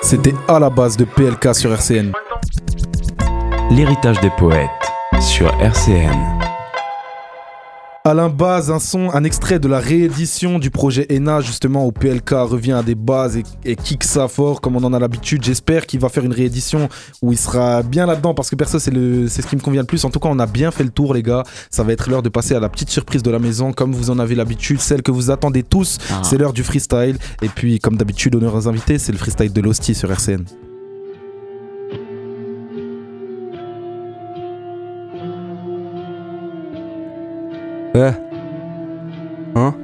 C'était 0.02 0.34
à 0.48 0.58
la 0.58 0.70
base 0.70 0.96
de 0.96 1.04
PLK 1.04 1.54
sur 1.54 1.72
RCN. 1.72 2.12
L'héritage 3.70 4.18
des 4.20 4.30
poètes 4.30 4.68
sur 5.20 5.48
RCN. 5.60 6.16
Alain 8.04 8.30
Baz, 8.30 8.70
un 8.70 8.78
son, 8.78 9.10
un 9.12 9.24
extrait 9.24 9.58
de 9.58 9.68
la 9.68 9.78
réédition 9.78 10.58
du 10.58 10.70
projet 10.70 11.06
ENA, 11.12 11.42
justement, 11.42 11.86
où 11.86 11.92
PLK 11.92 12.30
revient 12.30 12.72
à 12.72 12.82
des 12.82 12.94
bases 12.94 13.36
et, 13.36 13.42
et 13.66 13.76
kick 13.76 14.02
ça 14.02 14.28
fort, 14.28 14.62
comme 14.62 14.76
on 14.76 14.84
en 14.84 14.94
a 14.94 14.98
l'habitude. 14.98 15.44
J'espère 15.44 15.86
qu'il 15.86 16.00
va 16.00 16.08
faire 16.08 16.24
une 16.24 16.32
réédition 16.32 16.88
où 17.20 17.32
il 17.32 17.38
sera 17.38 17.82
bien 17.82 18.06
là-dedans, 18.06 18.32
parce 18.32 18.48
que 18.48 18.56
perso, 18.56 18.78
c'est 18.78 18.90
ce 18.90 19.46
qui 19.46 19.56
me 19.56 19.60
convient 19.60 19.82
le 19.82 19.86
plus. 19.86 20.02
En 20.06 20.10
tout 20.10 20.20
cas, 20.20 20.30
on 20.30 20.38
a 20.38 20.46
bien 20.46 20.70
fait 20.70 20.84
le 20.84 20.90
tour, 20.90 21.12
les 21.12 21.22
gars. 21.22 21.42
Ça 21.70 21.82
va 21.82 21.92
être 21.92 22.08
l'heure 22.08 22.22
de 22.22 22.30
passer 22.30 22.54
à 22.54 22.60
la 22.60 22.70
petite 22.70 22.88
surprise 22.88 23.22
de 23.22 23.30
la 23.30 23.38
maison, 23.38 23.72
comme 23.72 23.92
vous 23.92 24.08
en 24.08 24.18
avez 24.18 24.34
l'habitude, 24.34 24.80
celle 24.80 25.02
que 25.02 25.10
vous 25.10 25.30
attendez 25.30 25.62
tous. 25.62 25.98
Ah. 26.10 26.22
C'est 26.24 26.38
l'heure 26.38 26.54
du 26.54 26.64
freestyle. 26.64 27.18
Et 27.42 27.48
puis, 27.48 27.78
comme 27.78 27.98
d'habitude, 27.98 28.34
honneur 28.34 28.54
aux 28.54 28.66
invités, 28.66 28.98
c'est 28.98 29.12
le 29.12 29.18
freestyle 29.18 29.52
de 29.52 29.60
l'hostie 29.60 29.94
sur 29.94 30.10
RCN. 30.10 30.44
Ouais. 37.92 38.12
Hein? 39.56 39.74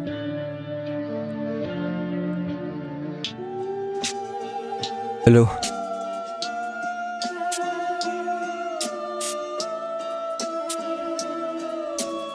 Hello. 5.26 5.48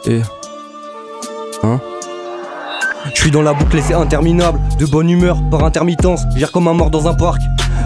Et. 0.08 0.22
Hein? 1.64 1.80
Je 3.14 3.22
suis 3.22 3.32
dans 3.32 3.42
la 3.42 3.54
boucle 3.54 3.78
et 3.78 3.82
c'est 3.82 3.94
interminable. 3.94 4.60
De 4.78 4.86
bonne 4.86 5.10
humeur, 5.10 5.38
par 5.50 5.64
intermittence. 5.64 6.24
Gère 6.36 6.52
comme 6.52 6.68
un 6.68 6.74
mort 6.74 6.90
dans 6.90 7.08
un 7.08 7.14
parc. 7.14 7.42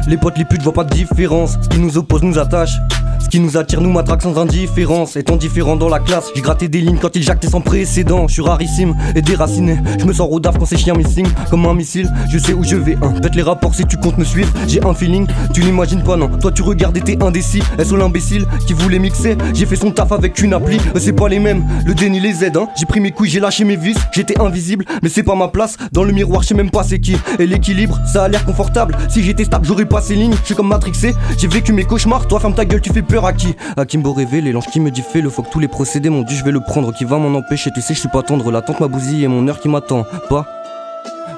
Les 0.07 0.17
potes, 0.17 0.39
les 0.39 0.45
putes 0.45 0.63
voient 0.63 0.73
pas 0.73 0.83
de 0.83 0.93
différence. 0.93 1.59
Ce 1.61 1.69
qui 1.69 1.77
nous 1.77 1.99
oppose 1.99 2.23
nous 2.23 2.39
attache. 2.39 2.79
Ce 3.25 3.29
qui 3.31 3.39
nous 3.39 3.57
attire, 3.57 3.81
nous 3.81 3.91
matraque 3.91 4.21
sans 4.21 4.37
indifférence. 4.37 5.15
Étant 5.15 5.35
différent 5.35 5.75
dans 5.75 5.89
la 5.89 5.97
classe, 5.97 6.25
j'ai 6.35 6.41
gratté 6.41 6.67
des 6.67 6.79
lignes 6.79 6.99
quand 7.01 7.15
il 7.15 7.23
jactait 7.23 7.47
sans 7.47 7.59
précédent. 7.59 8.27
Je 8.27 8.33
suis 8.33 8.43
rarissime 8.43 8.95
et 9.15 9.23
déraciné. 9.23 9.79
Je 9.99 10.05
me 10.05 10.13
sens 10.13 10.29
rodaf 10.29 10.59
quand 10.59 10.65
ces 10.65 10.77
chiens 10.77 10.93
missing. 10.93 11.25
Comme 11.49 11.65
un 11.65 11.73
missile, 11.73 12.07
je 12.29 12.37
sais 12.37 12.53
où 12.53 12.63
je 12.63 12.75
vais. 12.75 12.95
Hein. 13.01 13.15
Pète 13.23 13.33
les 13.33 13.41
rapports 13.41 13.73
si 13.73 13.83
tu 13.85 13.97
comptes 13.97 14.19
me 14.19 14.23
suivre. 14.23 14.53
J'ai 14.67 14.85
un 14.85 14.93
feeling, 14.93 15.25
tu 15.55 15.63
n'imagines 15.63 16.03
pas, 16.03 16.17
non. 16.17 16.27
Toi, 16.39 16.51
tu 16.51 16.61
regardes 16.61 16.95
et 16.97 17.01
t'es 17.01 17.17
indécis. 17.23 17.63
Est-ce 17.79 17.95
l'imbécile 17.95 18.45
qui 18.67 18.73
voulait 18.73 18.99
mixer? 18.99 19.35
J'ai 19.55 19.65
fait 19.65 19.75
son 19.75 19.89
taf 19.89 20.11
avec 20.11 20.39
une 20.43 20.53
appli. 20.53 20.77
C'est 20.97 21.13
pas 21.13 21.27
les 21.27 21.39
mêmes, 21.39 21.65
le 21.83 21.95
déni 21.95 22.19
les 22.19 22.45
aide, 22.45 22.57
hein. 22.57 22.67
J'ai 22.79 22.85
pris 22.85 22.99
mes 22.99 23.09
couilles, 23.09 23.31
j'ai 23.31 23.39
lâché 23.39 23.63
mes 23.63 23.75
vis. 23.75 23.97
J'étais 24.11 24.39
invisible, 24.39 24.85
mais 25.01 25.09
c'est 25.09 25.23
pas 25.23 25.33
ma 25.33 25.47
place. 25.47 25.77
Dans 25.91 26.03
le 26.03 26.11
miroir, 26.11 26.43
je 26.43 26.49
sais 26.49 26.53
même 26.53 26.69
pas 26.69 26.83
c'est 26.83 26.99
qui. 26.99 27.17
Et 27.39 27.47
l'équilibre, 27.47 27.99
ça 28.05 28.25
a 28.25 28.27
l'air 28.27 28.45
confortable. 28.45 28.95
Si 29.09 29.23
j'étais 29.23 29.45
stable, 29.45 29.65
j'aurais 29.65 29.85
pas 29.85 29.99
ces 29.99 30.13
lignes. 30.13 30.35
Je 30.41 30.45
suis 30.45 30.55
comme 30.55 30.67
Matrixé, 30.67 31.15
j'ai 31.39 31.47
vécu 31.47 31.73
mes 31.73 31.85
cauchemars. 31.85 32.27
Toi, 32.27 32.39
ferme 32.39 32.53
ta 32.53 32.65
gueule, 32.65 32.81
tu 32.81 32.93
fais 32.93 33.01
peur 33.01 33.14
à 33.23 33.33
qui 33.33 33.55
À 33.77 33.85
Kimbo 33.85 34.11
révélé, 34.11 34.51
l'ange 34.51 34.67
qui 34.67 34.79
me 34.79 34.91
dit 34.91 35.01
fais 35.01 35.21
le 35.21 35.29
faut 35.29 35.43
que 35.43 35.49
tous 35.49 35.59
les 35.59 35.67
procédés 35.67 36.09
m'ont 36.09 36.23
dit 36.23 36.35
je 36.35 36.43
vais 36.43 36.51
le 36.51 36.59
prendre. 36.59 36.93
Qui 36.93 37.05
va 37.05 37.17
m'en 37.17 37.37
empêcher 37.37 37.71
Tu 37.73 37.81
sais, 37.81 37.93
je 37.93 37.99
suis 37.99 38.09
pas 38.09 38.23
tendre. 38.23 38.51
La 38.51 38.61
tante 38.61 38.79
m'a 38.79 38.87
bousillé 38.87 39.25
et 39.25 39.27
mon 39.27 39.47
heure 39.47 39.59
qui 39.59 39.69
m'attend. 39.69 40.05
Pas 40.29 40.45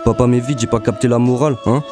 Papa 0.05 0.25
m'est 0.25 0.39
vide, 0.39 0.59
j'ai 0.59 0.67
pas 0.67 0.80
capté 0.80 1.07
la 1.07 1.19
morale, 1.19 1.57
hein 1.65 1.84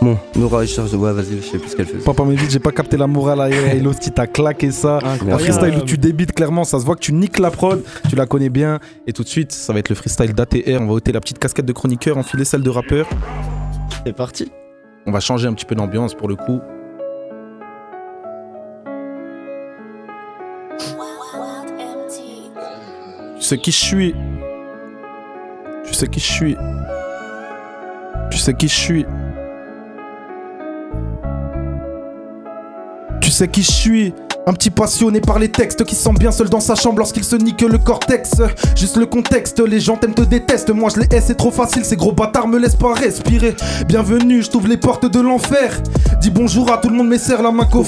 Bon, 0.00 0.16
Nora 0.36 0.62
est 0.62 0.66
chargée. 0.66 0.96
Ouais, 0.96 1.12
vas-y, 1.12 1.38
je 1.42 1.46
sais 1.46 1.58
plus 1.58 1.70
ce 1.70 1.76
qu'elle 1.76 1.86
fait. 1.86 1.98
Papa 1.98 2.24
me 2.24 2.34
dit 2.34 2.44
j'ai 2.48 2.58
pas 2.58 2.72
capté 2.72 2.96
la 2.96 3.06
morale 3.06 3.40
à 3.40 3.50
Elosti, 3.50 4.10
t'as 4.12 4.26
claqué 4.26 4.70
ça. 4.70 5.00
Un 5.02 5.38
freestyle 5.38 5.74
où 5.76 5.84
tu 5.84 5.98
débites 5.98 6.32
clairement, 6.32 6.64
ça 6.64 6.78
se 6.78 6.84
voit 6.84 6.94
que 6.94 7.00
tu 7.00 7.12
niques 7.12 7.38
la 7.38 7.50
prod, 7.50 7.82
tu 8.08 8.16
la 8.16 8.26
connais 8.26 8.48
bien. 8.48 8.78
Et 9.06 9.12
tout 9.12 9.22
de 9.24 9.28
suite, 9.28 9.52
ça 9.52 9.72
va 9.72 9.80
être 9.80 9.88
le 9.88 9.94
freestyle 9.94 10.32
d'ATR. 10.32 10.80
On 10.80 10.86
va 10.86 10.92
ôter 10.92 11.12
la 11.12 11.20
petite 11.20 11.38
casquette 11.38 11.66
de 11.66 11.72
chroniqueur, 11.72 12.16
enfiler 12.18 12.44
celle 12.44 12.62
de 12.62 12.70
rappeur. 12.70 13.08
C'est 14.06 14.14
parti. 14.14 14.50
On 15.06 15.12
va 15.12 15.20
changer 15.20 15.48
un 15.48 15.54
petit 15.54 15.66
peu 15.66 15.74
d'ambiance 15.74 16.14
pour 16.14 16.28
le 16.28 16.36
coup. 16.36 16.60
Sais 23.46 23.58
qui 23.58 23.70
je 23.70 23.76
suis. 23.76 24.14
Tu 25.86 25.94
sais 25.94 26.08
qui 26.08 26.18
je 26.18 26.32
suis. 26.32 26.56
Tu 28.32 28.38
sais 28.38 28.54
qui 28.54 28.66
je 28.66 28.74
suis. 28.74 29.06
Tu 33.20 33.30
sais 33.30 33.46
qui 33.46 33.62
je 33.62 33.70
suis. 33.70 34.14
Un 34.48 34.52
petit 34.52 34.70
passionné 34.70 35.20
par 35.20 35.40
les 35.40 35.48
textes 35.48 35.82
qui 35.82 35.96
sent 35.96 36.12
bien 36.20 36.30
seul 36.30 36.48
dans 36.48 36.60
sa 36.60 36.76
chambre 36.76 36.98
lorsqu'il 36.98 37.24
se 37.24 37.34
nique 37.34 37.62
le 37.62 37.78
cortex. 37.78 38.30
Juste 38.76 38.96
le 38.96 39.04
contexte, 39.06 39.58
les 39.58 39.80
gens 39.80 39.96
t'aiment 39.96 40.14
te 40.14 40.22
détestent. 40.22 40.70
Moi 40.70 40.88
je 40.94 41.00
les 41.00 41.08
hais, 41.10 41.20
c'est 41.20 41.34
trop 41.34 41.50
facile, 41.50 41.84
ces 41.84 41.96
gros 41.96 42.12
bâtards 42.12 42.46
me 42.46 42.56
laissent 42.56 42.76
pas 42.76 42.94
respirer. 42.94 43.56
Bienvenue, 43.88 44.44
je 44.44 44.50
t'ouvre 44.50 44.68
les 44.68 44.76
portes 44.76 45.10
de 45.10 45.18
l'enfer. 45.18 45.82
Dis 46.20 46.30
bonjour 46.30 46.72
à 46.72 46.78
tout 46.78 46.88
le 46.88 46.94
monde, 46.94 47.08
mais 47.08 47.18
serre 47.18 47.42
la 47.42 47.50
main 47.50 47.64
qu'aux. 47.64 47.82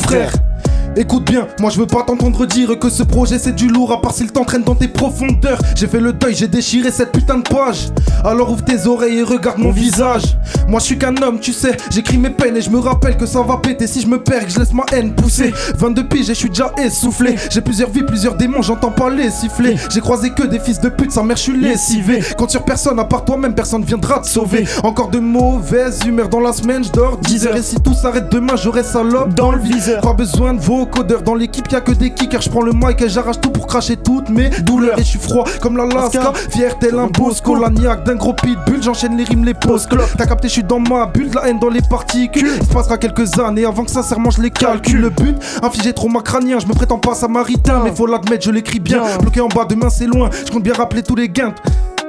Écoute 0.97 1.31
bien, 1.31 1.47
moi 1.61 1.71
je 1.71 1.79
veux 1.79 1.87
pas 1.87 2.03
t'entendre 2.03 2.45
dire 2.45 2.77
que 2.77 2.91
ce 2.91 3.05
projet 3.05 3.39
c'est 3.39 3.55
du 3.55 3.69
lourd 3.69 3.93
à 3.93 4.01
part 4.01 4.13
s'il 4.13 4.33
t'entraîne 4.33 4.65
dans 4.65 4.75
tes 4.75 4.89
profondeurs. 4.89 5.61
J'ai 5.77 5.87
fait 5.87 6.01
le 6.01 6.13
deuil, 6.13 6.35
j'ai 6.35 6.49
déchiré 6.49 6.91
cette 6.91 7.13
putain 7.13 7.39
de 7.39 7.49
page. 7.49 7.91
Alors 8.25 8.51
ouvre 8.51 8.65
tes 8.65 8.87
oreilles 8.89 9.19
et 9.19 9.23
regarde 9.23 9.59
mon 9.59 9.71
visage. 9.71 10.37
Moi 10.67 10.81
je 10.81 10.87
suis 10.87 10.99
qu'un 10.99 11.15
homme, 11.23 11.39
tu 11.39 11.53
sais, 11.53 11.77
j'écris 11.91 12.19
mes 12.19 12.31
peines 12.31 12.57
et 12.57 12.63
je 12.63 12.71
me 12.71 12.81
rappelle 12.81 13.17
que 13.17 13.27
ça 13.27 13.43
va 13.43 13.59
péter 13.59 13.87
si 13.87 14.01
je 14.01 14.09
me 14.09 14.21
perds 14.21 14.47
que 14.47 14.51
je 14.51 14.59
laisse 14.59 14.73
ma 14.73 14.85
haine 14.93 15.15
pousser. 15.15 15.55
22 15.77 16.09
piges 16.09 16.31
et 16.31 16.35
je 16.35 16.39
suis 16.39 16.48
déjà 16.49 16.73
essoufflé. 16.79 17.37
J'ai 17.51 17.61
plusieurs 17.61 17.91
vies, 17.91 18.03
plusieurs 18.03 18.35
démons, 18.35 18.63
j'entends 18.63 18.91
pas 18.91 19.11
les 19.11 19.31
siffler. 19.31 19.77
J'ai 19.91 20.01
croisé 20.01 20.31
que 20.31 20.45
des 20.45 20.59
fils 20.59 20.81
de 20.81 20.89
pute, 20.89 21.13
sa 21.13 21.23
mère 21.23 21.37
je 21.37 21.43
suis 21.43 21.57
lessivé. 21.57 22.23
Quand 22.37 22.51
sur 22.51 22.65
personne 22.65 22.99
à 22.99 23.05
part 23.05 23.25
toi-même, 23.25 23.55
personne 23.55 23.83
viendra 23.83 24.21
te 24.21 24.27
sauver. 24.27 24.67
Encore 24.83 25.09
de 25.09 25.19
mauvaise 25.19 26.01
humeur 26.07 26.29
dans 26.29 26.41
la 26.41 26.53
semaine, 26.53 26.85
je 26.85 26.91
dors 26.91 27.17
10 27.19 27.47
heures 27.47 27.57
et 27.57 27.63
si 27.63 27.77
tout 27.77 27.95
s'arrête 27.95 28.31
demain, 28.31 28.57
j'aurai 28.57 28.83
salope 28.83 29.35
dans 29.35 29.53
le 29.53 29.61
viseur. 29.61 30.01
Pas 30.01 30.13
besoin 30.13 30.55
de 30.55 30.61
vos 30.61 30.87
codeurs 30.87 31.23
dans 31.23 31.35
l'équipe, 31.35 31.71
y'a 31.71 31.81
que 31.81 31.93
des 31.93 32.11
kickers. 32.11 32.43
Je 32.43 32.51
prends 32.51 32.63
le 32.63 32.73
mic 32.73 33.01
et 33.03 33.09
j'arrache 33.09 33.41
tout 33.41 33.51
pour 33.51 33.67
cracher 33.67 33.97
toutes 33.97 34.29
mes 34.31 34.51
douleurs. 34.63 34.99
Et 34.99 35.03
je 35.03 35.09
suis 35.09 35.19
froid 35.19 35.45
comme 35.61 35.77
l'Alaska, 35.77 36.33
fier 36.51 36.79
tel 36.79 36.99
un 36.99 37.07
bosco. 37.07 37.55
L'agnac 37.55 38.05
d'un 38.05 38.15
gros 38.15 38.33
pitbull, 38.33 38.83
j'enchaîne 38.83 39.17
les 39.17 39.25
rimes, 39.25 39.45
les 39.45 39.55
post 39.55 39.89
club. 39.89 40.07
T'as 40.17 40.27
capté, 40.27 40.49
je 40.49 40.55
suis 40.55 40.65
dans 40.65 40.81
ma 40.81 41.07
bulle, 41.07 41.31
la 41.35 41.49
haine 41.49 41.59
dans 41.59 41.69
les 41.69 41.83
particules. 41.83 42.53
Il 42.61 42.67
se 42.67 42.73
passera 42.73 42.99
quelques 42.99 43.39
années 43.39 43.65
avant 43.65 43.85
que 43.85 43.91
sincèrement 43.91 44.31
je 44.31 44.43
les 44.43 44.51
calcule. 44.51 45.01
Le 45.01 45.11
but, 45.11 45.37
infliger 45.63 45.93
trop 45.93 46.09
ma 46.09 46.21
crânien. 46.39 46.59
Je 46.59 46.67
me 46.67 46.75
prétends 46.75 46.99
pas 46.99 47.15
samaritain, 47.15 47.83
mais 47.85 47.93
faut 47.95 48.07
l'admettre, 48.07 48.45
je 48.45 48.51
l'écris 48.51 48.81
bien. 48.81 49.03
Bloqué 49.21 49.41
en 49.41 49.49
bas, 49.49 49.65
demain 49.65 49.91
c'est 49.91 50.07
loin. 50.07 50.31
Je 50.47 50.51
compte 50.51 50.63
bien 50.63 50.75
rappeler 50.75 51.03
tous 51.03 51.17
les 51.17 51.29
gains. 51.29 51.55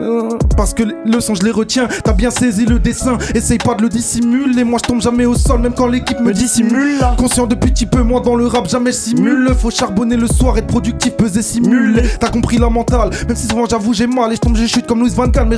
Euh, 0.02 0.30
Parce 0.56 0.74
que 0.74 0.84
le 0.84 1.20
son 1.20 1.36
je 1.36 1.44
les 1.44 1.52
retiens, 1.52 1.88
t'as 2.04 2.14
bien 2.14 2.32
saisi 2.32 2.66
le 2.66 2.80
dessin, 2.80 3.18
essaye 3.36 3.58
pas 3.58 3.76
de 3.76 3.82
le 3.82 3.90
dissimuler, 3.90 4.64
moi 4.64 4.80
je 4.82 4.88
tombe 4.88 5.02
jamais 5.02 5.26
au 5.26 5.36
sol 5.36 5.60
même 5.60 5.74
quand 5.74 5.88
l'équipe 5.88 6.20
me 6.22 6.32
dissimule 6.32 7.00
Conscient 7.18 7.48
depuis 7.48 7.72
petit 7.72 7.86
peu, 7.86 8.02
moi 8.02 8.20
dans 8.22 8.36
le 8.36 8.48
rap 8.48 8.68
jamais 8.70 8.92
je 8.92 8.98
simule. 8.98 9.50
Faut 9.58 9.70
charbonner 9.72 10.16
le 10.16 10.28
soir, 10.28 10.58
être 10.58 10.68
productif, 10.68 11.14
peser, 11.14 11.42
simuler 11.42 12.04
T'as 12.20 12.30
compris 12.30 12.58
la 12.58 12.70
mentale, 12.70 13.10
même 13.28 13.36
si 13.36 13.48
souvent 13.48 13.66
j'avoue 13.66 13.94
j'ai 13.94 14.08
mal. 14.08 14.32
Et 14.32 14.36
je 14.36 14.42
tombe, 14.42 14.56
je 14.58 14.66
chute 14.66 14.88
comme 14.88 15.00
Louis 15.00 15.10
Van 15.10 15.28
Gaal, 15.28 15.48
mais 15.48 15.58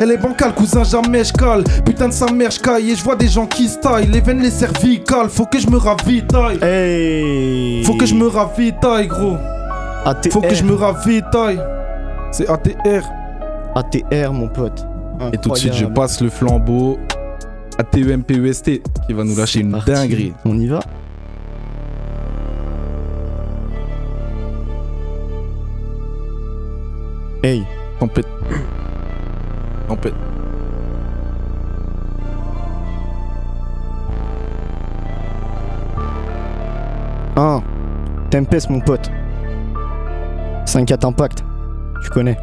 elle 0.00 0.10
est 0.10 0.16
bancale, 0.16 0.54
cousin 0.54 0.84
jamais 0.84 1.24
je 1.24 1.32
cale. 1.32 1.64
Putain 1.84 2.08
de 2.08 2.12
sa 2.12 2.26
mère 2.26 2.50
je 2.50 2.60
caille. 2.60 2.90
Et 2.90 2.96
je 2.96 3.02
vois 3.02 3.16
des 3.16 3.28
gens 3.28 3.46
qui 3.46 3.68
style 3.68 4.10
Les 4.10 4.20
veines, 4.20 4.40
les 4.40 4.50
cervicales, 4.50 5.28
faut 5.28 5.46
que 5.46 5.58
je 5.58 5.68
me 5.68 5.76
ravitaille. 5.76 6.58
Faut 7.84 7.94
que 7.94 8.06
je 8.06 8.14
me 8.14 8.26
ravitaille 8.26 9.06
gros. 9.08 9.36
Faut 10.30 10.40
que 10.40 10.54
je 10.54 10.64
me 10.64 10.74
ravitaille. 10.74 11.60
C'est 12.32 12.48
ATR 12.48 13.21
ATR, 13.74 14.32
mon 14.32 14.48
pote. 14.48 14.86
Et 15.32 15.38
tout 15.38 15.50
de 15.50 15.56
suite, 15.56 15.74
je 15.74 15.86
passe 15.86 16.20
le 16.20 16.28
flambeau 16.30 16.98
à 17.78 17.84
TEMPEST 17.84 18.68
E 18.68 18.80
qui 19.06 19.12
va 19.12 19.24
nous 19.24 19.36
lâcher 19.36 19.60
une 19.60 19.70
parti. 19.72 19.90
dinguerie. 19.92 20.32
On 20.44 20.58
y 20.58 20.66
va 20.66 20.80
Hey. 27.42 27.64
Tempête. 27.98 28.26
Tempête. 29.88 30.14
Un. 37.36 37.62
Tempest, 38.30 38.70
mon 38.70 38.80
pote. 38.80 39.10
5-4 40.66 41.06
impact. 41.06 41.44
Tu 42.02 42.10
connais. 42.10 42.36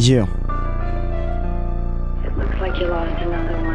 Yeah. 0.00 0.24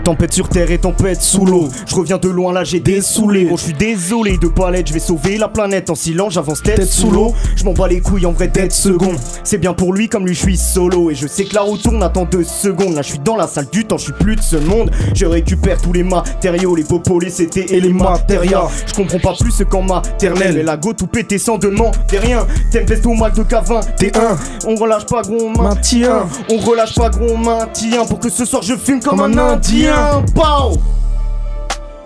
Tempête 0.06 0.34
sur 0.34 0.47
terre 0.49 0.70
et 0.70 0.78
tempête 0.78 1.20
sous 1.20 1.47
l'eau. 1.47 1.68
Je 1.88 1.95
reviens 1.95 2.20
de 2.20 2.30
loin 2.30 2.53
là, 2.53 2.64
j'ai 2.64 2.80
dessoulé. 2.80 3.45
Gros, 3.45 3.58
je 3.58 3.64
suis 3.64 3.74
désolé 3.74 4.38
de 4.38 4.47
pas 4.47 4.70
l'être. 4.70 4.89
Je 4.89 4.93
vais 4.93 4.99
sauver 4.99 5.39
la 5.39 5.47
planète 5.47 5.89
en 5.89 5.95
silence. 5.95 6.34
J'avance 6.34 6.62
tête, 6.62 6.86
sous 6.86 7.10
l'eau. 7.10 7.34
Je 7.56 7.64
m'en 7.64 7.74
bats 7.74 7.88
les 7.88 8.01
couilles 8.01 8.28
en 8.28 8.32
vrai 8.32 8.49
tête 8.49 8.72
second. 8.72 9.16
C'est 9.43 9.58
bien 9.58 9.74
pour 9.74 9.93
lui 9.93 10.08
comme 10.08 10.28
lui, 10.28 10.36
je 10.36 10.41
suis 10.41 10.58
solo. 10.58 11.10
Et 11.10 11.16
je 11.16 11.26
sais 11.26 11.45
que 11.45 11.56
la 11.56 11.62
roue 11.62 11.78
tourne, 11.78 12.03
attends 12.03 12.26
deux 12.26 12.43
secondes. 12.43 12.93
Là, 12.93 13.01
je 13.01 13.10
suis 13.10 13.20
dans 13.20 13.36
la 13.36 13.47
salle 13.47 13.66
du 13.72 13.84
temps, 13.86 13.97
je 13.97 14.03
suis 14.03 14.14
plus 14.14 14.36
de 14.36 14.41
ce 14.41 14.58
monde. 14.58 14.91
Je 15.16 15.26
récupère 15.26 15.82
tous 15.82 15.91
les 15.91 16.03
matériaux, 16.03 16.76
les 16.76 16.84
popos, 16.84 17.20
les 17.20 17.32
CT 17.32 17.74
et 17.74 17.80
les 17.80 17.91
matérias. 17.91 18.68
Je 18.86 18.93
comprends 18.93 19.18
pas 19.20 19.34
plus 19.34 19.51
ce 19.51 19.64
qu'en 19.64 19.82
maternelle. 19.82 20.60
Et 20.60 20.64
la 20.64 20.78
go 20.78 20.93
tout 20.93 21.08
pété 21.08 21.39
sans 21.39 21.58
demander 21.58 21.97
rien. 22.12 22.45
Tempest 22.72 23.03
au 23.08 23.16
Mac 23.16 23.34
de 23.34 23.41
K20, 23.41 23.97
T1. 23.97 24.38
On 24.68 24.76
relâche 24.76 25.08
pas, 25.08 25.24
gros, 25.24 25.49
on 25.56 25.64
maintient. 25.64 26.28
On 26.51 26.58
relâche 26.58 26.93
pas, 26.93 27.10
gros, 27.10 27.32
on 27.34 27.38
maintient. 27.39 28.06
Pour 28.06 28.20
que 28.20 28.30
ce 28.30 28.45
soir 28.45 28.62
je 28.62 28.76
fume 28.76 28.99
comme, 28.99 29.20
un 29.20 29.36
indien. 29.36 29.95
Pow 30.34 30.78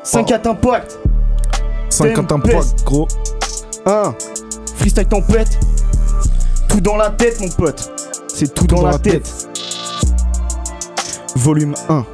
5 0.04 0.32
à 0.32 0.36
impact. 0.36 1.00
50 1.90 2.28
Tempest. 2.28 2.56
impact, 2.56 2.84
gros. 2.84 3.08
1. 3.86 4.16
Freestyle 4.76 5.06
tempête. 5.06 5.60
Tout 6.68 6.82
dans 6.82 6.96
la 6.96 7.10
tête, 7.10 7.40
mon 7.42 7.50
pote. 7.50 7.92
C'est 8.28 8.54
tout, 8.54 8.66
dans, 8.66 8.86
la, 8.86 8.98
tête. 8.98 9.50
Volume 11.36 11.76
1. 11.90 12.06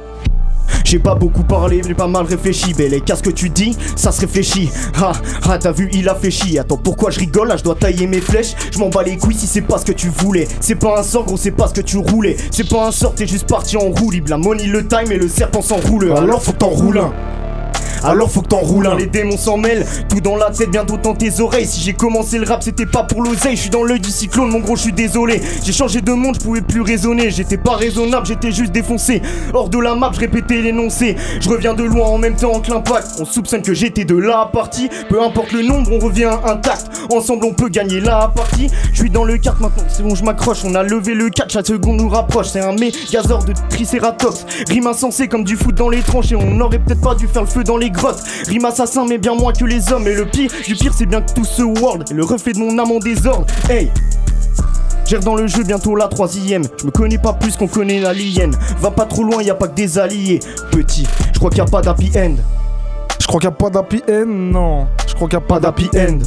J'ai 0.86 1.00
pas 1.00 1.16
beaucoup 1.16 1.42
parlé, 1.42 1.82
j'ai 1.84 1.94
pas 1.94 2.06
mal 2.06 2.26
réfléchi. 2.26 2.72
Mais 2.78 2.88
les 2.88 3.00
qu'est-ce 3.00 3.22
que 3.22 3.30
tu 3.30 3.50
dis 3.50 3.76
Ça 3.96 4.12
se 4.12 4.20
réfléchit. 4.20 4.70
Ah, 5.02 5.10
ah, 5.42 5.58
t'as 5.58 5.72
vu, 5.72 5.90
il 5.92 6.08
a 6.08 6.16
chier. 6.30 6.60
Attends, 6.60 6.76
pourquoi 6.76 7.10
je 7.10 7.18
rigole? 7.18 7.48
Là, 7.48 7.56
je 7.56 7.64
dois 7.64 7.74
tailler 7.74 8.06
mes 8.06 8.20
flèches. 8.20 8.54
Je 8.70 8.78
m'en 8.78 8.88
bats 8.88 9.02
les 9.02 9.16
couilles 9.16 9.34
si 9.34 9.48
c'est 9.48 9.62
pas 9.62 9.78
ce 9.78 9.84
que 9.84 9.90
tu 9.90 10.08
voulais. 10.08 10.46
C'est 10.60 10.76
pas 10.76 11.00
un 11.00 11.02
sort, 11.02 11.24
gros, 11.24 11.36
c'est 11.36 11.50
pas 11.50 11.66
ce 11.66 11.74
que 11.74 11.80
tu 11.80 11.96
roulais. 11.96 12.36
C'est 12.52 12.68
pas 12.68 12.86
un 12.86 12.92
sort, 12.92 13.16
t'es 13.16 13.26
juste 13.26 13.48
parti 13.48 13.76
en 13.76 13.90
roue 13.90 14.12
libre. 14.12 14.30
La 14.30 14.38
money, 14.38 14.66
le 14.66 14.86
time 14.86 15.10
et 15.10 15.18
le 15.18 15.26
serpent 15.26 15.60
s'enroule. 15.60 16.12
Alors 16.12 16.40
faut 16.40 16.52
que 16.52 16.58
t'en 16.58 16.68
roules 16.68 16.98
un. 16.98 17.12
Alors 18.06 18.30
faut 18.30 18.40
que 18.40 18.46
t'en 18.46 18.58
roules 18.58 18.86
un. 18.86 18.94
Les 18.94 19.06
démons 19.06 19.36
s'en 19.36 19.56
mêlent, 19.58 19.84
tout 20.08 20.20
dans 20.20 20.36
la 20.36 20.50
tête, 20.50 20.70
bientôt 20.70 20.96
dans 20.96 21.14
tes 21.14 21.40
oreilles. 21.40 21.66
Si 21.66 21.80
j'ai 21.80 21.92
commencé 21.92 22.38
le 22.38 22.46
rap, 22.46 22.62
c'était 22.62 22.86
pas 22.86 23.02
pour 23.02 23.20
l'oseille. 23.20 23.56
Je 23.56 23.62
suis 23.62 23.70
dans 23.70 23.82
l'œil 23.82 23.98
du 23.98 24.10
cyclone, 24.10 24.48
mon 24.48 24.60
gros, 24.60 24.76
je 24.76 24.82
suis 24.82 24.92
désolé. 24.92 25.42
J'ai 25.64 25.72
changé 25.72 26.00
de 26.00 26.12
monde, 26.12 26.36
je 26.38 26.44
pouvais 26.44 26.60
plus 26.60 26.82
raisonner. 26.82 27.30
J'étais 27.32 27.56
pas 27.56 27.74
raisonnable, 27.74 28.24
j'étais 28.24 28.52
juste 28.52 28.70
défoncé. 28.70 29.22
Hors 29.52 29.68
de 29.68 29.78
la 29.78 29.96
map, 29.96 30.12
je 30.14 30.20
répétais 30.20 30.62
l'énoncé. 30.62 31.16
Je 31.40 31.48
reviens 31.48 31.74
de 31.74 31.82
loin 31.82 32.06
en 32.06 32.18
même 32.18 32.36
temps 32.36 32.60
que 32.60 32.70
l'impact. 32.70 33.08
On 33.18 33.24
soupçonne 33.24 33.62
que 33.62 33.74
j'étais 33.74 34.04
de 34.04 34.16
la 34.16 34.48
partie. 34.52 34.88
Peu 35.08 35.20
importe 35.20 35.50
le 35.50 35.62
nombre, 35.62 35.90
on 35.92 35.98
revient 35.98 36.30
intact. 36.44 36.86
Ensemble, 37.10 37.44
on 37.46 37.54
peut 37.54 37.68
gagner 37.68 37.98
la 37.98 38.30
partie. 38.32 38.68
Je 38.92 38.98
suis 38.98 39.10
dans 39.10 39.24
le 39.24 39.36
kart 39.36 39.58
maintenant, 39.58 39.82
c'est 39.88 40.04
bon, 40.04 40.14
je 40.14 40.22
m'accroche. 40.22 40.58
On 40.64 40.76
a 40.76 40.84
levé 40.84 41.14
le 41.14 41.28
4, 41.28 41.50
chaque 41.50 41.66
seconde 41.66 41.96
nous 41.96 42.08
rapproche. 42.08 42.50
C'est 42.50 42.60
un 42.60 42.72
mégazord 42.72 43.44
de 43.44 43.52
tricératops. 43.68 44.46
Rime 44.68 44.86
insensé 44.86 45.26
comme 45.26 45.42
du 45.42 45.56
foot 45.56 45.74
dans 45.74 45.88
les 45.88 46.02
tranches. 46.02 46.32
On 46.32 46.60
aurait 46.60 46.78
peut-être 46.78 47.00
pas 47.00 47.16
dû 47.16 47.26
faire 47.26 47.42
le 47.42 47.48
feu 47.48 47.64
dans 47.64 47.76
les 47.76 47.90
Rime 48.46 48.64
assassin, 48.64 49.06
mais 49.08 49.18
bien 49.18 49.34
moins 49.34 49.52
que 49.52 49.64
les 49.64 49.92
hommes. 49.92 50.06
Et 50.06 50.14
le 50.14 50.26
pire, 50.26 50.50
du 50.64 50.74
pire, 50.74 50.92
c'est 50.96 51.06
bien 51.06 51.20
que 51.20 51.32
tout 51.32 51.44
ce 51.44 51.62
world 51.62 52.04
est 52.10 52.14
le 52.14 52.24
reflet 52.24 52.52
de 52.52 52.58
mon 52.58 52.78
âme 52.78 52.92
en 52.92 52.98
désordre. 52.98 53.46
Hey! 53.68 53.90
Gère 55.06 55.20
dans 55.20 55.36
le 55.36 55.46
jeu 55.46 55.62
bientôt 55.62 55.94
la 55.94 56.08
troisième. 56.08 56.64
Je 56.80 56.86
me 56.86 56.90
connais 56.90 57.18
pas 57.18 57.32
plus 57.32 57.56
qu'on 57.56 57.68
connaît 57.68 58.00
l'alien. 58.00 58.50
Va 58.80 58.90
pas 58.90 59.04
trop 59.04 59.22
loin, 59.22 59.42
y 59.42 59.50
a 59.50 59.54
pas 59.54 59.68
que 59.68 59.74
des 59.74 59.98
alliés. 59.98 60.40
Petit, 60.72 61.06
je 61.32 61.38
crois 61.38 61.50
qu'il 61.50 61.58
y 61.58 61.62
a 61.62 61.66
pas 61.66 61.80
d'happy 61.80 62.10
end. 62.16 62.36
Je 63.20 63.26
crois 63.26 63.40
qu'il 63.40 63.48
n'y 63.48 63.54
a 63.54 63.56
pas 63.56 63.70
d'happy 63.70 64.02
end, 64.10 64.26
non. 64.26 64.86
Je 65.06 65.14
crois 65.14 65.28
qu'il 65.28 65.38
n'y 65.38 65.44
a 65.44 65.46
pas 65.46 65.60
d'happy 65.60 65.88
end. 65.96 66.18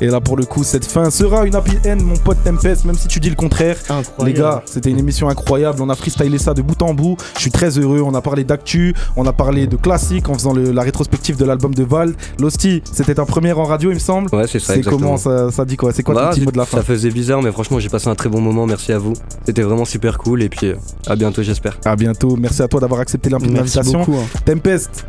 Et 0.00 0.06
là, 0.06 0.20
pour 0.20 0.36
le 0.36 0.44
coup, 0.44 0.62
cette 0.64 0.84
fin 0.84 1.10
sera 1.10 1.44
une 1.46 1.54
happy 1.56 1.76
end, 1.86 1.96
mon 2.02 2.16
pote 2.16 2.38
Tempest, 2.44 2.84
même 2.84 2.94
si 2.94 3.08
tu 3.08 3.18
dis 3.20 3.30
le 3.30 3.34
contraire. 3.36 3.76
Les 4.24 4.32
gars, 4.32 4.62
c'était 4.64 4.90
une 4.90 4.98
émission 4.98 5.28
incroyable. 5.28 5.82
On 5.82 5.88
a 5.88 5.94
freestylé 5.96 6.38
ça 6.38 6.54
de 6.54 6.62
bout 6.62 6.80
en 6.82 6.94
bout. 6.94 7.16
Je 7.34 7.40
suis 7.40 7.50
très 7.50 7.78
heureux. 7.78 8.00
On 8.04 8.14
a 8.14 8.20
parlé 8.20 8.44
d'actu, 8.44 8.94
on 9.16 9.26
a 9.26 9.32
parlé 9.32 9.66
de 9.66 9.76
classique 9.76 10.28
en 10.28 10.34
faisant 10.34 10.52
le- 10.52 10.70
la 10.72 10.82
rétrospective 10.82 11.36
de 11.36 11.44
l'album 11.44 11.74
de 11.74 11.82
Val. 11.84 12.14
Losti, 12.38 12.82
c'était 12.92 13.14
ta 13.14 13.24
première 13.24 13.58
en 13.58 13.64
radio, 13.64 13.90
il 13.90 13.94
me 13.94 13.98
semble. 13.98 14.34
Ouais, 14.34 14.46
c'est 14.46 14.60
ça. 14.60 14.74
C'est 14.74 14.82
comment 14.82 15.16
ça, 15.16 15.50
ça 15.50 15.64
dit 15.64 15.76
quoi? 15.76 15.92
C'est 15.92 16.02
quoi 16.02 16.14
Bah, 16.14 16.24
ton 16.30 16.36
petit 16.36 16.44
mot 16.44 16.50
de 16.52 16.58
la 16.58 16.64
fin? 16.64 16.78
Ça 16.78 16.82
faisait 16.84 17.10
bizarre, 17.10 17.42
mais 17.42 17.50
franchement, 17.50 17.78
j'ai 17.80 17.88
passé 17.88 18.08
un 18.08 18.14
très 18.14 18.28
bon 18.28 18.40
moment. 18.40 18.66
Merci 18.66 18.92
à 18.92 18.98
vous. 18.98 19.14
C'était 19.46 19.62
vraiment 19.62 19.84
super 19.84 20.18
cool. 20.18 20.42
Et 20.42 20.48
puis, 20.48 20.68
euh, 20.68 20.76
à 21.06 21.16
bientôt, 21.16 21.42
j'espère. 21.42 21.78
À 21.84 21.96
bientôt. 21.96 22.36
Merci 22.36 22.62
à 22.62 22.68
toi 22.68 22.80
d'avoir 22.80 23.00
accepté 23.00 23.30
l'invitation. 23.30 24.02
hein. 24.02 24.38
Tempest, 24.44 25.04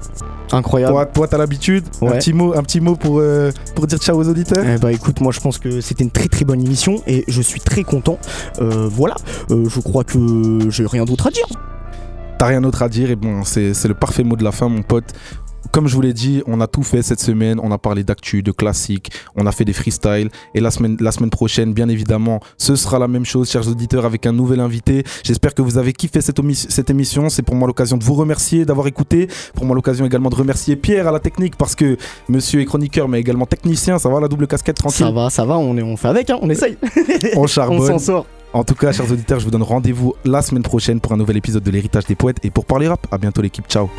Incroyable. 0.52 0.94
toi, 0.94 1.06
toi, 1.06 1.28
t'as 1.28 1.38
l'habitude. 1.38 1.84
Un 2.02 2.08
Ouais. 2.08 2.18
petit 2.18 2.34
mot, 2.34 2.54
un 2.58 2.64
petit 2.64 2.80
mot 2.82 2.96
pour, 2.96 3.20
euh, 3.20 3.52
pour 3.76 3.86
dire 3.86 4.00
ciao 4.00 4.18
aux 4.20 4.28
auditeurs. 4.28 4.66
Eh 4.68 4.79
bah 4.82 4.92
écoute, 4.92 5.20
moi 5.22 5.32
je 5.32 5.40
pense 5.40 5.58
que 5.58 5.82
c'était 5.82 6.04
une 6.04 6.12
très 6.12 6.28
très 6.28 6.46
bonne 6.46 6.62
émission 6.62 7.02
et 7.08 7.26
je 7.28 7.42
suis 7.42 7.60
très 7.60 7.84
content. 7.84 8.18
Euh, 8.62 8.88
voilà, 8.90 9.16
Euh, 9.52 9.68
je 9.68 9.80
crois 9.80 10.04
que 10.04 10.70
j'ai 10.70 10.86
rien 10.86 11.06
d'autre 11.06 11.28
à 11.28 11.32
dire. 11.32 11.46
T'as 12.38 12.46
rien 12.48 12.62
d'autre 12.62 12.82
à 12.84 12.90
dire 12.90 13.12
et 13.12 13.16
bon, 13.16 13.44
c'est 13.44 13.74
c'est 13.74 13.88
le 13.88 13.94
parfait 13.94 14.24
mot 14.24 14.36
de 14.36 14.44
la 14.44 14.52
fin, 14.52 14.70
mon 14.70 14.82
pote. 14.82 15.14
Comme 15.72 15.88
je 15.88 15.96
vous 15.96 16.02
l'ai 16.02 16.14
dit, 16.14 16.42
on 16.48 16.62
a 16.62 16.68
tout 16.68 16.84
fait 16.84 17.02
cette 17.02 17.20
semaine. 17.20 17.60
On 17.62 17.72
a 17.72 17.78
parlé 17.78 18.04
d'actu, 18.04 18.42
de 18.42 18.52
classiques, 18.52 19.12
on 19.36 19.46
a 19.46 19.52
fait 19.52 19.66
des 19.66 19.74
freestyles. 19.74 20.30
Et 20.56 20.60
la 20.60 20.72
semaine, 20.72 20.98
la 21.00 21.12
semaine 21.12 21.30
prochaine, 21.30 21.74
bien 21.74 21.90
évidemment, 21.90 22.40
ce 22.58 22.76
sera 22.76 23.00
la 23.00 23.08
même 23.08 23.26
chose, 23.26 23.50
chers 23.50 23.68
auditeurs, 23.68 24.06
avec 24.06 24.26
un 24.26 24.32
nouvel 24.32 24.60
invité. 24.60 25.04
J'espère 25.24 25.54
que 25.54 25.62
vous 25.62 25.78
avez 25.78 25.94
kiffé 25.94 26.22
cette 26.22 26.90
émission. 26.90 27.30
C'est 27.30 27.44
pour 27.44 27.56
moi 27.56 27.68
l'occasion 27.68 27.98
de 27.98 28.04
vous 28.04 28.16
remercier 28.16 28.66
d'avoir 28.66 28.88
écouté. 28.88 29.28
Pour 29.54 29.66
moi 29.66 29.76
l'occasion 29.76 30.06
également 30.06 30.30
de 30.30 30.36
remercier 30.36 30.76
Pierre 30.76 31.08
à 31.08 31.12
la 31.12 31.20
technique 31.20 31.56
parce 31.56 31.76
que 31.76 31.98
monsieur 32.28 32.62
est 32.62 32.66
chroniqueur, 32.66 33.08
mais 33.08 33.20
également 33.20 33.46
technicien. 33.46 34.00
Ça 34.00 34.10
va, 34.10 34.20
la 34.20 34.28
double 34.28 34.48
casquette 34.48 34.78
tranquille? 34.78 35.06
Ça 35.06 35.12
va, 35.12 35.30
ça 35.30 35.46
va, 35.46 35.58
on, 35.58 35.78
est, 35.78 35.84
on 35.84 35.98
fait 35.98 36.08
avec, 36.08 36.30
hein, 36.30 36.38
on 36.42 36.50
essaye. 36.50 36.78
on 37.36 37.48
charbonne. 37.48 37.80
on 37.80 37.86
s'en 37.86 38.00
sort. 38.00 38.26
En 38.52 38.64
tout 38.64 38.74
cas, 38.74 38.92
chers 38.92 39.12
auditeurs, 39.12 39.40
je 39.40 39.46
vous 39.46 39.52
donne 39.52 39.64
rendez-vous 39.64 40.16
la 40.26 40.42
semaine 40.42 40.64
prochaine 40.64 41.00
pour 41.00 41.14
un 41.14 41.18
nouvel 41.18 41.38
épisode 41.38 41.62
de 41.62 41.70
l'héritage 41.70 42.06
des 42.06 42.16
poètes 42.16 42.38
et 42.44 42.50
pour 42.50 42.66
parler 42.66 42.88
rap. 42.88 43.06
À 43.12 43.18
bientôt 43.18 43.42
l'équipe, 43.42 43.68
ciao. 43.68 43.90